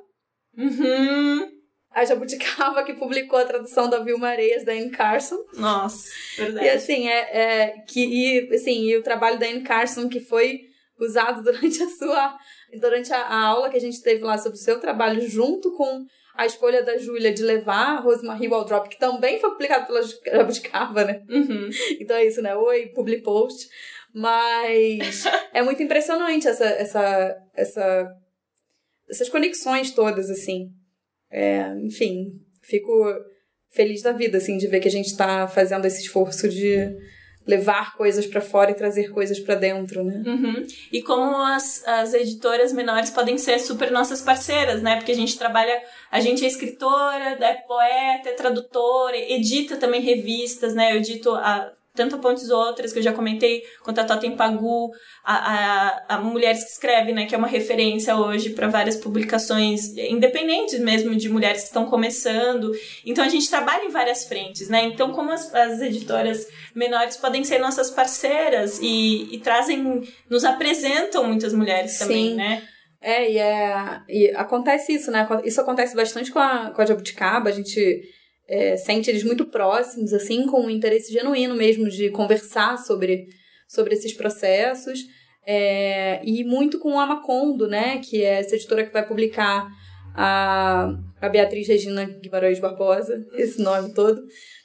Uhum 0.59 1.60
a 1.93 2.05
Jabuticaba 2.05 2.85
que 2.85 2.95
publicou 2.95 3.39
a 3.39 3.45
tradução 3.45 3.91
da 3.91 3.99
Vilma 3.99 4.29
Areias 4.29 4.65
da 4.65 4.73
Anne 4.73 4.91
Carson. 4.91 5.39
Nossa, 5.55 6.11
verdade. 6.37 6.67
E 6.67 6.71
assim, 6.71 7.09
é, 7.09 7.19
é 7.37 7.69
que 7.87 8.01
e, 8.01 8.55
assim, 8.55 8.85
e 8.85 8.97
o 8.97 9.03
trabalho 9.03 9.39
da 9.39 9.47
Anne 9.47 9.63
Carson 9.63 10.09
que 10.09 10.21
foi 10.21 10.69
usado 10.99 11.43
durante 11.45 11.83
a 11.83 11.89
sua 11.89 12.39
durante 12.79 13.13
a, 13.13 13.21
a, 13.21 13.45
aula 13.47 13.69
que 13.69 13.77
a 13.77 13.81
gente 13.81 14.01
teve 14.03 14.23
lá 14.23 14.39
sobre 14.39 14.57
o 14.57 14.61
seu 14.61 14.79
trabalho 14.79 15.21
junto 15.29 15.73
com 15.73 16.07
a 16.37 16.47
escolha 16.47 16.83
da 16.83 16.97
Júlia 16.97 17.35
de 17.35 17.43
levar 17.43 17.97
a 17.97 18.01
Rosemary 18.01 18.49
Waldrop, 18.49 18.89
que 18.89 18.99
também 18.99 19.41
foi 19.41 19.51
publicado 19.51 19.87
pela 19.87 20.01
Jabuticaba, 20.03 21.05
né? 21.05 21.23
Uhum. 21.29 21.69
Então 22.01 22.17
é 22.17 22.25
isso, 22.25 22.41
né? 22.41 22.55
Oi, 22.55 22.87
public 22.95 23.23
post. 23.23 23.69
Mas 24.15 25.25
é 25.53 25.61
muito 25.61 25.83
impressionante 25.83 26.47
essa, 26.49 26.65
essa, 26.65 27.37
essa, 27.55 28.17
essas 29.09 29.29
conexões 29.29 29.91
todas, 29.91 30.31
assim. 30.31 30.71
É, 31.31 31.75
enfim, 31.83 32.33
fico 32.63 32.91
feliz 33.71 34.03
da 34.03 34.13
vida, 34.13 34.39
assim, 34.39 34.57
de 34.57 34.67
ver 34.67 34.81
que 34.81 34.89
a 34.89 34.93
gente 34.93 35.07
está 35.07 35.47
fazendo 35.47 35.87
esse 35.87 36.03
esforço 36.03 36.49
de 36.49 36.93
levar 37.47 37.97
coisas 37.97 38.27
para 38.27 38.41
fora 38.41 38.71
e 38.71 38.75
trazer 38.75 39.11
coisas 39.11 39.41
para 39.41 39.55
dentro, 39.55 40.05
né? 40.05 40.23
Uhum. 40.27 40.67
E 40.93 41.03
como 41.03 41.37
as, 41.37 41.87
as 41.87 42.15
editoras 42.15 42.73
menores 42.73 43.11
podem 43.11 43.39
ser 43.39 43.59
super 43.59 43.91
nossas 43.91 44.21
parceiras, 44.21 44.83
né? 44.83 44.97
Porque 44.97 45.13
a 45.13 45.17
gente 45.17 45.39
trabalha, 45.39 45.83
a 46.11 46.21
gente 46.21 46.45
é 46.45 46.49
escritora, 46.49 47.39
é 47.41 47.55
poeta, 47.67 48.29
é 48.29 48.35
tradutora, 48.35 49.17
edita 49.17 49.77
também 49.77 50.01
revistas, 50.01 50.75
né? 50.75 50.93
Eu 50.93 50.99
edito 50.99 51.35
a 51.35 51.73
tanto 52.01 52.17
a 52.17 52.19
Pontes 52.19 52.49
Outras, 52.49 52.95
que 52.95 52.99
eu 52.99 53.03
já 53.03 53.13
comentei, 53.13 53.63
quanto 53.83 53.99
a 53.99 54.05
Totem 54.05 54.35
Pagu, 54.35 54.91
a, 55.23 55.35
a, 55.35 56.17
a 56.17 56.19
Mulheres 56.19 56.65
que 56.65 56.71
Escrevem, 56.71 57.15
né, 57.15 57.27
que 57.27 57.35
é 57.35 57.39
uma 57.39 57.47
referência 57.47 58.17
hoje 58.17 58.51
para 58.51 58.69
várias 58.69 58.97
publicações 58.97 59.95
independentes 59.99 60.81
mesmo, 60.81 61.15
de 61.15 61.29
mulheres 61.29 61.61
que 61.61 61.67
estão 61.67 61.85
começando. 61.85 62.73
Então 63.05 63.23
a 63.23 63.29
gente 63.29 63.51
trabalha 63.51 63.85
em 63.85 63.91
várias 63.91 64.25
frentes, 64.25 64.71
né? 64.71 64.85
Então, 64.85 65.13
como 65.13 65.31
as, 65.31 65.55
as 65.55 65.83
editoras 65.83 66.47
menores 66.75 67.19
podem 67.19 67.45
ser 67.45 67.59
nossas 67.59 67.91
parceiras 67.91 68.79
e, 68.81 69.29
e 69.35 69.39
trazem, 69.41 70.03
nos 70.31 70.43
apresentam 70.43 71.25
muitas 71.25 71.53
mulheres 71.53 71.99
também, 71.99 72.31
Sim. 72.31 72.37
né? 72.37 72.63
É, 73.03 73.31
e, 73.31 73.39
é, 73.39 74.01
e 74.09 74.31
acontece 74.31 74.95
isso, 74.95 75.11
né? 75.11 75.29
Isso 75.45 75.61
acontece 75.61 75.95
bastante 75.95 76.31
com 76.31 76.39
a, 76.39 76.71
com 76.71 76.81
a 76.81 76.87
Jabuticaba, 76.87 77.51
a 77.51 77.53
gente 77.53 78.03
é, 78.51 78.77
sente 78.77 79.09
eles 79.09 79.23
muito 79.23 79.47
próximos, 79.47 80.13
assim, 80.13 80.45
com 80.47 80.63
um 80.63 80.71
interesse 80.71 81.13
genuíno 81.13 81.55
mesmo 81.55 81.89
de 81.89 82.11
conversar 82.11 82.77
sobre, 82.79 83.29
sobre 83.69 83.95
esses 83.95 84.13
processos. 84.13 84.99
É, 85.47 86.21
e 86.25 86.43
muito 86.45 86.81
com 86.81 86.99
a 86.99 87.07
Macondo, 87.07 87.69
né, 87.69 87.99
que 87.99 88.23
é 88.25 88.41
essa 88.41 88.57
editora 88.57 88.85
que 88.85 88.93
vai 88.93 89.07
publicar 89.07 89.69
a, 90.15 90.93
a 91.21 91.29
Beatriz 91.29 91.67
Regina 91.69 92.05
Guimarães 92.05 92.59
Barbosa, 92.59 93.25
esse 93.35 93.63
nome 93.63 93.95
todo, 93.95 94.21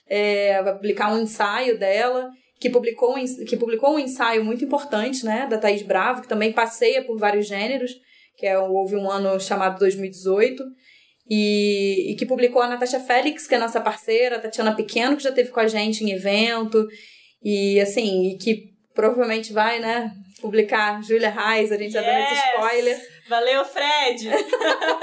é, 0.08 0.62
vai 0.64 0.74
publicar 0.74 1.14
um 1.14 1.22
ensaio 1.22 1.78
dela, 1.80 2.30
que 2.60 2.70
publicou, 2.70 3.16
que 3.48 3.56
publicou 3.56 3.96
um 3.96 4.00
ensaio 4.00 4.44
muito 4.44 4.66
importante, 4.66 5.24
né, 5.24 5.48
da 5.48 5.58
Thaís 5.58 5.84
Bravo, 5.84 6.24
que 6.24 6.28
também 6.28 6.52
passeia 6.52 7.04
por 7.04 7.18
vários 7.18 7.48
gêneros, 7.48 7.92
que 8.36 8.46
é, 8.46 8.58
houve 8.58 8.96
um 8.96 9.10
ano 9.10 9.40
chamado 9.40 9.80
2018, 9.80 10.64
e, 11.28 12.12
e 12.12 12.16
que 12.16 12.26
publicou 12.26 12.62
a 12.62 12.68
Natasha 12.68 13.00
Félix, 13.00 13.48
que 13.48 13.56
é 13.56 13.58
nossa 13.58 13.82
parceira, 13.82 14.36
a 14.38 14.40
Tatiana 14.40 14.76
Pequeno, 14.76 15.18
que 15.18 15.24
já 15.24 15.32
teve 15.32 15.50
com 15.50 15.60
a 15.60 15.68
gente 15.68 16.04
em 16.04 16.12
evento, 16.12 16.88
e 17.44 17.80
assim, 17.80 18.30
e 18.30 18.38
que 18.38 18.76
provavelmente 18.94 19.52
vai, 19.52 19.80
né, 19.80 20.12
publicar 20.40 21.02
Julia 21.04 21.30
Reis, 21.30 21.72
a 21.72 21.78
gente 21.78 21.92
já 21.92 22.02
yes! 22.02 22.10
dando 22.10 22.32
esse 22.32 22.48
spoiler. 22.50 23.02
Valeu, 23.28 23.66
Fred! 23.66 24.30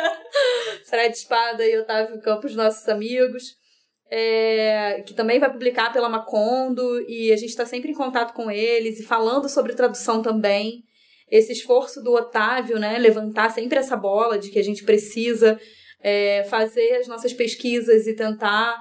Fred 0.88 1.14
Espada 1.14 1.66
e 1.66 1.78
Otávio 1.78 2.20
Campos, 2.20 2.54
nossos 2.54 2.88
amigos. 2.88 3.60
É, 4.14 5.02
que 5.06 5.14
também 5.14 5.40
vai 5.40 5.50
publicar 5.50 5.90
pela 5.90 6.08
Macondo, 6.08 7.00
e 7.08 7.32
a 7.32 7.36
gente 7.36 7.48
está 7.48 7.64
sempre 7.64 7.92
em 7.92 7.94
contato 7.94 8.34
com 8.34 8.50
eles 8.50 9.00
e 9.00 9.04
falando 9.04 9.48
sobre 9.48 9.74
tradução 9.74 10.20
também. 10.20 10.82
Esse 11.30 11.52
esforço 11.52 12.02
do 12.02 12.12
Otávio, 12.12 12.78
né, 12.78 12.98
levantar 12.98 13.50
sempre 13.50 13.78
essa 13.78 13.96
bola 13.96 14.38
de 14.38 14.50
que 14.50 14.58
a 14.58 14.62
gente 14.62 14.84
precisa 14.84 15.58
é, 16.02 16.44
fazer 16.44 16.96
as 16.96 17.06
nossas 17.06 17.32
pesquisas 17.32 18.06
e 18.06 18.14
tentar 18.14 18.76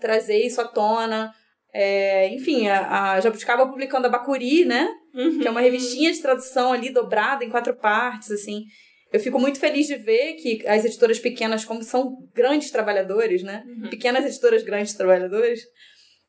trazer 0.00 0.38
isso 0.38 0.60
à 0.60 0.64
tona. 0.64 1.32
É, 1.74 2.28
enfim, 2.34 2.68
a, 2.68 3.12
a 3.12 3.20
Jabuticaba 3.20 3.66
publicando 3.66 4.06
a 4.06 4.10
Bacuri, 4.10 4.64
né? 4.64 4.88
Uhum. 5.14 5.38
Que 5.38 5.48
é 5.48 5.50
uma 5.50 5.60
revistinha 5.60 6.12
de 6.12 6.20
tradução 6.20 6.72
ali 6.72 6.90
dobrada 6.90 7.44
em 7.44 7.50
quatro 7.50 7.74
partes, 7.74 8.30
assim. 8.30 8.64
Eu 9.12 9.20
fico 9.20 9.38
muito 9.38 9.60
feliz 9.60 9.86
de 9.86 9.96
ver 9.96 10.34
que 10.34 10.66
as 10.66 10.84
editoras 10.84 11.18
pequenas, 11.18 11.64
como 11.64 11.82
são 11.82 12.16
grandes 12.34 12.70
trabalhadores, 12.70 13.42
né? 13.42 13.62
Uhum. 13.66 13.90
Pequenas 13.90 14.24
editoras, 14.24 14.62
grandes 14.62 14.94
trabalhadores, 14.94 15.60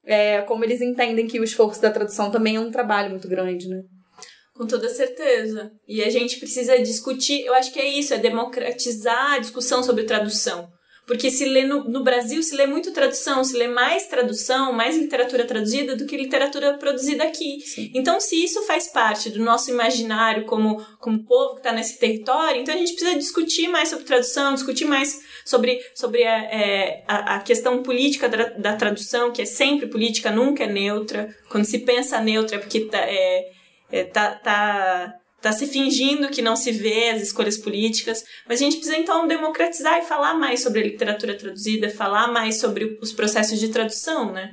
é, 0.06 0.42
como 0.42 0.66
eles 0.66 0.82
entendem 0.82 1.28
que 1.28 1.40
o 1.40 1.44
esforço 1.44 1.82
da 1.82 1.92
tradução 1.92 2.30
também 2.30 2.58
é 2.58 2.60
um 2.60 2.72
trabalho 2.72 3.10
muito 3.10 3.28
grande, 3.28 3.70
né? 3.70 3.82
Com 4.54 4.68
toda 4.68 4.88
certeza. 4.90 5.72
E 5.88 6.04
a 6.04 6.10
gente 6.10 6.38
precisa 6.38 6.78
discutir, 6.80 7.44
eu 7.46 7.54
acho 7.54 7.72
que 7.74 7.80
é 7.80 7.88
isso, 7.88 8.14
é 8.14 8.18
democratizar 8.18 9.34
a 9.34 9.40
discussão 9.40 9.82
sobre 9.82 10.04
tradução. 10.04 10.72
Porque 11.06 11.30
se 11.30 11.44
lê 11.46 11.66
no, 11.66 11.84
no, 11.84 12.02
Brasil 12.02 12.42
se 12.42 12.56
lê 12.56 12.66
muito 12.66 12.94
tradução, 12.94 13.44
se 13.44 13.58
lê 13.58 13.68
mais 13.68 14.08
tradução, 14.08 14.72
mais 14.72 14.98
literatura 14.98 15.44
traduzida 15.44 15.98
do 15.98 16.06
que 16.06 16.16
literatura 16.16 16.78
produzida 16.78 17.26
aqui. 17.26 17.60
Sim. 17.60 17.92
Então, 17.94 18.22
se 18.22 18.42
isso 18.42 18.64
faz 18.64 18.88
parte 18.88 19.30
do 19.30 19.44
nosso 19.44 19.70
imaginário 19.70 20.46
como, 20.46 20.82
como 21.00 21.26
povo 21.26 21.56
que 21.56 21.60
está 21.60 21.74
nesse 21.74 22.00
território, 22.00 22.62
então 22.62 22.74
a 22.74 22.78
gente 22.78 22.94
precisa 22.94 23.18
discutir 23.18 23.68
mais 23.68 23.90
sobre 23.90 24.06
tradução, 24.06 24.54
discutir 24.54 24.86
mais 24.86 25.22
sobre, 25.44 25.82
sobre 25.94 26.24
a, 26.24 26.38
é, 26.46 27.04
a, 27.06 27.36
a, 27.36 27.40
questão 27.42 27.84
política 27.84 28.30
da, 28.30 28.50
da, 28.52 28.76
tradução, 28.78 29.34
que 29.34 29.42
é 29.42 29.46
sempre 29.46 29.88
política, 29.88 30.32
nunca 30.32 30.64
é 30.64 30.68
neutra. 30.68 31.36
Quando 31.50 31.66
se 31.66 31.80
pensa 31.80 32.22
neutra 32.22 32.56
é 32.56 32.60
porque 32.60 32.80
tá, 32.82 33.00
é, 33.00 33.52
é, 33.94 34.04
tá, 34.04 34.32
tá 34.32 35.14
tá 35.40 35.52
se 35.52 35.68
fingindo 35.68 36.30
que 36.30 36.42
não 36.42 36.56
se 36.56 36.72
vê 36.72 37.10
as 37.10 37.22
escolhas 37.22 37.58
políticas, 37.58 38.24
mas 38.48 38.62
a 38.62 38.64
gente 38.64 38.78
precisa 38.78 38.98
então 38.98 39.28
democratizar 39.28 40.00
e 40.00 40.06
falar 40.06 40.36
mais 40.36 40.64
sobre 40.64 40.80
a 40.80 40.84
literatura 40.84 41.38
traduzida, 41.38 41.90
falar 41.90 42.30
mais 42.30 42.62
sobre 42.62 42.98
os 43.02 43.12
processos 43.12 43.60
de 43.60 43.68
tradução, 43.68 44.32
né? 44.32 44.52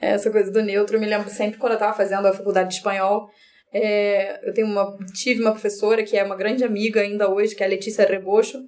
Essa 0.00 0.30
coisa 0.30 0.50
do 0.50 0.62
neutro, 0.62 0.96
eu 0.96 1.00
me 1.00 1.06
lembro 1.06 1.28
sempre 1.28 1.58
quando 1.58 1.72
eu 1.72 1.76
estava 1.76 1.94
fazendo 1.94 2.26
a 2.26 2.32
faculdade 2.32 2.70
de 2.70 2.76
espanhol, 2.76 3.28
é, 3.70 4.40
eu 4.48 4.54
tenho 4.54 4.66
uma, 4.66 4.96
tive 5.12 5.42
uma 5.42 5.52
professora 5.52 6.02
que 6.02 6.16
é 6.16 6.24
uma 6.24 6.36
grande 6.36 6.64
amiga 6.64 7.02
ainda 7.02 7.30
hoje, 7.30 7.54
que 7.54 7.62
é 7.62 7.66
a 7.66 7.68
Letícia 7.68 8.06
Rebocho, 8.06 8.58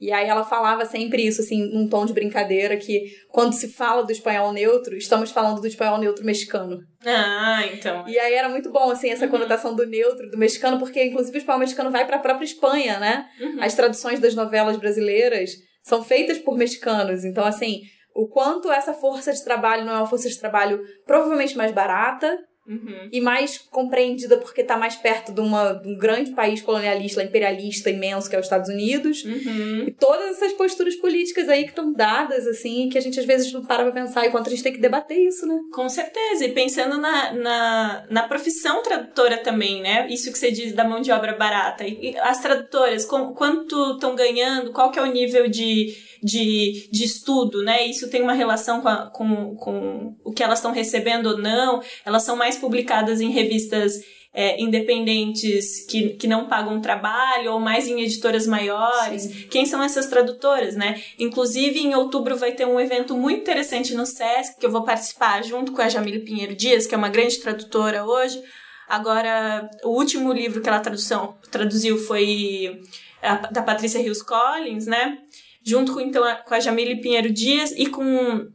e 0.00 0.12
aí 0.12 0.28
ela 0.28 0.44
falava 0.44 0.84
sempre 0.84 1.26
isso, 1.26 1.40
assim, 1.40 1.72
num 1.72 1.88
tom 1.88 2.04
de 2.04 2.12
brincadeira, 2.12 2.76
que 2.76 3.04
quando 3.30 3.54
se 3.54 3.68
fala 3.68 4.04
do 4.04 4.12
espanhol 4.12 4.52
neutro, 4.52 4.96
estamos 4.96 5.30
falando 5.30 5.60
do 5.60 5.66
espanhol 5.66 5.98
neutro 5.98 6.24
mexicano. 6.24 6.80
Ah, 7.04 7.64
então. 7.72 8.06
E 8.06 8.18
aí 8.18 8.34
era 8.34 8.48
muito 8.48 8.70
bom, 8.70 8.90
assim, 8.90 9.10
essa 9.10 9.24
uhum. 9.24 9.30
conotação 9.30 9.74
do 9.74 9.86
neutro, 9.86 10.30
do 10.30 10.36
mexicano, 10.36 10.78
porque 10.78 11.02
inclusive 11.02 11.36
o 11.36 11.40
espanhol 11.40 11.60
mexicano 11.60 11.90
vai 11.90 12.06
para 12.06 12.16
a 12.16 12.20
própria 12.20 12.44
Espanha, 12.44 12.98
né? 12.98 13.26
Uhum. 13.40 13.62
As 13.62 13.74
traduções 13.74 14.20
das 14.20 14.34
novelas 14.34 14.76
brasileiras 14.76 15.52
são 15.82 16.04
feitas 16.04 16.38
por 16.38 16.58
mexicanos. 16.58 17.24
Então, 17.24 17.44
assim, 17.44 17.80
o 18.14 18.28
quanto 18.28 18.70
essa 18.70 18.92
força 18.92 19.32
de 19.32 19.44
trabalho 19.44 19.84
não 19.84 19.94
é 19.94 19.96
uma 19.98 20.06
força 20.06 20.28
de 20.28 20.38
trabalho 20.38 20.80
provavelmente 21.06 21.56
mais 21.56 21.70
barata, 21.72 22.36
Uhum. 22.68 23.08
E 23.12 23.20
mais 23.20 23.58
compreendida 23.58 24.36
porque 24.38 24.62
está 24.62 24.76
mais 24.76 24.96
perto 24.96 25.32
de, 25.32 25.40
uma, 25.40 25.72
de 25.72 25.88
um 25.88 25.96
grande 25.96 26.32
país 26.32 26.60
colonialista, 26.60 27.22
imperialista 27.22 27.90
imenso, 27.90 28.28
que 28.28 28.34
é 28.34 28.38
os 28.38 28.46
Estados 28.46 28.68
Unidos. 28.68 29.24
Uhum. 29.24 29.84
E 29.86 29.92
todas 29.92 30.36
essas 30.36 30.52
posturas 30.52 30.96
políticas 30.96 31.48
aí 31.48 31.62
que 31.62 31.70
estão 31.70 31.92
dadas, 31.92 32.46
assim, 32.46 32.88
que 32.88 32.98
a 32.98 33.00
gente 33.00 33.20
às 33.20 33.26
vezes 33.26 33.52
não 33.52 33.64
para 33.64 33.84
pra 33.84 33.92
pensar, 33.92 34.26
enquanto 34.26 34.48
a 34.48 34.50
gente 34.50 34.62
tem 34.62 34.72
que 34.72 34.80
debater 34.80 35.18
isso, 35.18 35.46
né? 35.46 35.58
Com 35.72 35.88
certeza. 35.88 36.44
E 36.44 36.52
pensando 36.52 36.98
na, 36.98 37.32
na, 37.32 38.06
na 38.10 38.22
profissão 38.28 38.82
tradutora 38.82 39.38
também, 39.38 39.80
né? 39.80 40.08
Isso 40.10 40.32
que 40.32 40.38
você 40.38 40.50
diz 40.50 40.72
da 40.72 40.84
mão 40.84 41.00
de 41.00 41.12
obra 41.12 41.34
barata. 41.34 41.84
E 41.86 42.16
as 42.18 42.40
tradutoras, 42.40 43.04
com, 43.04 43.32
quanto 43.32 43.92
estão 43.92 44.16
ganhando? 44.16 44.72
Qual 44.72 44.90
que 44.90 44.98
é 44.98 45.02
o 45.02 45.12
nível 45.12 45.48
de 45.48 45.94
de, 46.26 46.88
de 46.90 47.04
estudo, 47.04 47.62
né? 47.62 47.86
Isso 47.86 48.10
tem 48.10 48.20
uma 48.20 48.32
relação 48.32 48.80
com, 48.80 48.88
a, 48.88 49.06
com, 49.06 49.54
com 49.54 50.16
o 50.24 50.32
que 50.32 50.42
elas 50.42 50.58
estão 50.58 50.72
recebendo 50.72 51.26
ou 51.26 51.38
não. 51.38 51.80
Elas 52.04 52.24
são 52.24 52.34
mais 52.34 52.56
publicadas 52.56 53.20
em 53.20 53.30
revistas 53.30 53.94
é, 54.34 54.60
independentes 54.60 55.86
que, 55.86 56.10
que 56.10 56.26
não 56.26 56.48
pagam 56.48 56.80
trabalho 56.80 57.52
ou 57.52 57.60
mais 57.60 57.86
em 57.86 58.02
editoras 58.02 58.44
maiores. 58.44 59.22
Sim. 59.22 59.46
Quem 59.48 59.64
são 59.64 59.80
essas 59.80 60.06
tradutoras, 60.06 60.74
né? 60.74 61.00
Inclusive, 61.16 61.78
em 61.78 61.94
outubro 61.94 62.36
vai 62.36 62.52
ter 62.52 62.66
um 62.66 62.80
evento 62.80 63.16
muito 63.16 63.42
interessante 63.42 63.94
no 63.94 64.04
SESC 64.04 64.58
que 64.58 64.66
eu 64.66 64.70
vou 64.70 64.82
participar 64.82 65.44
junto 65.44 65.70
com 65.70 65.80
a 65.80 65.88
Jamile 65.88 66.18
Pinheiro 66.18 66.56
Dias, 66.56 66.86
que 66.88 66.94
é 66.94 66.98
uma 66.98 67.08
grande 67.08 67.38
tradutora 67.38 68.04
hoje. 68.04 68.42
Agora, 68.88 69.70
o 69.84 69.90
último 69.90 70.32
livro 70.32 70.60
que 70.60 70.68
ela 70.68 70.80
tradução, 70.80 71.36
traduziu 71.52 71.96
foi 71.96 72.82
a, 73.22 73.36
da 73.52 73.62
Patrícia 73.62 74.02
Rios 74.02 74.22
Collins, 74.22 74.86
né? 74.86 75.18
Junto 75.66 75.92
com, 75.92 76.00
então, 76.00 76.22
a, 76.22 76.36
com 76.36 76.54
a 76.54 76.60
Jamile 76.60 77.00
Pinheiro 77.00 77.32
Dias 77.32 77.72
e 77.72 77.86
com 77.86 78.48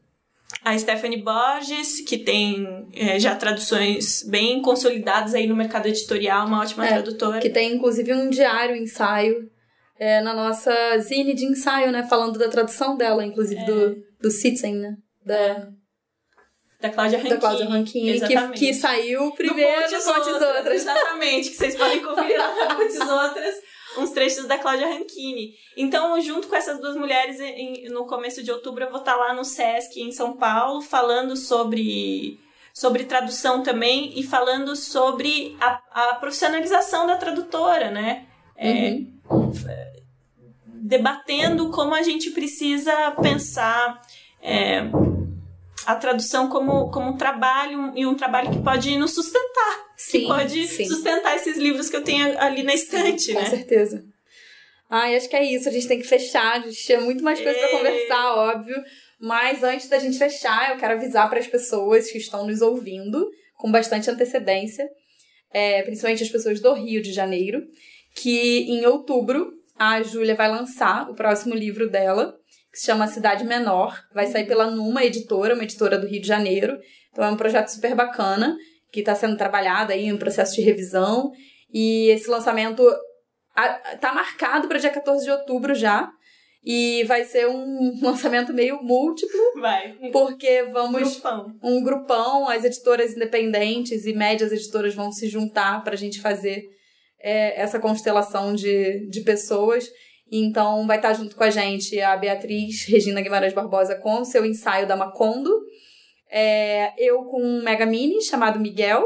a 0.64 0.78
Stephanie 0.78 1.22
Borges, 1.22 2.00
que 2.02 2.18
tem 2.18 2.88
é, 2.94 3.20
já 3.20 3.36
traduções 3.36 4.24
bem 4.24 4.62
consolidadas 4.62 5.34
aí 5.34 5.46
no 5.46 5.56
mercado 5.56 5.88
editorial, 5.88 6.48
uma 6.48 6.62
ótima 6.62 6.86
é, 6.86 6.94
tradutora. 6.94 7.40
Que 7.40 7.50
tem 7.50 7.74
inclusive 7.74 8.14
um 8.14 8.30
diário, 8.30 8.78
ensaio, 8.78 9.50
é, 10.00 10.22
na 10.22 10.34
nossa 10.34 10.74
zine 11.00 11.34
de 11.34 11.46
ensaio, 11.46 11.92
né? 11.92 12.04
Falando 12.04 12.40
da 12.40 12.48
tradução 12.48 12.96
dela, 12.96 13.26
inclusive 13.26 13.64
do, 13.66 13.88
é. 13.90 13.96
do 14.22 14.32
Citizen, 14.32 14.76
né? 14.76 14.96
Da, 15.26 15.68
da 16.80 16.90
Cláudia 16.90 17.18
Rankine. 17.18 17.36
Da 17.36 17.40
Cláudia 17.42 17.68
Rankine, 17.68 18.22
que, 18.22 18.48
que 18.58 18.74
saiu 18.74 19.32
primeiro 19.32 19.90
com 19.90 19.96
as 19.96 20.08
outras. 20.08 20.42
outras. 20.42 20.82
Exatamente, 20.82 21.50
que 21.50 21.56
vocês 21.58 21.76
podem 21.76 22.02
conferir 22.02 22.38
lá 22.38 22.70
no 22.70 22.76
Pontes 22.78 23.00
Outras 23.02 23.56
uns 23.98 24.12
trechos 24.12 24.46
da 24.46 24.58
Cláudia 24.58 24.88
Rankine. 24.88 25.54
Então, 25.76 26.20
junto 26.22 26.48
com 26.48 26.56
essas 26.56 26.80
duas 26.80 26.96
mulheres, 26.96 27.38
no 27.92 28.06
começo 28.06 28.44
de 28.44 28.52
outubro, 28.52 28.84
eu 28.84 28.90
vou 28.90 29.00
estar 29.00 29.16
lá 29.16 29.34
no 29.34 29.44
SESC 29.44 30.02
em 30.02 30.12
São 30.12 30.34
Paulo, 30.34 30.82
falando 30.82 31.36
sobre, 31.36 32.40
sobre 32.74 33.04
tradução 33.04 33.64
também 33.64 34.18
e 34.18 34.24
falando 34.24 34.76
sobre 34.76 35.56
a, 35.60 35.82
a 35.92 36.16
profissionalização 36.16 37.06
da 37.06 37.18
tradutora, 37.18 37.92
né? 37.92 38.28
É, 38.56 38.92
uhum. 38.92 39.20
debatendo 40.66 41.72
como 41.72 41.96
a 41.96 42.04
gente 42.04 42.30
precisa 42.32 43.12
pensar. 43.22 44.02
É, 44.42 44.84
a 45.86 45.96
tradução 45.96 46.50
como, 46.50 46.90
como 46.92 47.12
um 47.12 47.18
trabalho 47.18 47.92
e 47.96 48.06
um 48.06 48.16
trabalho 48.16 48.52
que 48.52 48.62
pode 48.62 48.98
nos 48.98 49.14
sustentar. 49.14 49.92
Sim, 49.98 50.22
que 50.22 50.28
pode 50.28 50.68
sim. 50.68 50.86
sustentar 50.86 51.36
esses 51.36 51.58
livros 51.58 51.90
que 51.90 51.96
eu 51.96 52.04
tenho 52.04 52.38
ali 52.40 52.64
na 52.64 52.74
estante, 52.74 53.22
sim, 53.22 53.34
né? 53.34 53.42
Com 53.42 53.50
certeza. 53.50 54.04
Ai, 54.90 55.16
acho 55.16 55.30
que 55.30 55.36
é 55.36 55.44
isso. 55.44 55.70
A 55.70 55.72
gente 55.72 55.88
tem 55.88 56.00
que 56.00 56.08
fechar. 56.08 56.58
A 56.58 56.60
gente 56.60 56.84
tinha 56.84 57.00
muito 57.00 57.24
mais 57.24 57.40
coisa 57.40 57.58
para 57.58 57.70
conversar, 57.70 58.36
óbvio. 58.36 58.76
Mas 59.20 59.64
antes 59.64 59.88
da 59.88 60.00
gente 60.00 60.18
fechar, 60.18 60.72
eu 60.72 60.78
quero 60.78 60.96
avisar 60.96 61.30
para 61.30 61.40
as 61.40 61.48
pessoas 61.48 62.12
que 62.12 62.18
estão 62.18 62.46
nos 62.46 62.62
ouvindo 62.62 63.30
com 63.56 63.72
bastante 63.72 64.10
antecedência, 64.10 64.90
é, 65.54 65.84
principalmente 65.84 66.24
as 66.24 66.30
pessoas 66.30 66.60
do 66.60 66.74
Rio 66.74 67.02
de 67.02 67.14
Janeiro, 67.14 67.62
que 68.16 68.64
em 68.64 68.86
outubro 68.86 69.54
a 69.78 70.02
Júlia 70.02 70.36
vai 70.36 70.50
lançar 70.50 71.10
o 71.10 71.14
próximo 71.14 71.54
livro 71.54 71.90
dela, 71.90 72.36
que 72.72 72.80
se 72.80 72.86
chama 72.86 73.08
Cidade 73.08 73.44
Menor. 73.44 74.02
Vai 74.14 74.28
sair 74.28 74.46
pela 74.46 74.72
Numa 74.72 75.04
Editora, 75.04 75.54
uma 75.54 75.64
editora 75.64 75.98
do 75.98 76.08
Rio 76.08 76.22
de 76.22 76.28
Janeiro. 76.28 76.80
Então 77.12 77.26
é 77.26 77.30
um 77.30 77.38
projeto 77.38 77.68
super 77.68 77.94
bacana, 77.94 78.58
que 78.92 79.02
está 79.02 79.14
sendo 79.14 79.38
trabalhado 79.38 79.92
aí 79.92 80.06
em 80.06 80.14
um 80.14 80.18
processo 80.18 80.56
de 80.56 80.62
revisão. 80.62 81.32
E 81.74 82.08
esse 82.10 82.30
lançamento 82.30 82.84
tá 84.00 84.14
marcado 84.14 84.68
para 84.68 84.80
dia 84.80 84.90
14 84.90 85.26
de 85.26 85.32
outubro 85.32 85.76
já. 85.76 86.10
E 86.64 87.04
vai 87.06 87.24
ser 87.24 87.48
um 87.48 88.00
lançamento 88.02 88.54
meio 88.54 88.82
múltiplo. 88.84 89.40
Vai. 89.60 89.94
Porque 90.12 90.64
vamos. 90.72 91.14
Grupão. 91.14 91.60
Um 91.64 91.84
grupão, 91.84 92.48
as 92.48 92.64
editoras 92.64 93.16
independentes 93.16 94.06
e 94.06 94.14
médias 94.14 94.52
editoras 94.52 94.94
vão 94.94 95.12
se 95.12 95.28
juntar 95.28 95.84
para 95.84 95.94
a 95.94 95.98
gente 95.98 96.22
fazer 96.22 96.64
é, 97.20 97.60
essa 97.60 97.80
constelação 97.80 98.54
de, 98.54 99.08
de 99.10 99.22
pessoas. 99.22 99.90
Então 100.32 100.88
vai 100.88 100.96
estar 100.96 101.12
junto 101.14 101.36
com 101.36 101.44
a 101.44 101.50
gente 101.50 102.00
a 102.00 102.16
Beatriz 102.16 102.86
Regina 102.88 103.20
Guimarães 103.22 103.54
Barbosa 103.54 103.96
com 103.96 104.22
o 104.22 104.26
seu 104.26 104.46
ensaio 104.46 104.88
da 104.88 104.96
Macondo. 104.96 105.52
É, 106.32 106.94
eu 106.98 107.26
com 107.26 107.42
um 107.44 107.62
Mega 107.62 107.86
Mini 107.86 108.22
chamado 108.22 108.58
Miguel, 108.58 109.06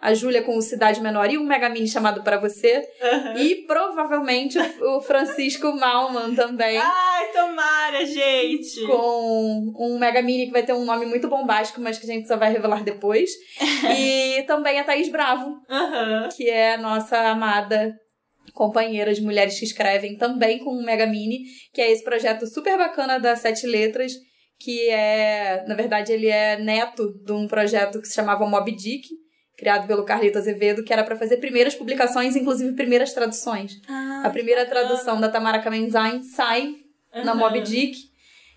a 0.00 0.12
Júlia 0.12 0.42
com 0.42 0.56
o 0.56 0.62
Cidade 0.62 1.00
Menor 1.00 1.30
e 1.30 1.38
um 1.38 1.44
Mega 1.44 1.68
Mini 1.68 1.86
chamado 1.86 2.24
Para 2.24 2.38
Você. 2.38 2.84
Aham. 3.00 3.38
E 3.38 3.66
provavelmente 3.66 4.58
o 4.80 5.00
Francisco 5.00 5.72
Malman 5.72 6.34
também. 6.34 6.76
Ai, 6.76 7.32
tomara, 7.32 8.04
gente! 8.04 8.84
Com 8.88 9.72
um 9.78 9.96
Mega 10.00 10.20
Mini 10.20 10.46
que 10.46 10.52
vai 10.52 10.64
ter 10.64 10.72
um 10.72 10.84
nome 10.84 11.06
muito 11.06 11.28
bombástico, 11.28 11.80
mas 11.80 11.98
que 11.98 12.10
a 12.10 12.12
gente 12.12 12.26
só 12.26 12.36
vai 12.36 12.50
revelar 12.50 12.82
depois. 12.82 13.30
e 13.96 14.42
também 14.42 14.80
a 14.80 14.84
Thaís 14.84 15.08
Bravo, 15.08 15.54
Aham. 15.70 16.28
que 16.36 16.50
é 16.50 16.74
a 16.74 16.78
nossa 16.78 17.16
amada 17.28 17.94
companheira 18.58 19.14
de 19.14 19.22
mulheres 19.22 19.56
que 19.56 19.64
escrevem, 19.64 20.16
também 20.18 20.58
com 20.58 20.76
um 20.76 20.82
Mega 20.84 21.06
Mini, 21.06 21.44
que 21.72 21.80
é 21.80 21.92
esse 21.92 22.02
projeto 22.02 22.44
super 22.44 22.76
bacana 22.76 23.20
da 23.20 23.36
Sete 23.36 23.68
Letras, 23.68 24.12
que 24.58 24.88
é, 24.90 25.64
na 25.68 25.76
verdade, 25.76 26.12
ele 26.12 26.26
é 26.26 26.58
neto 26.58 27.14
de 27.24 27.30
um 27.32 27.46
projeto 27.46 28.00
que 28.00 28.08
se 28.08 28.14
chamava 28.14 28.44
Mob 28.44 28.68
Dick, 28.72 29.06
criado 29.56 29.86
pelo 29.86 30.04
Carlito 30.04 30.38
Azevedo, 30.38 30.82
que 30.82 30.92
era 30.92 31.04
para 31.04 31.14
fazer 31.14 31.36
primeiras 31.36 31.76
publicações, 31.76 32.34
inclusive 32.34 32.72
primeiras 32.74 33.12
traduções. 33.12 33.80
Ah, 33.88 34.22
A 34.24 34.30
primeira 34.30 34.66
tradução 34.66 35.20
da 35.20 35.28
Tamara 35.28 35.60
Kamenzain 35.60 36.24
sai 36.24 36.74
na 37.14 37.30
Aham. 37.32 37.34
Mob 37.36 37.60
Dick. 37.60 37.96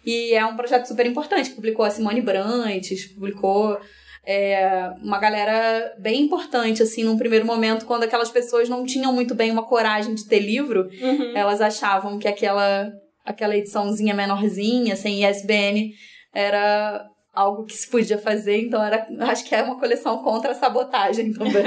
E 0.03 0.33
é 0.33 0.43
um 0.43 0.55
projeto 0.55 0.87
super 0.87 1.05
importante. 1.05 1.51
Publicou 1.51 1.85
a 1.85 1.91
Simone 1.91 2.21
Brantes, 2.21 3.05
publicou 3.13 3.79
é, 4.25 4.89
uma 5.01 5.19
galera 5.19 5.93
bem 5.99 6.21
importante, 6.21 6.83
assim, 6.83 7.03
num 7.03 7.17
primeiro 7.17 7.45
momento, 7.45 7.85
quando 7.85 8.03
aquelas 8.03 8.29
pessoas 8.29 8.69
não 8.69 8.85
tinham 8.85 9.11
muito 9.13 9.33
bem 9.33 9.49
uma 9.51 9.63
coragem 9.65 10.13
de 10.13 10.27
ter 10.27 10.39
livro, 10.39 10.89
Uhum. 11.01 11.35
elas 11.35 11.59
achavam 11.61 12.19
que 12.19 12.27
aquela, 12.27 12.91
aquela 13.25 13.55
ediçãozinha 13.57 14.13
menorzinha, 14.13 14.95
sem 14.95 15.23
ISBN, 15.25 15.91
era 16.33 17.05
algo 17.33 17.65
que 17.65 17.73
se 17.73 17.89
podia 17.89 18.17
fazer, 18.17 18.61
então 18.61 18.83
era, 18.83 19.07
acho 19.21 19.45
que 19.45 19.55
é 19.55 19.63
uma 19.63 19.79
coleção 19.79 20.17
contra 20.23 20.51
a 20.51 20.55
sabotagem 20.55 21.31
também. 21.33 21.63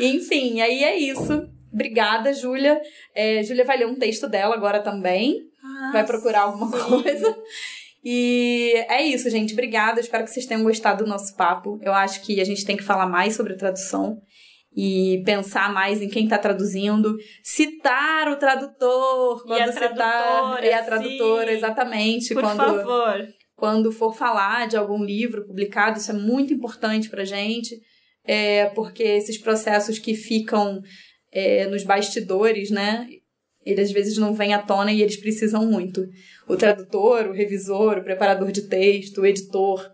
Enfim, 0.00 0.60
aí 0.60 0.82
é 0.84 0.96
isso. 0.96 1.48
Obrigada, 1.72 2.32
Júlia. 2.34 2.80
É, 3.14 3.42
Júlia 3.42 3.64
vai 3.64 3.78
ler 3.78 3.86
um 3.86 3.94
texto 3.94 4.28
dela 4.28 4.54
agora 4.54 4.80
também. 4.80 5.38
vai 5.92 6.04
procurar 6.04 6.42
alguma 6.42 6.66
Ah, 6.76 6.80
sim. 6.80 7.02
coisa. 7.02 7.36
E 8.04 8.72
é 8.88 9.02
isso, 9.02 9.30
gente. 9.30 9.52
Obrigada. 9.52 10.00
Espero 10.00 10.24
que 10.24 10.30
vocês 10.30 10.46
tenham 10.46 10.64
gostado 10.64 11.04
do 11.04 11.08
nosso 11.08 11.36
papo. 11.36 11.78
Eu 11.82 11.92
acho 11.92 12.22
que 12.22 12.40
a 12.40 12.44
gente 12.44 12.64
tem 12.64 12.76
que 12.76 12.82
falar 12.82 13.06
mais 13.06 13.34
sobre 13.34 13.54
tradução 13.54 14.20
e 14.74 15.22
pensar 15.24 15.72
mais 15.72 16.00
em 16.00 16.08
quem 16.08 16.24
está 16.24 16.38
traduzindo, 16.38 17.16
citar 17.42 18.28
o 18.28 18.36
tradutor 18.36 19.44
quando 19.44 19.60
a 19.60 19.72
citar 19.72 20.64
e 20.64 20.72
a 20.72 20.82
tradutora, 20.82 21.48
sim. 21.50 21.56
exatamente, 21.56 22.34
Por 22.34 22.42
quando 22.42 22.56
favor. 22.56 23.28
quando 23.54 23.92
for 23.92 24.14
falar 24.14 24.66
de 24.66 24.76
algum 24.76 25.04
livro 25.04 25.46
publicado, 25.46 25.98
isso 25.98 26.10
é 26.10 26.14
muito 26.14 26.54
importante 26.54 27.10
pra 27.10 27.24
gente, 27.24 27.78
é, 28.24 28.66
porque 28.70 29.02
esses 29.02 29.36
processos 29.36 29.98
que 29.98 30.14
ficam 30.14 30.80
é, 31.30 31.66
nos 31.66 31.84
bastidores, 31.84 32.70
né? 32.70 33.06
Eles 33.64 33.88
às 33.88 33.92
vezes 33.92 34.18
não 34.18 34.34
vêm 34.34 34.54
à 34.54 34.58
tona 34.60 34.92
e 34.92 35.02
eles 35.02 35.16
precisam 35.16 35.66
muito. 35.66 36.04
O 36.48 36.56
tradutor, 36.56 37.26
o 37.28 37.32
revisor, 37.32 37.98
o 37.98 38.04
preparador 38.04 38.50
de 38.50 38.62
texto, 38.62 39.20
o 39.20 39.26
editor, 39.26 39.88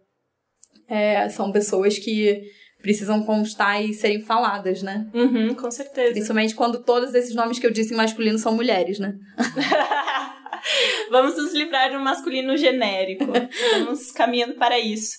é, 0.88 1.28
são 1.28 1.52
pessoas 1.52 1.98
que 1.98 2.42
precisam 2.80 3.22
constar 3.24 3.84
e 3.84 3.92
serem 3.92 4.22
faladas, 4.22 4.82
né? 4.82 5.10
Uhum, 5.12 5.54
com 5.54 5.70
certeza. 5.70 6.12
Principalmente 6.12 6.54
quando 6.54 6.82
todos 6.82 7.14
esses 7.14 7.34
nomes 7.34 7.58
que 7.58 7.66
eu 7.66 7.70
disse 7.70 7.92
em 7.92 7.96
masculino 7.96 8.38
são 8.38 8.54
mulheres, 8.54 8.98
né? 8.98 9.14
Vamos 11.10 11.36
nos 11.36 11.52
livrar 11.54 11.92
do 11.92 12.00
masculino 12.00 12.56
genérico. 12.56 13.26
Vamos 13.84 14.10
caminhando 14.12 14.54
para 14.54 14.78
isso. 14.78 15.16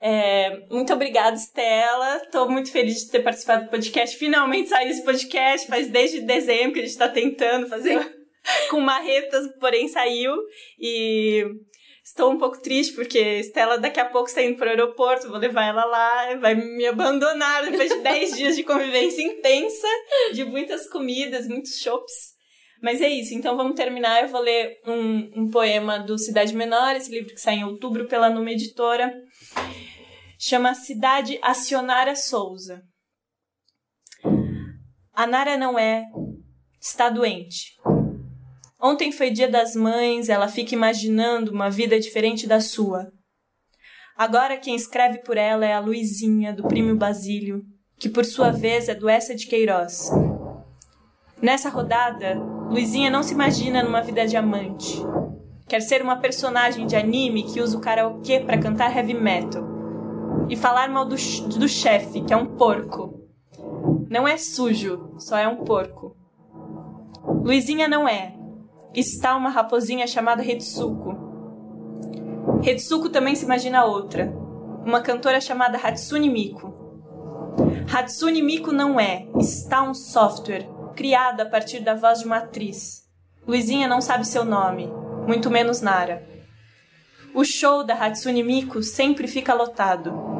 É, 0.00 0.66
muito 0.70 0.92
obrigada, 0.94 1.36
Estela. 1.36 2.16
Estou 2.24 2.48
muito 2.48 2.72
feliz 2.72 3.04
de 3.04 3.10
ter 3.10 3.20
participado 3.20 3.64
do 3.64 3.70
podcast. 3.70 4.16
Finalmente 4.16 4.70
saiu 4.70 4.88
esse 4.88 5.04
podcast. 5.04 5.68
Faz 5.68 5.88
desde 5.88 6.22
dezembro 6.22 6.72
que 6.72 6.78
a 6.78 6.82
gente 6.82 6.92
está 6.92 7.08
tentando 7.08 7.68
fazer 7.68 7.98
com 8.70 8.80
marretas, 8.80 9.46
porém 9.60 9.88
saiu. 9.88 10.34
E 10.78 11.44
estou 12.02 12.32
um 12.32 12.38
pouco 12.38 12.62
triste 12.62 12.94
porque 12.94 13.18
Estela 13.18 13.76
daqui 13.76 14.00
a 14.00 14.06
pouco 14.06 14.28
está 14.28 14.42
indo 14.42 14.56
para 14.56 14.68
o 14.68 14.70
aeroporto. 14.70 15.28
Vou 15.28 15.38
levar 15.38 15.66
ela 15.66 15.84
lá, 15.84 16.34
vai 16.36 16.54
me 16.54 16.86
abandonar 16.86 17.70
depois 17.70 17.90
de 17.90 17.98
10 18.00 18.36
dias 18.36 18.56
de 18.56 18.62
convivência 18.62 19.22
intensa, 19.22 19.88
de 20.32 20.44
muitas 20.44 20.88
comidas, 20.88 21.46
muitos 21.46 21.78
chopps. 21.78 22.40
Mas 22.82 23.02
é 23.02 23.08
isso, 23.10 23.34
então 23.34 23.58
vamos 23.58 23.74
terminar. 23.74 24.22
Eu 24.22 24.28
vou 24.28 24.40
ler 24.40 24.78
um, 24.86 25.42
um 25.42 25.50
poema 25.50 25.98
do 25.98 26.16
Cidade 26.16 26.56
Menor, 26.56 26.96
esse 26.96 27.10
livro 27.10 27.34
que 27.34 27.40
sai 27.40 27.56
em 27.56 27.64
outubro 27.64 28.06
pela 28.06 28.30
Numa 28.30 28.50
Editora. 28.50 29.12
Chama 30.42 30.72
Cidade 30.72 31.38
Acionara 31.42 32.16
Souza. 32.16 32.80
A 35.12 35.26
Nara 35.26 35.58
não 35.58 35.78
é, 35.78 36.06
está 36.80 37.10
doente. 37.10 37.76
Ontem 38.80 39.12
foi 39.12 39.30
dia 39.30 39.50
das 39.50 39.74
mães, 39.74 40.30
ela 40.30 40.48
fica 40.48 40.74
imaginando 40.74 41.52
uma 41.52 41.68
vida 41.68 42.00
diferente 42.00 42.46
da 42.46 42.58
sua. 42.58 43.12
Agora 44.16 44.56
quem 44.56 44.74
escreve 44.74 45.18
por 45.18 45.36
ela 45.36 45.66
é 45.66 45.74
a 45.74 45.78
Luizinha, 45.78 46.54
do 46.54 46.66
primo 46.66 46.96
Basílio, 46.96 47.62
que 47.98 48.08
por 48.08 48.24
sua 48.24 48.50
vez 48.50 48.88
é 48.88 48.94
do 48.94 49.10
Essa 49.10 49.34
de 49.34 49.46
Queiroz. 49.46 50.08
Nessa 51.42 51.68
rodada, 51.68 52.34
Luizinha 52.70 53.10
não 53.10 53.22
se 53.22 53.34
imagina 53.34 53.82
numa 53.82 54.00
vida 54.00 54.26
de 54.26 54.38
amante. 54.38 55.02
Quer 55.68 55.82
ser 55.82 56.00
uma 56.00 56.16
personagem 56.16 56.86
de 56.86 56.96
anime 56.96 57.42
que 57.42 57.60
usa 57.60 57.76
o 57.76 57.80
karaokê 57.82 58.40
para 58.40 58.58
cantar 58.58 58.96
heavy 58.96 59.12
metal. 59.12 59.69
E 60.50 60.56
falar 60.56 60.90
mal 60.90 61.04
do, 61.04 61.14
do 61.14 61.68
chefe, 61.68 62.22
que 62.22 62.34
é 62.34 62.36
um 62.36 62.56
porco. 62.56 63.20
Não 64.10 64.26
é 64.26 64.36
sujo, 64.36 65.14
só 65.16 65.38
é 65.38 65.46
um 65.46 65.64
porco. 65.64 66.16
Luizinha 67.44 67.86
não 67.86 68.08
é. 68.08 68.34
Está 68.92 69.36
uma 69.36 69.48
raposinha 69.48 70.08
chamada 70.08 70.42
Retsuko. 70.42 71.16
Retsuko 72.60 73.08
também 73.08 73.36
se 73.36 73.44
imagina 73.44 73.84
outra. 73.84 74.34
Uma 74.84 75.00
cantora 75.00 75.40
chamada 75.40 75.78
Hatsune 75.78 76.28
Miku. 76.28 76.74
Hatsune 77.94 78.42
Miku 78.42 78.72
não 78.72 78.98
é. 78.98 79.28
Está 79.38 79.82
um 79.82 79.94
software 79.94 80.68
criado 80.96 81.42
a 81.42 81.46
partir 81.46 81.78
da 81.78 81.94
voz 81.94 82.18
de 82.18 82.26
uma 82.26 82.38
atriz. 82.38 83.08
Luizinha 83.46 83.86
não 83.86 84.00
sabe 84.00 84.26
seu 84.26 84.44
nome, 84.44 84.88
muito 85.26 85.48
menos 85.48 85.80
Nara. 85.80 86.28
O 87.32 87.44
show 87.44 87.84
da 87.84 87.94
Hatsune 87.94 88.42
Miku 88.42 88.82
sempre 88.82 89.28
fica 89.28 89.54
lotado. 89.54 90.39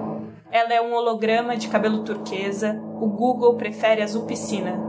Ela 0.53 0.75
é 0.75 0.81
um 0.83 0.93
holograma 0.93 1.57
de 1.57 1.69
cabelo 1.69 2.03
turquesa, 2.03 2.81
o 3.01 3.07
Google 3.07 3.57
prefere 3.57 4.03
azul 4.03 4.27
piscina. 4.27 4.81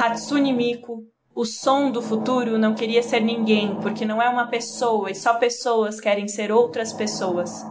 Hatsune 0.00 0.52
Miku, 0.52 1.02
o 1.34 1.44
som 1.44 1.90
do 1.90 2.00
futuro 2.00 2.56
não 2.56 2.72
queria 2.72 3.02
ser 3.02 3.20
ninguém, 3.20 3.74
porque 3.80 4.04
não 4.04 4.22
é 4.22 4.28
uma 4.28 4.46
pessoa 4.46 5.10
e 5.10 5.14
só 5.16 5.34
pessoas 5.34 6.00
querem 6.00 6.28
ser 6.28 6.52
outras 6.52 6.92
pessoas. 6.92 7.66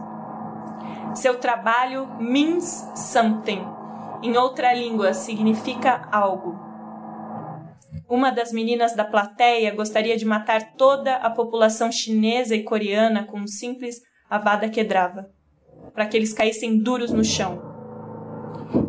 Seu 1.14 1.38
trabalho 1.38 2.08
means 2.20 2.86
something. 2.94 3.64
Em 4.22 4.36
outra 4.36 4.74
língua, 4.74 5.14
significa 5.14 6.06
algo. 6.12 6.58
Uma 8.08 8.30
das 8.30 8.52
meninas 8.52 8.94
da 8.94 9.04
plateia 9.04 9.74
gostaria 9.74 10.16
de 10.16 10.26
matar 10.26 10.74
toda 10.74 11.16
a 11.16 11.30
população 11.30 11.90
chinesa 11.90 12.54
e 12.54 12.62
coreana 12.62 13.24
com 13.24 13.40
um 13.40 13.46
simples 13.46 14.02
Avada 14.28 14.68
Kedavra, 14.68 15.30
para 15.96 16.06
que 16.06 16.14
eles 16.14 16.34
caíssem 16.34 16.78
duros 16.78 17.10
no 17.10 17.24
chão. 17.24 17.62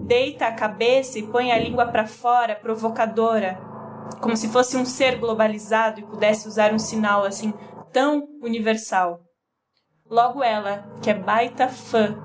Deita 0.06 0.48
a 0.48 0.52
cabeça 0.52 1.18
e 1.18 1.24
põe 1.24 1.54
a 1.54 1.58
língua 1.58 1.86
para 1.88 2.06
fora, 2.06 2.54
provocadora, 2.54 3.58
como 4.22 4.36
se 4.36 4.50
fosse 4.50 4.76
um 4.76 4.84
ser 4.84 5.18
globalizado 5.18 6.02
e 6.02 6.04
pudesse 6.04 6.50
usar 6.50 6.74
um 6.74 6.80
sinal 6.80 7.24
assim 7.24 7.54
tão 7.94 8.28
universal. 8.42 9.22
Logo 10.10 10.44
ela, 10.44 10.86
que 11.02 11.10
é 11.10 11.14
baita 11.14 11.70
fã 11.70 12.18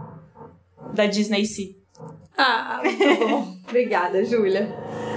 da 0.93 1.07
Disney 1.07 1.45
Sea. 1.47 1.75
Ah, 2.37 2.81
muito 2.83 3.29
bom. 3.29 3.55
Obrigada, 3.69 4.25
Júlia. 4.25 4.69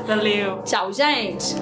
Valeu! 0.05 0.61
Tchau, 0.61 0.93
gente. 0.93 1.55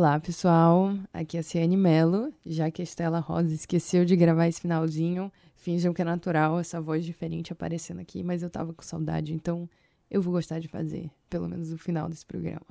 Olá, 0.00 0.18
pessoal. 0.18 0.94
Aqui 1.12 1.36
é 1.36 1.40
a 1.40 1.42
Ciane 1.42 1.76
Mello. 1.76 2.32
Já 2.46 2.70
que 2.70 2.80
a 2.80 2.84
Estela 2.84 3.18
Rosa 3.18 3.52
esqueceu 3.52 4.02
de 4.02 4.16
gravar 4.16 4.48
esse 4.48 4.58
finalzinho, 4.58 5.30
finjam 5.54 5.92
que 5.92 6.00
é 6.00 6.04
natural 6.06 6.58
essa 6.58 6.80
voz 6.80 7.04
diferente 7.04 7.52
aparecendo 7.52 8.00
aqui, 8.00 8.22
mas 8.22 8.42
eu 8.42 8.48
tava 8.48 8.72
com 8.72 8.82
saudade, 8.82 9.34
então 9.34 9.68
eu 10.10 10.22
vou 10.22 10.32
gostar 10.32 10.58
de 10.58 10.68
fazer, 10.68 11.10
pelo 11.28 11.46
menos 11.46 11.70
o 11.70 11.76
final 11.76 12.08
desse 12.08 12.24
programa. 12.24 12.66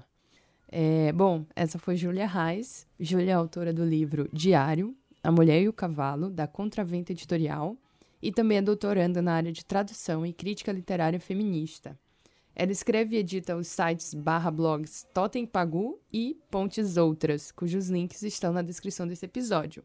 É, 0.67 1.11
bom, 1.11 1.45
essa 1.55 1.77
foi 1.77 1.95
Júlia 1.95 2.25
Reis. 2.25 2.87
Júlia 2.99 3.33
é 3.33 3.35
autora 3.35 3.71
do 3.71 3.85
livro 3.85 4.27
Diário, 4.33 4.97
A 5.21 5.31
Mulher 5.31 5.61
e 5.61 5.69
o 5.69 5.73
Cavalo, 5.73 6.31
da 6.31 6.47
Contravento 6.47 7.11
Editorial, 7.11 7.77
e 8.19 8.31
também 8.31 8.57
é 8.57 8.61
doutoranda 8.63 9.21
na 9.21 9.33
área 9.33 9.51
de 9.51 9.63
tradução 9.63 10.25
e 10.25 10.33
crítica 10.33 10.71
literária 10.71 11.19
feminista. 11.19 11.95
Ela 12.59 12.73
escreve 12.73 13.15
e 13.15 13.19
edita 13.19 13.55
os 13.55 13.67
sites 13.67 14.13
barra 14.13 14.51
blogs 14.51 15.07
Totem 15.13 15.45
Pagu 15.45 15.97
e 16.11 16.37
Pontes 16.51 16.97
Outras, 16.97 17.53
cujos 17.53 17.87
links 17.87 18.21
estão 18.21 18.51
na 18.51 18.61
descrição 18.61 19.07
desse 19.07 19.23
episódio. 19.23 19.81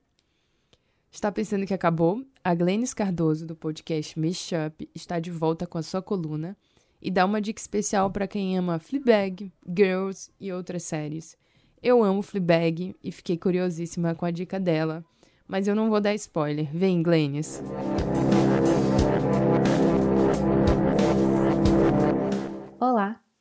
Está 1.09 1.31
pensando 1.31 1.67
que 1.67 1.73
acabou? 1.73 2.27
A 2.43 2.53
Glennis 2.53 2.93
Cardoso, 2.93 3.47
do 3.47 3.55
podcast 3.55 4.19
Mashup, 4.19 4.91
está 4.93 5.21
de 5.21 5.31
volta 5.31 5.69
com 5.69 5.79
a 5.79 5.85
sua 5.85 6.03
coluna 6.03 6.57
e 7.01 7.13
dá 7.13 7.25
uma 7.25 7.41
dica 7.41 7.61
especial 7.61 8.11
para 8.11 8.27
quem 8.27 8.59
ama 8.59 8.81
Fleabag, 8.81 9.53
Girls 9.65 10.33
e 10.41 10.53
outras 10.53 10.83
séries. 10.83 11.37
Eu 11.81 12.03
amo 12.03 12.23
Fleabag 12.23 12.97
e 13.05 13.13
fiquei 13.13 13.39
curiosíssima 13.39 14.17
com 14.17 14.27
a 14.27 14.33
dica 14.33 14.59
dela, 14.59 15.05
mas 15.47 15.69
eu 15.69 15.77
não 15.77 15.89
vou 15.89 16.01
dar 16.01 16.15
spoiler. 16.17 16.69
Vem, 16.77 17.05
Glennis! 17.05 17.63
Olá, 17.63 18.34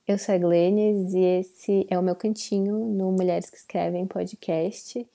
eu 0.07 0.17
sou 0.17 0.35
a 0.35 0.37
Glennis 0.37 1.13
e 1.13 1.19
esse 1.19 1.87
é 1.89 1.97
o 1.97 2.03
meu 2.03 2.15
cantinho 2.15 2.77
no 2.77 3.11
Mulheres 3.11 3.49
que 3.49 3.57
Escrevem 3.57 4.05
podcast. 4.05 5.07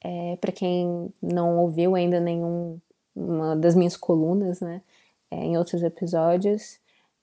É, 0.00 0.36
Para 0.36 0.52
quem 0.52 1.12
não 1.20 1.58
ouviu 1.58 1.94
ainda 1.96 2.20
nenhum 2.20 2.80
uma 3.14 3.56
das 3.56 3.74
minhas 3.74 3.96
colunas, 3.96 4.60
né, 4.60 4.82
é, 5.30 5.36
em 5.36 5.58
outros 5.58 5.82
episódios, 5.82 6.78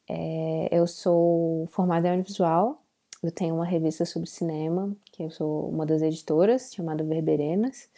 é, 0.07 0.69
eu 0.71 0.85
sou 0.85 1.67
formada 1.67 2.07
em 2.07 2.11
audiovisual, 2.11 2.81
eu 3.23 3.31
tenho 3.31 3.55
uma 3.55 3.65
revista 3.65 4.05
sobre 4.05 4.29
cinema, 4.29 4.95
que 5.05 5.23
eu 5.23 5.31
sou 5.31 5.69
uma 5.69 5.85
das 5.85 6.01
editoras, 6.01 6.73
chamada 6.73 7.03
Verberenas, 7.03 7.89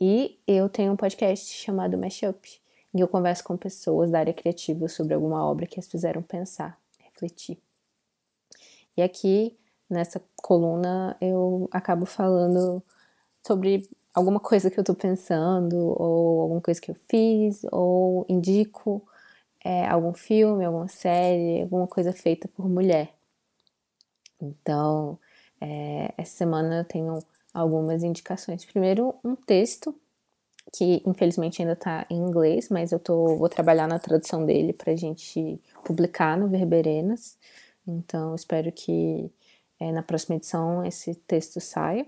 e 0.00 0.38
eu 0.46 0.68
tenho 0.68 0.92
um 0.92 0.96
podcast 0.96 1.52
chamado 1.54 1.98
Mashup, 1.98 2.60
em 2.92 2.98
que 2.98 3.02
eu 3.02 3.08
converso 3.08 3.44
com 3.44 3.56
pessoas 3.56 4.10
da 4.10 4.20
área 4.20 4.34
criativa 4.34 4.88
sobre 4.88 5.14
alguma 5.14 5.44
obra 5.44 5.66
que 5.66 5.78
as 5.78 5.86
fizeram 5.86 6.22
pensar, 6.22 6.78
refletir. 6.98 7.58
E 8.96 9.02
aqui, 9.02 9.56
nessa 9.88 10.22
coluna, 10.36 11.16
eu 11.20 11.68
acabo 11.72 12.06
falando 12.06 12.82
sobre 13.46 13.88
alguma 14.14 14.40
coisa 14.40 14.70
que 14.70 14.78
eu 14.78 14.84
tô 14.84 14.94
pensando, 14.94 15.76
ou 15.76 16.42
alguma 16.42 16.60
coisa 16.60 16.80
que 16.80 16.90
eu 16.90 16.96
fiz, 17.08 17.64
ou 17.72 18.24
indico 18.28 19.02
é, 19.64 19.86
algum 19.86 20.12
filme, 20.12 20.64
alguma 20.64 20.88
série, 20.88 21.62
alguma 21.62 21.86
coisa 21.86 22.12
feita 22.12 22.46
por 22.48 22.68
mulher. 22.68 23.12
Então, 24.40 25.18
é, 25.60 26.12
essa 26.16 26.36
semana 26.36 26.80
eu 26.80 26.84
tenho 26.84 27.18
algumas 27.52 28.02
indicações. 28.02 28.64
Primeiro, 28.64 29.14
um 29.24 29.34
texto 29.34 29.94
que 30.72 31.02
infelizmente 31.06 31.62
ainda 31.62 31.74
está 31.74 32.06
em 32.10 32.16
inglês, 32.16 32.68
mas 32.68 32.90
eu 32.90 32.98
tô, 32.98 33.36
vou 33.36 33.48
trabalhar 33.48 33.86
na 33.86 33.98
tradução 33.98 34.44
dele 34.44 34.72
para 34.72 34.92
a 34.92 34.96
gente 34.96 35.60
publicar 35.84 36.36
no 36.36 36.48
Verberenas. 36.48 37.38
Então, 37.86 38.34
espero 38.34 38.72
que 38.72 39.30
é, 39.78 39.92
na 39.92 40.02
próxima 40.02 40.36
edição 40.36 40.84
esse 40.84 41.14
texto 41.14 41.60
saia, 41.60 42.06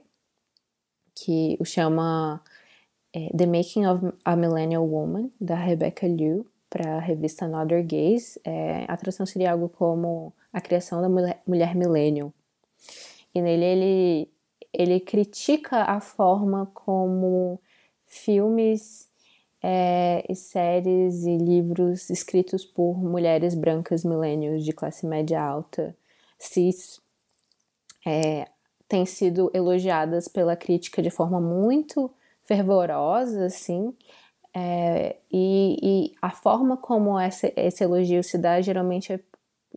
que 1.14 1.56
o 1.58 1.64
chama 1.64 2.42
é, 3.12 3.28
The 3.36 3.46
Making 3.46 3.86
of 3.86 4.12
a 4.24 4.36
Millennial 4.36 4.86
Woman, 4.86 5.30
da 5.40 5.54
Rebecca 5.54 6.06
Liu, 6.06 6.46
para 6.68 6.96
a 6.96 7.00
revista 7.00 7.44
Another 7.44 7.82
Gaze. 7.82 8.40
É, 8.44 8.84
a 8.88 8.96
tradução 8.96 9.24
seria 9.24 9.52
algo 9.52 9.68
como 9.68 10.32
A 10.52 10.60
Criação 10.60 11.00
da 11.00 11.08
Mulher, 11.08 11.42
mulher 11.46 11.74
Millennial. 11.74 12.32
E 13.34 13.40
nele 13.40 13.64
ele, 13.64 14.30
ele 14.72 15.00
critica 15.00 15.84
a 15.84 16.00
forma 16.00 16.66
como 16.74 17.60
filmes 18.06 19.05
é, 19.68 20.24
e 20.28 20.36
séries 20.36 21.24
e 21.24 21.36
livros 21.36 22.08
escritos 22.08 22.64
por 22.64 22.96
mulheres 23.02 23.52
brancas 23.52 24.04
millennials 24.04 24.64
de 24.64 24.72
classe 24.72 25.04
média 25.04 25.42
alta, 25.42 25.92
cis, 26.38 27.00
é, 28.06 28.46
têm 28.86 29.04
sido 29.04 29.50
elogiadas 29.52 30.28
pela 30.28 30.54
crítica 30.54 31.02
de 31.02 31.10
forma 31.10 31.40
muito 31.40 32.08
fervorosa, 32.44 33.46
assim, 33.46 33.92
é, 34.54 35.16
e, 35.32 35.78
e, 35.82 36.14
a 36.22 36.30
forma 36.30 36.76
como 36.76 37.18
essa, 37.18 37.52
esse 37.56 37.82
elogio 37.82 38.22
se 38.22 38.38
dá 38.38 38.60
geralmente 38.60 39.14
é 39.14 39.20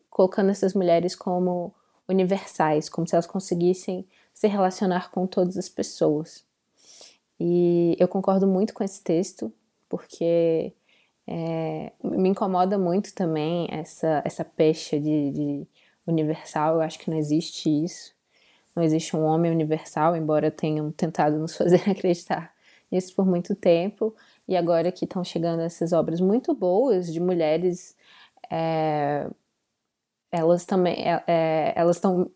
colocando 0.07 0.51
essas 0.51 0.75
mulheres 0.75 1.15
como 1.15 1.73
universais, 2.07 2.89
como 2.89 3.07
se 3.07 3.15
elas 3.15 3.25
conseguissem 3.25 4.07
se 4.35 4.47
relacionar 4.47 5.09
com 5.09 5.25
todas 5.25 5.57
as 5.57 5.67
pessoas. 5.67 6.45
E 7.39 7.95
eu 7.99 8.07
concordo 8.07 8.45
muito 8.45 8.71
com 8.71 8.83
esse 8.83 9.01
texto, 9.01 9.51
porque 9.89 10.73
é, 11.27 11.91
me 12.03 12.29
incomoda 12.29 12.77
muito 12.77 13.13
também 13.13 13.67
essa, 13.69 14.21
essa 14.25 14.45
pecha 14.45 14.99
de, 14.99 15.31
de, 15.31 15.67
universal. 16.07 16.75
Eu 16.75 16.81
acho 16.81 16.99
que 16.99 17.09
não 17.09 17.17
existe 17.17 17.69
isso. 17.83 18.13
Não 18.75 18.83
existe 18.83 19.15
um 19.15 19.23
homem 19.23 19.51
universal, 19.51 20.15
embora 20.15 20.49
tenham 20.51 20.91
tentado 20.91 21.37
nos 21.37 21.55
fazer 21.57 21.81
acreditar 21.89 22.53
nisso 22.91 23.13
por 23.15 23.25
muito 23.25 23.55
tempo. 23.55 24.15
E 24.47 24.55
agora 24.55 24.91
que 24.91 25.05
estão 25.05 25.23
chegando 25.23 25.61
essas 25.61 25.93
obras 25.93 26.21
muito 26.21 26.53
boas 26.55 27.11
de 27.11 27.19
mulheres, 27.19 27.95
é, 28.49 29.29
elas 30.31 30.65
também 30.65 30.95
é, 31.07 31.23
é 31.27 31.73
elas 31.75 31.97
estão 31.97 32.31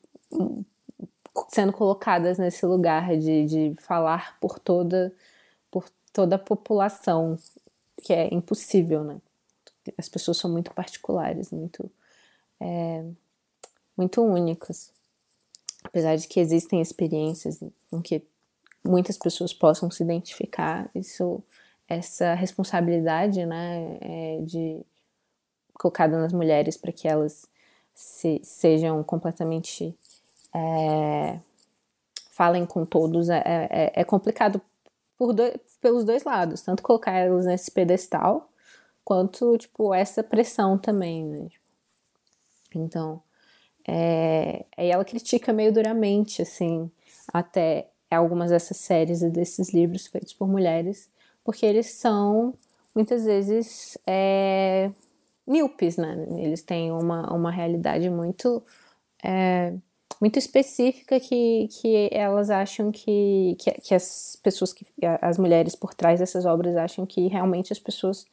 sendo 1.50 1.74
colocadas 1.74 2.38
nesse 2.38 2.66
lugar 2.66 3.18
de, 3.18 3.46
de 3.46 3.76
falar 3.82 4.38
por 4.40 4.60
toda 4.60 5.14
toda 6.14 6.36
a 6.36 6.40
população, 6.40 7.38
que 7.98 8.14
é 8.14 8.32
impossível, 8.34 9.04
né? 9.04 9.20
As 9.98 10.08
pessoas 10.08 10.38
são 10.38 10.50
muito 10.50 10.72
particulares, 10.72 11.52
muito, 11.52 11.92
é, 12.62 13.04
muito 13.98 14.22
únicas. 14.22 14.92
Apesar 15.84 16.16
de 16.16 16.28
que 16.28 16.40
existem 16.40 16.80
experiências 16.80 17.60
em 17.92 18.02
que 18.02 18.24
muitas 18.84 19.18
pessoas 19.18 19.54
possam 19.54 19.92
se 19.92 20.04
identificar, 20.04 20.90
isso, 20.96 21.44
essa 21.90 22.34
responsabilidade, 22.34 23.46
né, 23.46 23.98
é 24.00 24.42
de 24.44 24.86
colocada 25.74 26.18
nas 26.18 26.32
mulheres 26.32 26.78
para 26.78 26.94
que 26.94 27.08
elas 27.08 27.46
se, 27.94 28.40
sejam 28.44 29.04
completamente 29.04 29.94
é, 30.54 31.40
falem 32.30 32.66
com 32.66 32.86
todos 32.86 33.30
é, 33.30 33.42
é, 33.46 33.92
é 33.96 34.04
complicado 34.04 34.62
dois, 35.32 35.54
pelos 35.80 36.04
dois 36.04 36.24
lados, 36.24 36.62
tanto 36.62 36.84
colocar 36.84 37.14
elas 37.14 37.46
nesse 37.46 37.72
pedestal, 37.72 38.50
quanto, 39.04 39.58
tipo, 39.58 39.94
essa 39.94 40.24
pressão 40.24 40.78
também, 40.78 41.24
né? 41.24 41.48
Então, 42.76 43.22
é, 43.88 44.66
aí 44.76 44.90
ela 44.90 45.06
critica 45.06 45.54
meio 45.54 45.72
duramente, 45.72 46.42
assim, 46.42 46.90
até 47.32 47.90
algumas 48.10 48.52
dessas 48.52 48.78
séries 48.78 49.22
e 49.22 49.30
desses 49.30 49.74
livros 49.74 50.08
feitos 50.08 50.34
por 50.34 50.48
mulheres, 50.48 51.10
porque 51.44 51.66
eles 51.66 51.92
são, 51.92 52.54
muitas 52.96 53.26
vezes, 53.26 53.98
é, 54.06 54.92
míopes, 55.48 55.98
né? 55.98 56.26
Eles 56.38 56.62
têm 56.64 56.92
uma, 56.92 57.32
uma 57.34 57.52
realidade 57.52 58.10
muito... 58.10 58.64
É, 59.24 59.74
muito 60.24 60.40
específica 60.40 61.20
que, 61.20 61.68
que 61.68 62.08
elas 62.10 62.50
acham 62.50 62.94
que, 62.94 63.58
que, 63.60 63.72
que 63.74 63.94
as 63.94 64.40
pessoas, 64.42 64.72
que 64.72 64.86
as 65.22 65.38
mulheres 65.38 65.76
por 65.76 65.94
trás 65.94 66.22
dessas 66.22 66.46
obras 66.46 66.78
acham 66.78 67.06
que 67.06 67.28
realmente 67.28 67.74
as 67.74 67.80
pessoas 67.80 68.26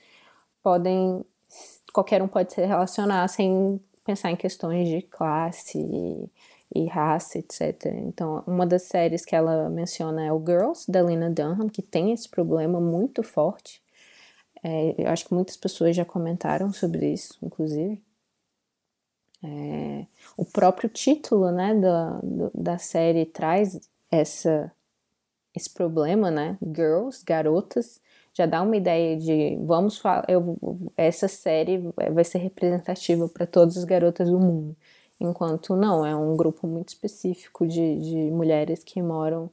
podem, 0.62 1.24
qualquer 1.92 2.22
um 2.22 2.28
pode 2.28 2.52
se 2.52 2.64
relacionar 2.64 3.26
sem 3.26 3.80
pensar 4.04 4.30
em 4.30 4.36
questões 4.36 4.88
de 4.88 5.02
classe 5.02 5.80
e, 5.80 6.30
e 6.80 6.86
raça, 6.86 7.40
etc. 7.40 7.86
Então, 7.86 8.44
uma 8.46 8.64
das 8.64 8.82
séries 8.82 9.24
que 9.24 9.34
ela 9.34 9.68
menciona 9.68 10.24
é 10.24 10.32
o 10.32 10.38
Girls, 10.38 10.88
da 10.88 11.02
Lena 11.02 11.28
Dunham, 11.28 11.68
que 11.68 11.82
tem 11.82 12.12
esse 12.12 12.28
problema 12.28 12.80
muito 12.80 13.20
forte. 13.24 13.82
É, 14.62 14.94
eu 14.96 15.08
acho 15.08 15.26
que 15.26 15.34
muitas 15.34 15.56
pessoas 15.56 15.96
já 15.96 16.04
comentaram 16.04 16.72
sobre 16.72 17.12
isso, 17.12 17.36
inclusive. 17.42 18.00
É, 19.42 20.06
o 20.36 20.44
próprio 20.44 20.88
título 20.88 21.50
né, 21.50 21.74
da, 21.74 22.20
da 22.54 22.78
série 22.78 23.24
traz 23.24 23.80
essa, 24.10 24.70
esse 25.54 25.70
problema, 25.70 26.30
né? 26.30 26.58
Girls, 26.62 27.24
garotas, 27.24 28.00
já 28.32 28.46
dá 28.46 28.62
uma 28.62 28.76
ideia 28.76 29.16
de 29.16 29.56
vamos 29.64 29.98
falar, 29.98 30.24
eu, 30.28 30.56
essa 30.96 31.28
série 31.28 31.78
vai 32.12 32.24
ser 32.24 32.38
representativa 32.38 33.28
para 33.28 33.46
todas 33.46 33.76
as 33.76 33.84
garotas 33.84 34.30
do 34.30 34.38
mundo. 34.38 34.76
Enquanto 35.20 35.76
não, 35.76 36.04
é 36.06 36.14
um 36.16 36.36
grupo 36.36 36.66
muito 36.66 36.88
específico 36.88 37.66
de, 37.66 37.98
de 38.00 38.16
mulheres 38.30 38.82
que 38.84 39.02
moram 39.02 39.50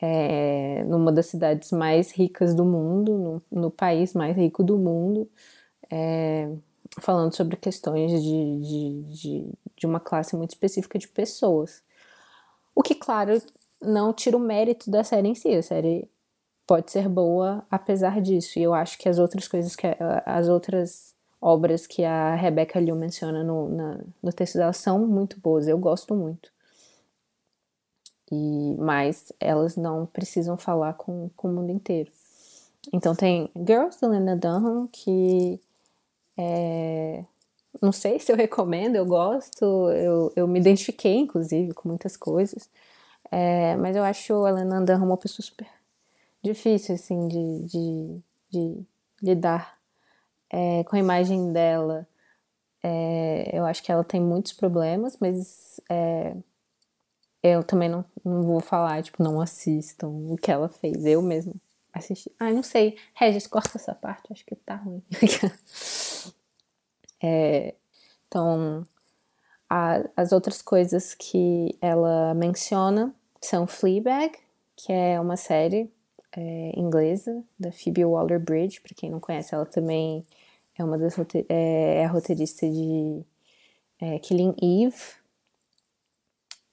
é, 0.00 0.84
numa 0.84 1.12
das 1.12 1.26
cidades 1.26 1.72
mais 1.72 2.12
ricas 2.12 2.54
do 2.54 2.64
mundo, 2.64 3.42
no, 3.50 3.62
no 3.62 3.70
país 3.70 4.14
mais 4.14 4.36
rico 4.36 4.62
do 4.62 4.78
mundo. 4.78 5.28
É, 5.90 6.50
falando 7.00 7.34
sobre 7.34 7.56
questões 7.56 8.10
de, 8.22 8.60
de, 8.60 9.02
de, 9.04 9.52
de 9.76 9.86
uma 9.86 10.00
classe 10.00 10.36
muito 10.36 10.50
específica 10.50 10.98
de 10.98 11.08
pessoas. 11.08 11.82
O 12.74 12.82
que, 12.82 12.94
claro, 12.94 13.40
não 13.80 14.12
tira 14.12 14.36
o 14.36 14.40
mérito 14.40 14.90
da 14.90 15.04
série 15.04 15.28
em 15.28 15.34
si. 15.34 15.54
A 15.54 15.62
série 15.62 16.08
pode 16.66 16.90
ser 16.90 17.08
boa 17.08 17.64
apesar 17.70 18.20
disso. 18.20 18.58
E 18.58 18.62
eu 18.62 18.74
acho 18.74 18.98
que 18.98 19.08
as 19.08 19.18
outras 19.18 19.48
coisas 19.48 19.74
que 19.74 19.86
as 20.26 20.48
outras 20.48 21.14
obras 21.40 21.86
que 21.86 22.04
a 22.04 22.34
Rebecca 22.34 22.80
Liu 22.80 22.96
menciona 22.96 23.42
no, 23.44 23.68
na, 23.68 24.00
no 24.22 24.32
texto 24.32 24.56
dela 24.56 24.72
são 24.72 25.06
muito 25.06 25.38
boas, 25.40 25.68
eu 25.68 25.78
gosto 25.78 26.14
muito. 26.14 26.50
E, 28.30 28.76
mas 28.78 29.32
elas 29.40 29.76
não 29.76 30.04
precisam 30.04 30.58
falar 30.58 30.94
com, 30.94 31.30
com 31.36 31.48
o 31.48 31.52
mundo 31.52 31.70
inteiro. 31.70 32.10
Então 32.92 33.14
tem 33.14 33.50
Girls 33.56 34.00
da 34.00 34.08
Lena 34.08 34.36
Dunham, 34.36 34.88
que 34.88 35.60
é, 36.38 37.24
não 37.82 37.92
sei 37.92 38.18
se 38.20 38.30
eu 38.32 38.36
recomendo, 38.36 38.96
eu 38.96 39.04
gosto, 39.04 39.64
eu, 39.90 40.32
eu 40.36 40.46
me 40.48 40.60
identifiquei, 40.60 41.16
inclusive, 41.16 41.74
com 41.74 41.88
muitas 41.88 42.16
coisas. 42.16 42.70
É, 43.30 43.76
mas 43.76 43.96
eu 43.96 44.04
acho 44.04 44.32
a 44.46 44.50
Lena 44.50 44.80
Dunham 44.80 45.04
uma 45.04 45.16
pessoa 45.16 45.44
super 45.44 45.68
difícil, 46.42 46.94
assim, 46.94 47.28
de, 47.28 47.66
de, 47.66 48.20
de 48.50 48.86
lidar 49.22 49.78
é, 50.50 50.84
com 50.84 50.96
a 50.96 50.98
imagem 50.98 51.52
dela. 51.52 52.06
É, 52.82 53.50
eu 53.52 53.66
acho 53.66 53.82
que 53.82 53.92
ela 53.92 54.04
tem 54.04 54.20
muitos 54.20 54.52
problemas, 54.52 55.16
mas 55.20 55.80
é, 55.90 56.36
eu 57.42 57.64
também 57.64 57.88
não, 57.88 58.04
não 58.24 58.42
vou 58.44 58.60
falar, 58.60 59.02
tipo, 59.02 59.22
não 59.22 59.40
assistam 59.40 60.08
o 60.08 60.36
que 60.36 60.50
ela 60.50 60.68
fez. 60.68 61.04
Eu 61.04 61.22
mesmo 61.22 61.54
assisti. 61.98 62.30
Ah, 62.38 62.52
não 62.52 62.62
sei. 62.62 62.96
Regis, 63.14 63.46
corta 63.46 63.76
essa 63.76 63.94
parte, 63.94 64.32
acho 64.32 64.44
que 64.44 64.54
tá 64.56 64.76
ruim. 64.76 65.02
é, 67.22 67.74
então, 68.26 68.86
a, 69.68 70.02
as 70.16 70.32
outras 70.32 70.62
coisas 70.62 71.14
que 71.14 71.76
ela 71.80 72.34
menciona 72.34 73.14
são 73.40 73.66
Fleabag, 73.66 74.38
que 74.76 74.92
é 74.92 75.20
uma 75.20 75.36
série 75.36 75.90
é, 76.36 76.78
inglesa 76.78 77.42
da 77.58 77.72
Phoebe 77.72 78.04
Waller-Bridge, 78.04 78.80
para 78.80 78.94
quem 78.94 79.10
não 79.10 79.20
conhece, 79.20 79.54
ela 79.54 79.66
também 79.66 80.24
é 80.78 80.84
uma 80.84 80.96
das 80.96 81.18
é, 81.48 81.98
é 81.98 82.04
a 82.04 82.08
roteirista 82.08 82.68
de 82.68 83.22
é, 84.00 84.18
Killing 84.20 84.54
Eve, 84.62 85.18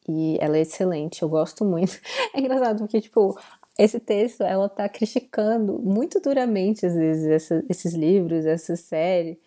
e 0.07 0.37
ela 0.39 0.57
é 0.57 0.61
excelente, 0.61 1.23
eu 1.23 1.29
gosto 1.29 1.65
muito. 1.65 1.99
É 2.33 2.39
engraçado 2.39 2.79
porque, 2.79 3.01
tipo, 3.01 3.37
esse 3.77 3.99
texto 3.99 4.41
ela 4.41 4.69
tá 4.69 4.87
criticando 4.87 5.79
muito 5.79 6.19
duramente, 6.19 6.85
às 6.85 6.95
vezes, 6.95 7.27
essa, 7.27 7.65
esses 7.69 7.93
livros, 7.93 8.45
essa 8.45 8.75
série. 8.75 9.39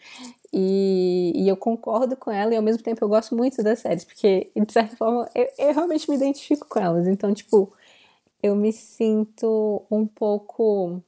E, 0.53 1.33
e, 1.35 1.49
eu 1.49 1.57
concordo 1.57 2.16
com 2.16 2.31
ela 2.31 2.55
e 2.55 2.57
ao 2.57 2.62
mesmo 2.62 2.83
tempo 2.83 3.05
eu 3.05 3.09
gosto 3.09 3.37
muito 3.37 3.62
das 3.62 3.81
séries, 3.81 4.05
porque 4.05 4.51
de 4.57 4.72
certa 4.72 4.97
forma 4.97 5.29
eu, 5.35 5.47
eu 5.59 5.74
realmente 5.74 6.09
me 6.11 6.16
identifico 6.16 6.66
com 6.68 6.79
elas. 6.81 7.07
Então, 7.07 7.35
tipo, 7.35 7.72
eu 8.43 8.55
me 8.57 8.72
sinto 8.72 9.83
um 9.91 10.07
pouco 10.07 11.03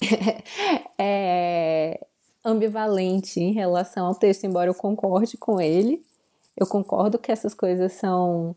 é, 0.98 2.06
ambivalente 2.44 3.40
em 3.40 3.52
relação 3.52 4.06
ao 4.06 4.14
texto, 4.14 4.44
embora 4.44 4.70
eu 4.70 4.74
concorde 4.74 5.36
com 5.36 5.60
ele. 5.60 6.02
Eu 6.56 6.66
concordo 6.66 7.18
que 7.18 7.32
essas 7.32 7.54
coisas 7.54 7.92
são. 7.94 8.54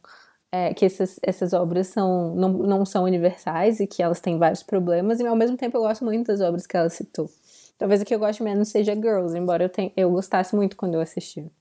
É, 0.56 0.72
que 0.72 0.86
essas, 0.86 1.20
essas 1.24 1.52
obras 1.52 1.88
são, 1.88 2.36
não, 2.36 2.50
não 2.54 2.86
são 2.86 3.06
universais 3.06 3.80
e 3.80 3.88
que 3.88 4.04
elas 4.04 4.22
têm 4.22 4.38
vários 4.38 4.62
problemas, 4.62 5.20
e 5.20 5.26
ao 5.26 5.36
mesmo 5.36 5.58
tempo 5.58 5.76
eu 5.78 5.82
gosto 5.82 6.06
muito 6.06 6.28
das 6.28 6.42
obras 6.42 6.68
que 6.68 6.78
ela 6.78 6.90
citou. 6.90 7.28
Talvez 7.76 8.02
a 8.02 8.06
que 8.06 8.14
eu 8.14 8.20
goste 8.20 8.44
menos 8.44 8.68
seja 8.70 8.94
Girls, 8.94 9.36
embora 9.36 9.64
eu, 9.64 9.70
tenha, 9.70 9.92
eu 9.98 10.12
gostasse 10.12 10.56
muito 10.56 10.78
quando 10.78 10.94
eu 10.94 11.02
assisti. 11.02 11.52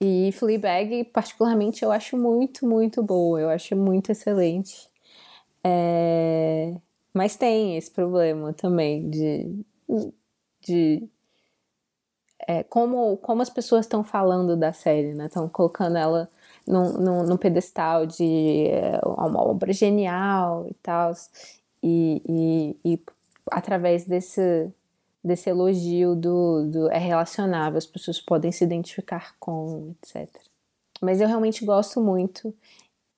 E 0.00 0.30
Fleabag, 0.32 1.04
particularmente, 1.04 1.82
eu 1.84 1.90
acho 1.90 2.16
muito, 2.16 2.66
muito 2.66 3.02
boa. 3.02 3.40
Eu 3.40 3.48
acho 3.48 3.74
muito 3.76 4.10
excelente. 4.12 4.88
É... 5.64 6.74
Mas 7.14 7.36
tem 7.36 7.76
esse 7.76 7.90
problema 7.90 8.52
também 8.52 9.08
de... 9.08 9.64
de 10.60 11.08
é, 12.46 12.62
como, 12.64 13.16
como 13.18 13.40
as 13.42 13.50
pessoas 13.50 13.86
estão 13.86 14.04
falando 14.04 14.56
da 14.56 14.72
série, 14.72 15.14
né? 15.14 15.26
Estão 15.26 15.48
colocando 15.48 15.96
ela 15.96 16.28
num, 16.66 16.92
num, 16.94 17.22
num 17.22 17.36
pedestal 17.36 18.06
de 18.06 18.66
é, 18.68 19.00
uma 19.04 19.42
obra 19.42 19.72
genial 19.72 20.66
e 20.68 20.74
tal. 20.74 21.12
E, 21.82 22.22
e, 22.28 22.94
e 22.94 23.00
através 23.50 24.04
desse, 24.04 24.70
desse 25.22 25.50
elogio 25.50 26.14
do, 26.14 26.68
do 26.70 26.90
é 26.90 26.98
relacionável, 26.98 27.78
as 27.78 27.86
pessoas 27.86 28.20
podem 28.20 28.50
se 28.50 28.64
identificar 28.64 29.36
com, 29.38 29.94
etc. 30.02 30.28
Mas 31.00 31.20
eu 31.20 31.28
realmente 31.28 31.64
gosto 31.64 32.00
muito 32.00 32.54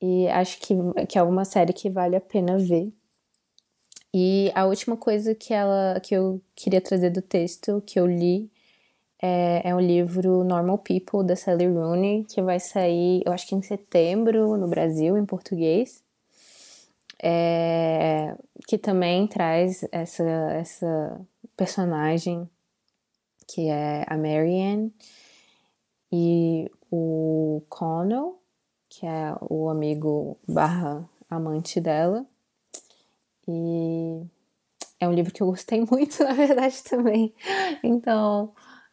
e 0.00 0.28
acho 0.28 0.60
que, 0.60 0.74
que 1.08 1.18
é 1.18 1.22
uma 1.22 1.44
série 1.44 1.72
que 1.72 1.90
vale 1.90 2.16
a 2.16 2.20
pena 2.20 2.58
ver. 2.58 2.92
E 4.12 4.50
a 4.54 4.64
última 4.64 4.96
coisa 4.96 5.34
que 5.34 5.52
ela 5.52 6.00
que 6.00 6.14
eu 6.14 6.40
queria 6.54 6.80
trazer 6.80 7.10
do 7.10 7.20
texto 7.20 7.82
que 7.86 8.00
eu 8.00 8.06
li 8.06 8.50
é, 9.20 9.62
é 9.64 9.74
o 9.74 9.80
livro 9.80 10.44
Normal 10.44 10.78
People 10.78 11.26
da 11.26 11.36
Sally 11.36 11.66
Rooney, 11.66 12.24
que 12.24 12.40
vai 12.42 12.60
sair, 12.60 13.22
eu 13.24 13.32
acho 13.32 13.46
que 13.46 13.54
em 13.54 13.62
setembro 13.62 14.56
no 14.56 14.68
Brasil, 14.68 15.16
em 15.16 15.26
português 15.26 16.02
é, 17.20 18.36
que 18.66 18.78
também 18.78 19.26
traz 19.26 19.84
essa, 19.90 20.22
essa 20.22 21.20
personagem 21.56 22.48
que 23.46 23.68
é 23.68 24.04
a 24.06 24.16
Marianne 24.16 24.92
e 26.12 26.70
o 26.90 27.62
Connell, 27.68 28.40
que 28.88 29.06
é 29.06 29.34
o 29.40 29.68
amigo 29.68 30.38
barra 30.46 31.08
amante 31.28 31.80
dela. 31.80 32.24
E 33.46 34.22
é 35.00 35.08
um 35.08 35.12
livro 35.12 35.32
que 35.32 35.42
eu 35.42 35.46
gostei 35.46 35.84
muito, 35.90 36.22
na 36.22 36.34
verdade, 36.34 36.82
também. 36.84 37.34
Então, 37.82 38.52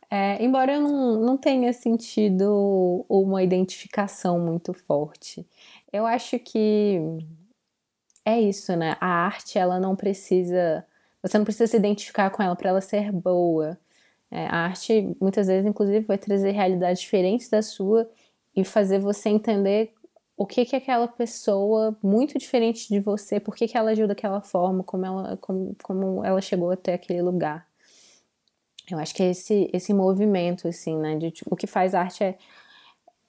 é, 0.09 0.43
embora 0.43 0.73
eu 0.73 0.81
não, 0.81 1.19
não 1.19 1.37
tenha 1.37 1.71
sentido 1.73 3.05
uma 3.09 3.43
identificação 3.43 4.39
muito 4.39 4.73
forte, 4.73 5.47
eu 5.91 6.05
acho 6.05 6.37
que 6.39 6.99
é 8.25 8.39
isso, 8.41 8.75
né? 8.75 8.97
A 8.99 9.07
arte, 9.07 9.57
ela 9.57 9.79
não 9.79 9.95
precisa. 9.95 10.85
Você 11.21 11.37
não 11.37 11.45
precisa 11.45 11.67
se 11.67 11.77
identificar 11.77 12.29
com 12.31 12.41
ela 12.43 12.55
para 12.55 12.69
ela 12.69 12.81
ser 12.81 13.11
boa. 13.11 13.77
É, 14.31 14.47
a 14.47 14.65
arte, 14.65 15.15
muitas 15.21 15.47
vezes, 15.47 15.65
inclusive, 15.65 16.01
vai 16.01 16.17
trazer 16.17 16.51
realidades 16.51 17.01
diferentes 17.01 17.49
da 17.49 17.61
sua 17.61 18.09
e 18.55 18.63
fazer 18.65 18.99
você 18.99 19.29
entender 19.29 19.93
o 20.37 20.45
que 20.45 20.65
que 20.65 20.75
aquela 20.75 21.07
pessoa 21.07 21.97
muito 22.03 22.37
diferente 22.37 22.89
de 22.89 22.99
você, 22.99 23.39
por 23.39 23.55
que, 23.55 23.67
que 23.67 23.77
ela 23.77 23.91
agiu 23.91 24.07
daquela 24.07 24.41
forma, 24.41 24.83
como 24.83 25.05
ela, 25.05 25.37
como, 25.37 25.75
como 25.83 26.25
ela 26.25 26.41
chegou 26.41 26.71
até 26.71 26.93
aquele 26.95 27.21
lugar. 27.21 27.67
Eu 28.91 28.99
acho 28.99 29.13
que 29.15 29.23
é 29.23 29.31
esse, 29.31 29.69
esse 29.73 29.93
movimento, 29.93 30.67
assim, 30.67 30.97
né? 30.97 31.15
De, 31.17 31.31
tipo, 31.31 31.53
o 31.53 31.57
que 31.57 31.67
faz 31.67 31.95
arte 31.95 32.23
é 32.23 32.37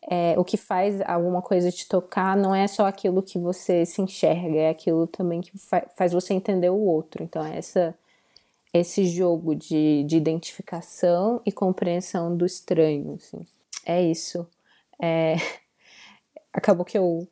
é, 0.08 0.38
o 0.38 0.44
que 0.44 0.56
faz 0.56 1.00
alguma 1.02 1.42
coisa 1.42 1.70
te 1.70 1.88
tocar 1.88 2.36
não 2.36 2.54
é 2.54 2.66
só 2.68 2.86
aquilo 2.86 3.22
que 3.22 3.38
você 3.38 3.84
se 3.84 4.00
enxerga, 4.00 4.56
é 4.56 4.70
aquilo 4.70 5.06
também 5.08 5.40
que 5.40 5.56
fa 5.58 5.84
faz 5.96 6.12
você 6.12 6.32
entender 6.32 6.70
o 6.70 6.78
outro. 6.78 7.24
Então, 7.24 7.44
é 7.44 7.58
essa, 7.58 7.94
esse 8.72 9.06
jogo 9.06 9.54
de, 9.54 10.04
de 10.04 10.16
identificação 10.16 11.40
e 11.44 11.50
compreensão 11.52 12.36
do 12.36 12.46
estranho. 12.46 13.14
Assim. 13.14 13.44
É 13.84 14.02
isso. 14.02 14.46
É... 15.00 15.36
Acabou 16.52 16.84
que 16.84 16.96
eu 16.96 17.28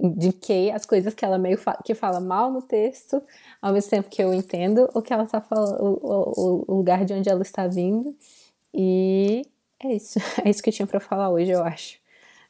indiquei 0.00 0.70
as 0.70 0.86
coisas 0.86 1.12
que 1.12 1.24
ela 1.24 1.38
meio 1.38 1.58
fa 1.58 1.78
que 1.84 1.94
fala 1.94 2.18
mal 2.18 2.50
no 2.50 2.62
texto, 2.62 3.22
ao 3.60 3.72
mesmo 3.72 3.90
tempo 3.90 4.08
que 4.08 4.22
eu 4.22 4.32
entendo 4.32 4.88
o 4.94 5.02
que 5.02 5.12
ela 5.12 5.24
está 5.24 5.40
falando, 5.40 5.78
o, 5.82 5.98
o, 6.02 6.64
o 6.66 6.76
lugar 6.76 7.04
de 7.04 7.12
onde 7.12 7.28
ela 7.28 7.42
está 7.42 7.66
vindo. 7.66 8.16
E 8.72 9.42
é 9.78 9.94
isso. 9.94 10.18
É 10.44 10.48
isso 10.48 10.62
que 10.62 10.70
eu 10.70 10.74
tinha 10.74 10.86
para 10.86 11.00
falar 11.00 11.28
hoje, 11.30 11.50
eu 11.50 11.62
acho. 11.62 11.98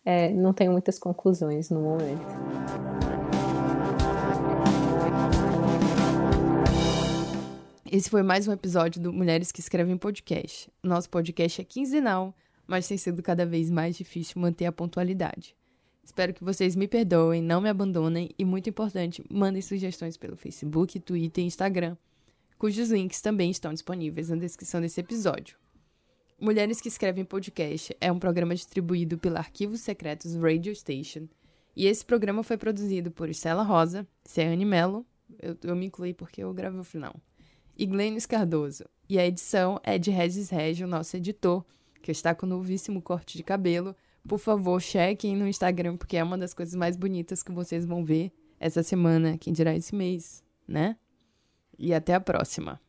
É, 0.04 0.30
não 0.30 0.52
tenho 0.52 0.72
muitas 0.72 0.98
conclusões 0.98 1.70
no 1.70 1.80
momento. 1.80 2.24
Esse 7.92 8.08
foi 8.08 8.22
mais 8.22 8.46
um 8.46 8.52
episódio 8.52 9.02
do 9.02 9.12
Mulheres 9.12 9.50
que 9.50 9.58
Escrevem 9.58 9.96
Podcast. 9.96 10.72
Nosso 10.80 11.10
podcast 11.10 11.60
é 11.60 11.64
quinzenal, 11.64 12.32
mas 12.64 12.86
tem 12.86 12.96
sido 12.96 13.20
cada 13.20 13.44
vez 13.44 13.68
mais 13.68 13.96
difícil 13.96 14.40
manter 14.40 14.66
a 14.66 14.72
pontualidade. 14.72 15.56
Espero 16.10 16.34
que 16.34 16.42
vocês 16.42 16.74
me 16.74 16.88
perdoem, 16.88 17.40
não 17.40 17.60
me 17.60 17.68
abandonem 17.68 18.30
e, 18.36 18.44
muito 18.44 18.68
importante, 18.68 19.22
mandem 19.30 19.62
sugestões 19.62 20.16
pelo 20.16 20.36
Facebook, 20.36 20.98
Twitter 20.98 21.44
e 21.44 21.46
Instagram, 21.46 21.96
cujos 22.58 22.90
links 22.90 23.20
também 23.20 23.48
estão 23.48 23.72
disponíveis 23.72 24.28
na 24.28 24.34
descrição 24.34 24.80
desse 24.80 24.98
episódio. 24.98 25.56
Mulheres 26.36 26.80
que 26.80 26.88
Escrevem 26.88 27.24
Podcast 27.24 27.96
é 28.00 28.10
um 28.10 28.18
programa 28.18 28.56
distribuído 28.56 29.18
pela 29.18 29.38
Arquivos 29.38 29.82
Secretos 29.82 30.34
Radio 30.34 30.74
Station. 30.74 31.28
E 31.76 31.86
esse 31.86 32.04
programa 32.04 32.42
foi 32.42 32.56
produzido 32.56 33.12
por 33.12 33.28
Estela 33.28 33.62
Rosa, 33.62 34.04
Ciane 34.24 34.64
Mello, 34.64 35.06
eu, 35.40 35.56
eu 35.62 35.76
me 35.76 35.86
incluí 35.86 36.12
porque 36.12 36.42
eu 36.42 36.52
gravei 36.52 36.80
o 36.80 36.84
final, 36.84 37.14
e 37.78 37.86
Glennis 37.86 38.26
Cardoso. 38.26 38.84
E 39.08 39.16
a 39.16 39.24
edição 39.24 39.80
é 39.84 39.96
de 39.96 40.10
Regis 40.10 40.50
Regio, 40.50 40.88
nosso 40.88 41.16
editor, 41.16 41.64
que 42.02 42.10
está 42.10 42.34
com 42.34 42.46
o 42.46 42.48
novíssimo 42.48 43.00
corte 43.00 43.36
de 43.36 43.44
cabelo. 43.44 43.94
Por 44.26 44.38
favor, 44.38 44.80
chequem 44.80 45.36
no 45.36 45.46
Instagram, 45.46 45.96
porque 45.96 46.16
é 46.16 46.22
uma 46.22 46.38
das 46.38 46.54
coisas 46.54 46.74
mais 46.74 46.96
bonitas 46.96 47.42
que 47.42 47.52
vocês 47.52 47.84
vão 47.84 48.04
ver 48.04 48.32
essa 48.58 48.82
semana, 48.82 49.38
quem 49.38 49.52
dirá 49.52 49.74
esse 49.74 49.94
mês, 49.94 50.44
né? 50.68 50.96
E 51.78 51.94
até 51.94 52.14
a 52.14 52.20
próxima. 52.20 52.80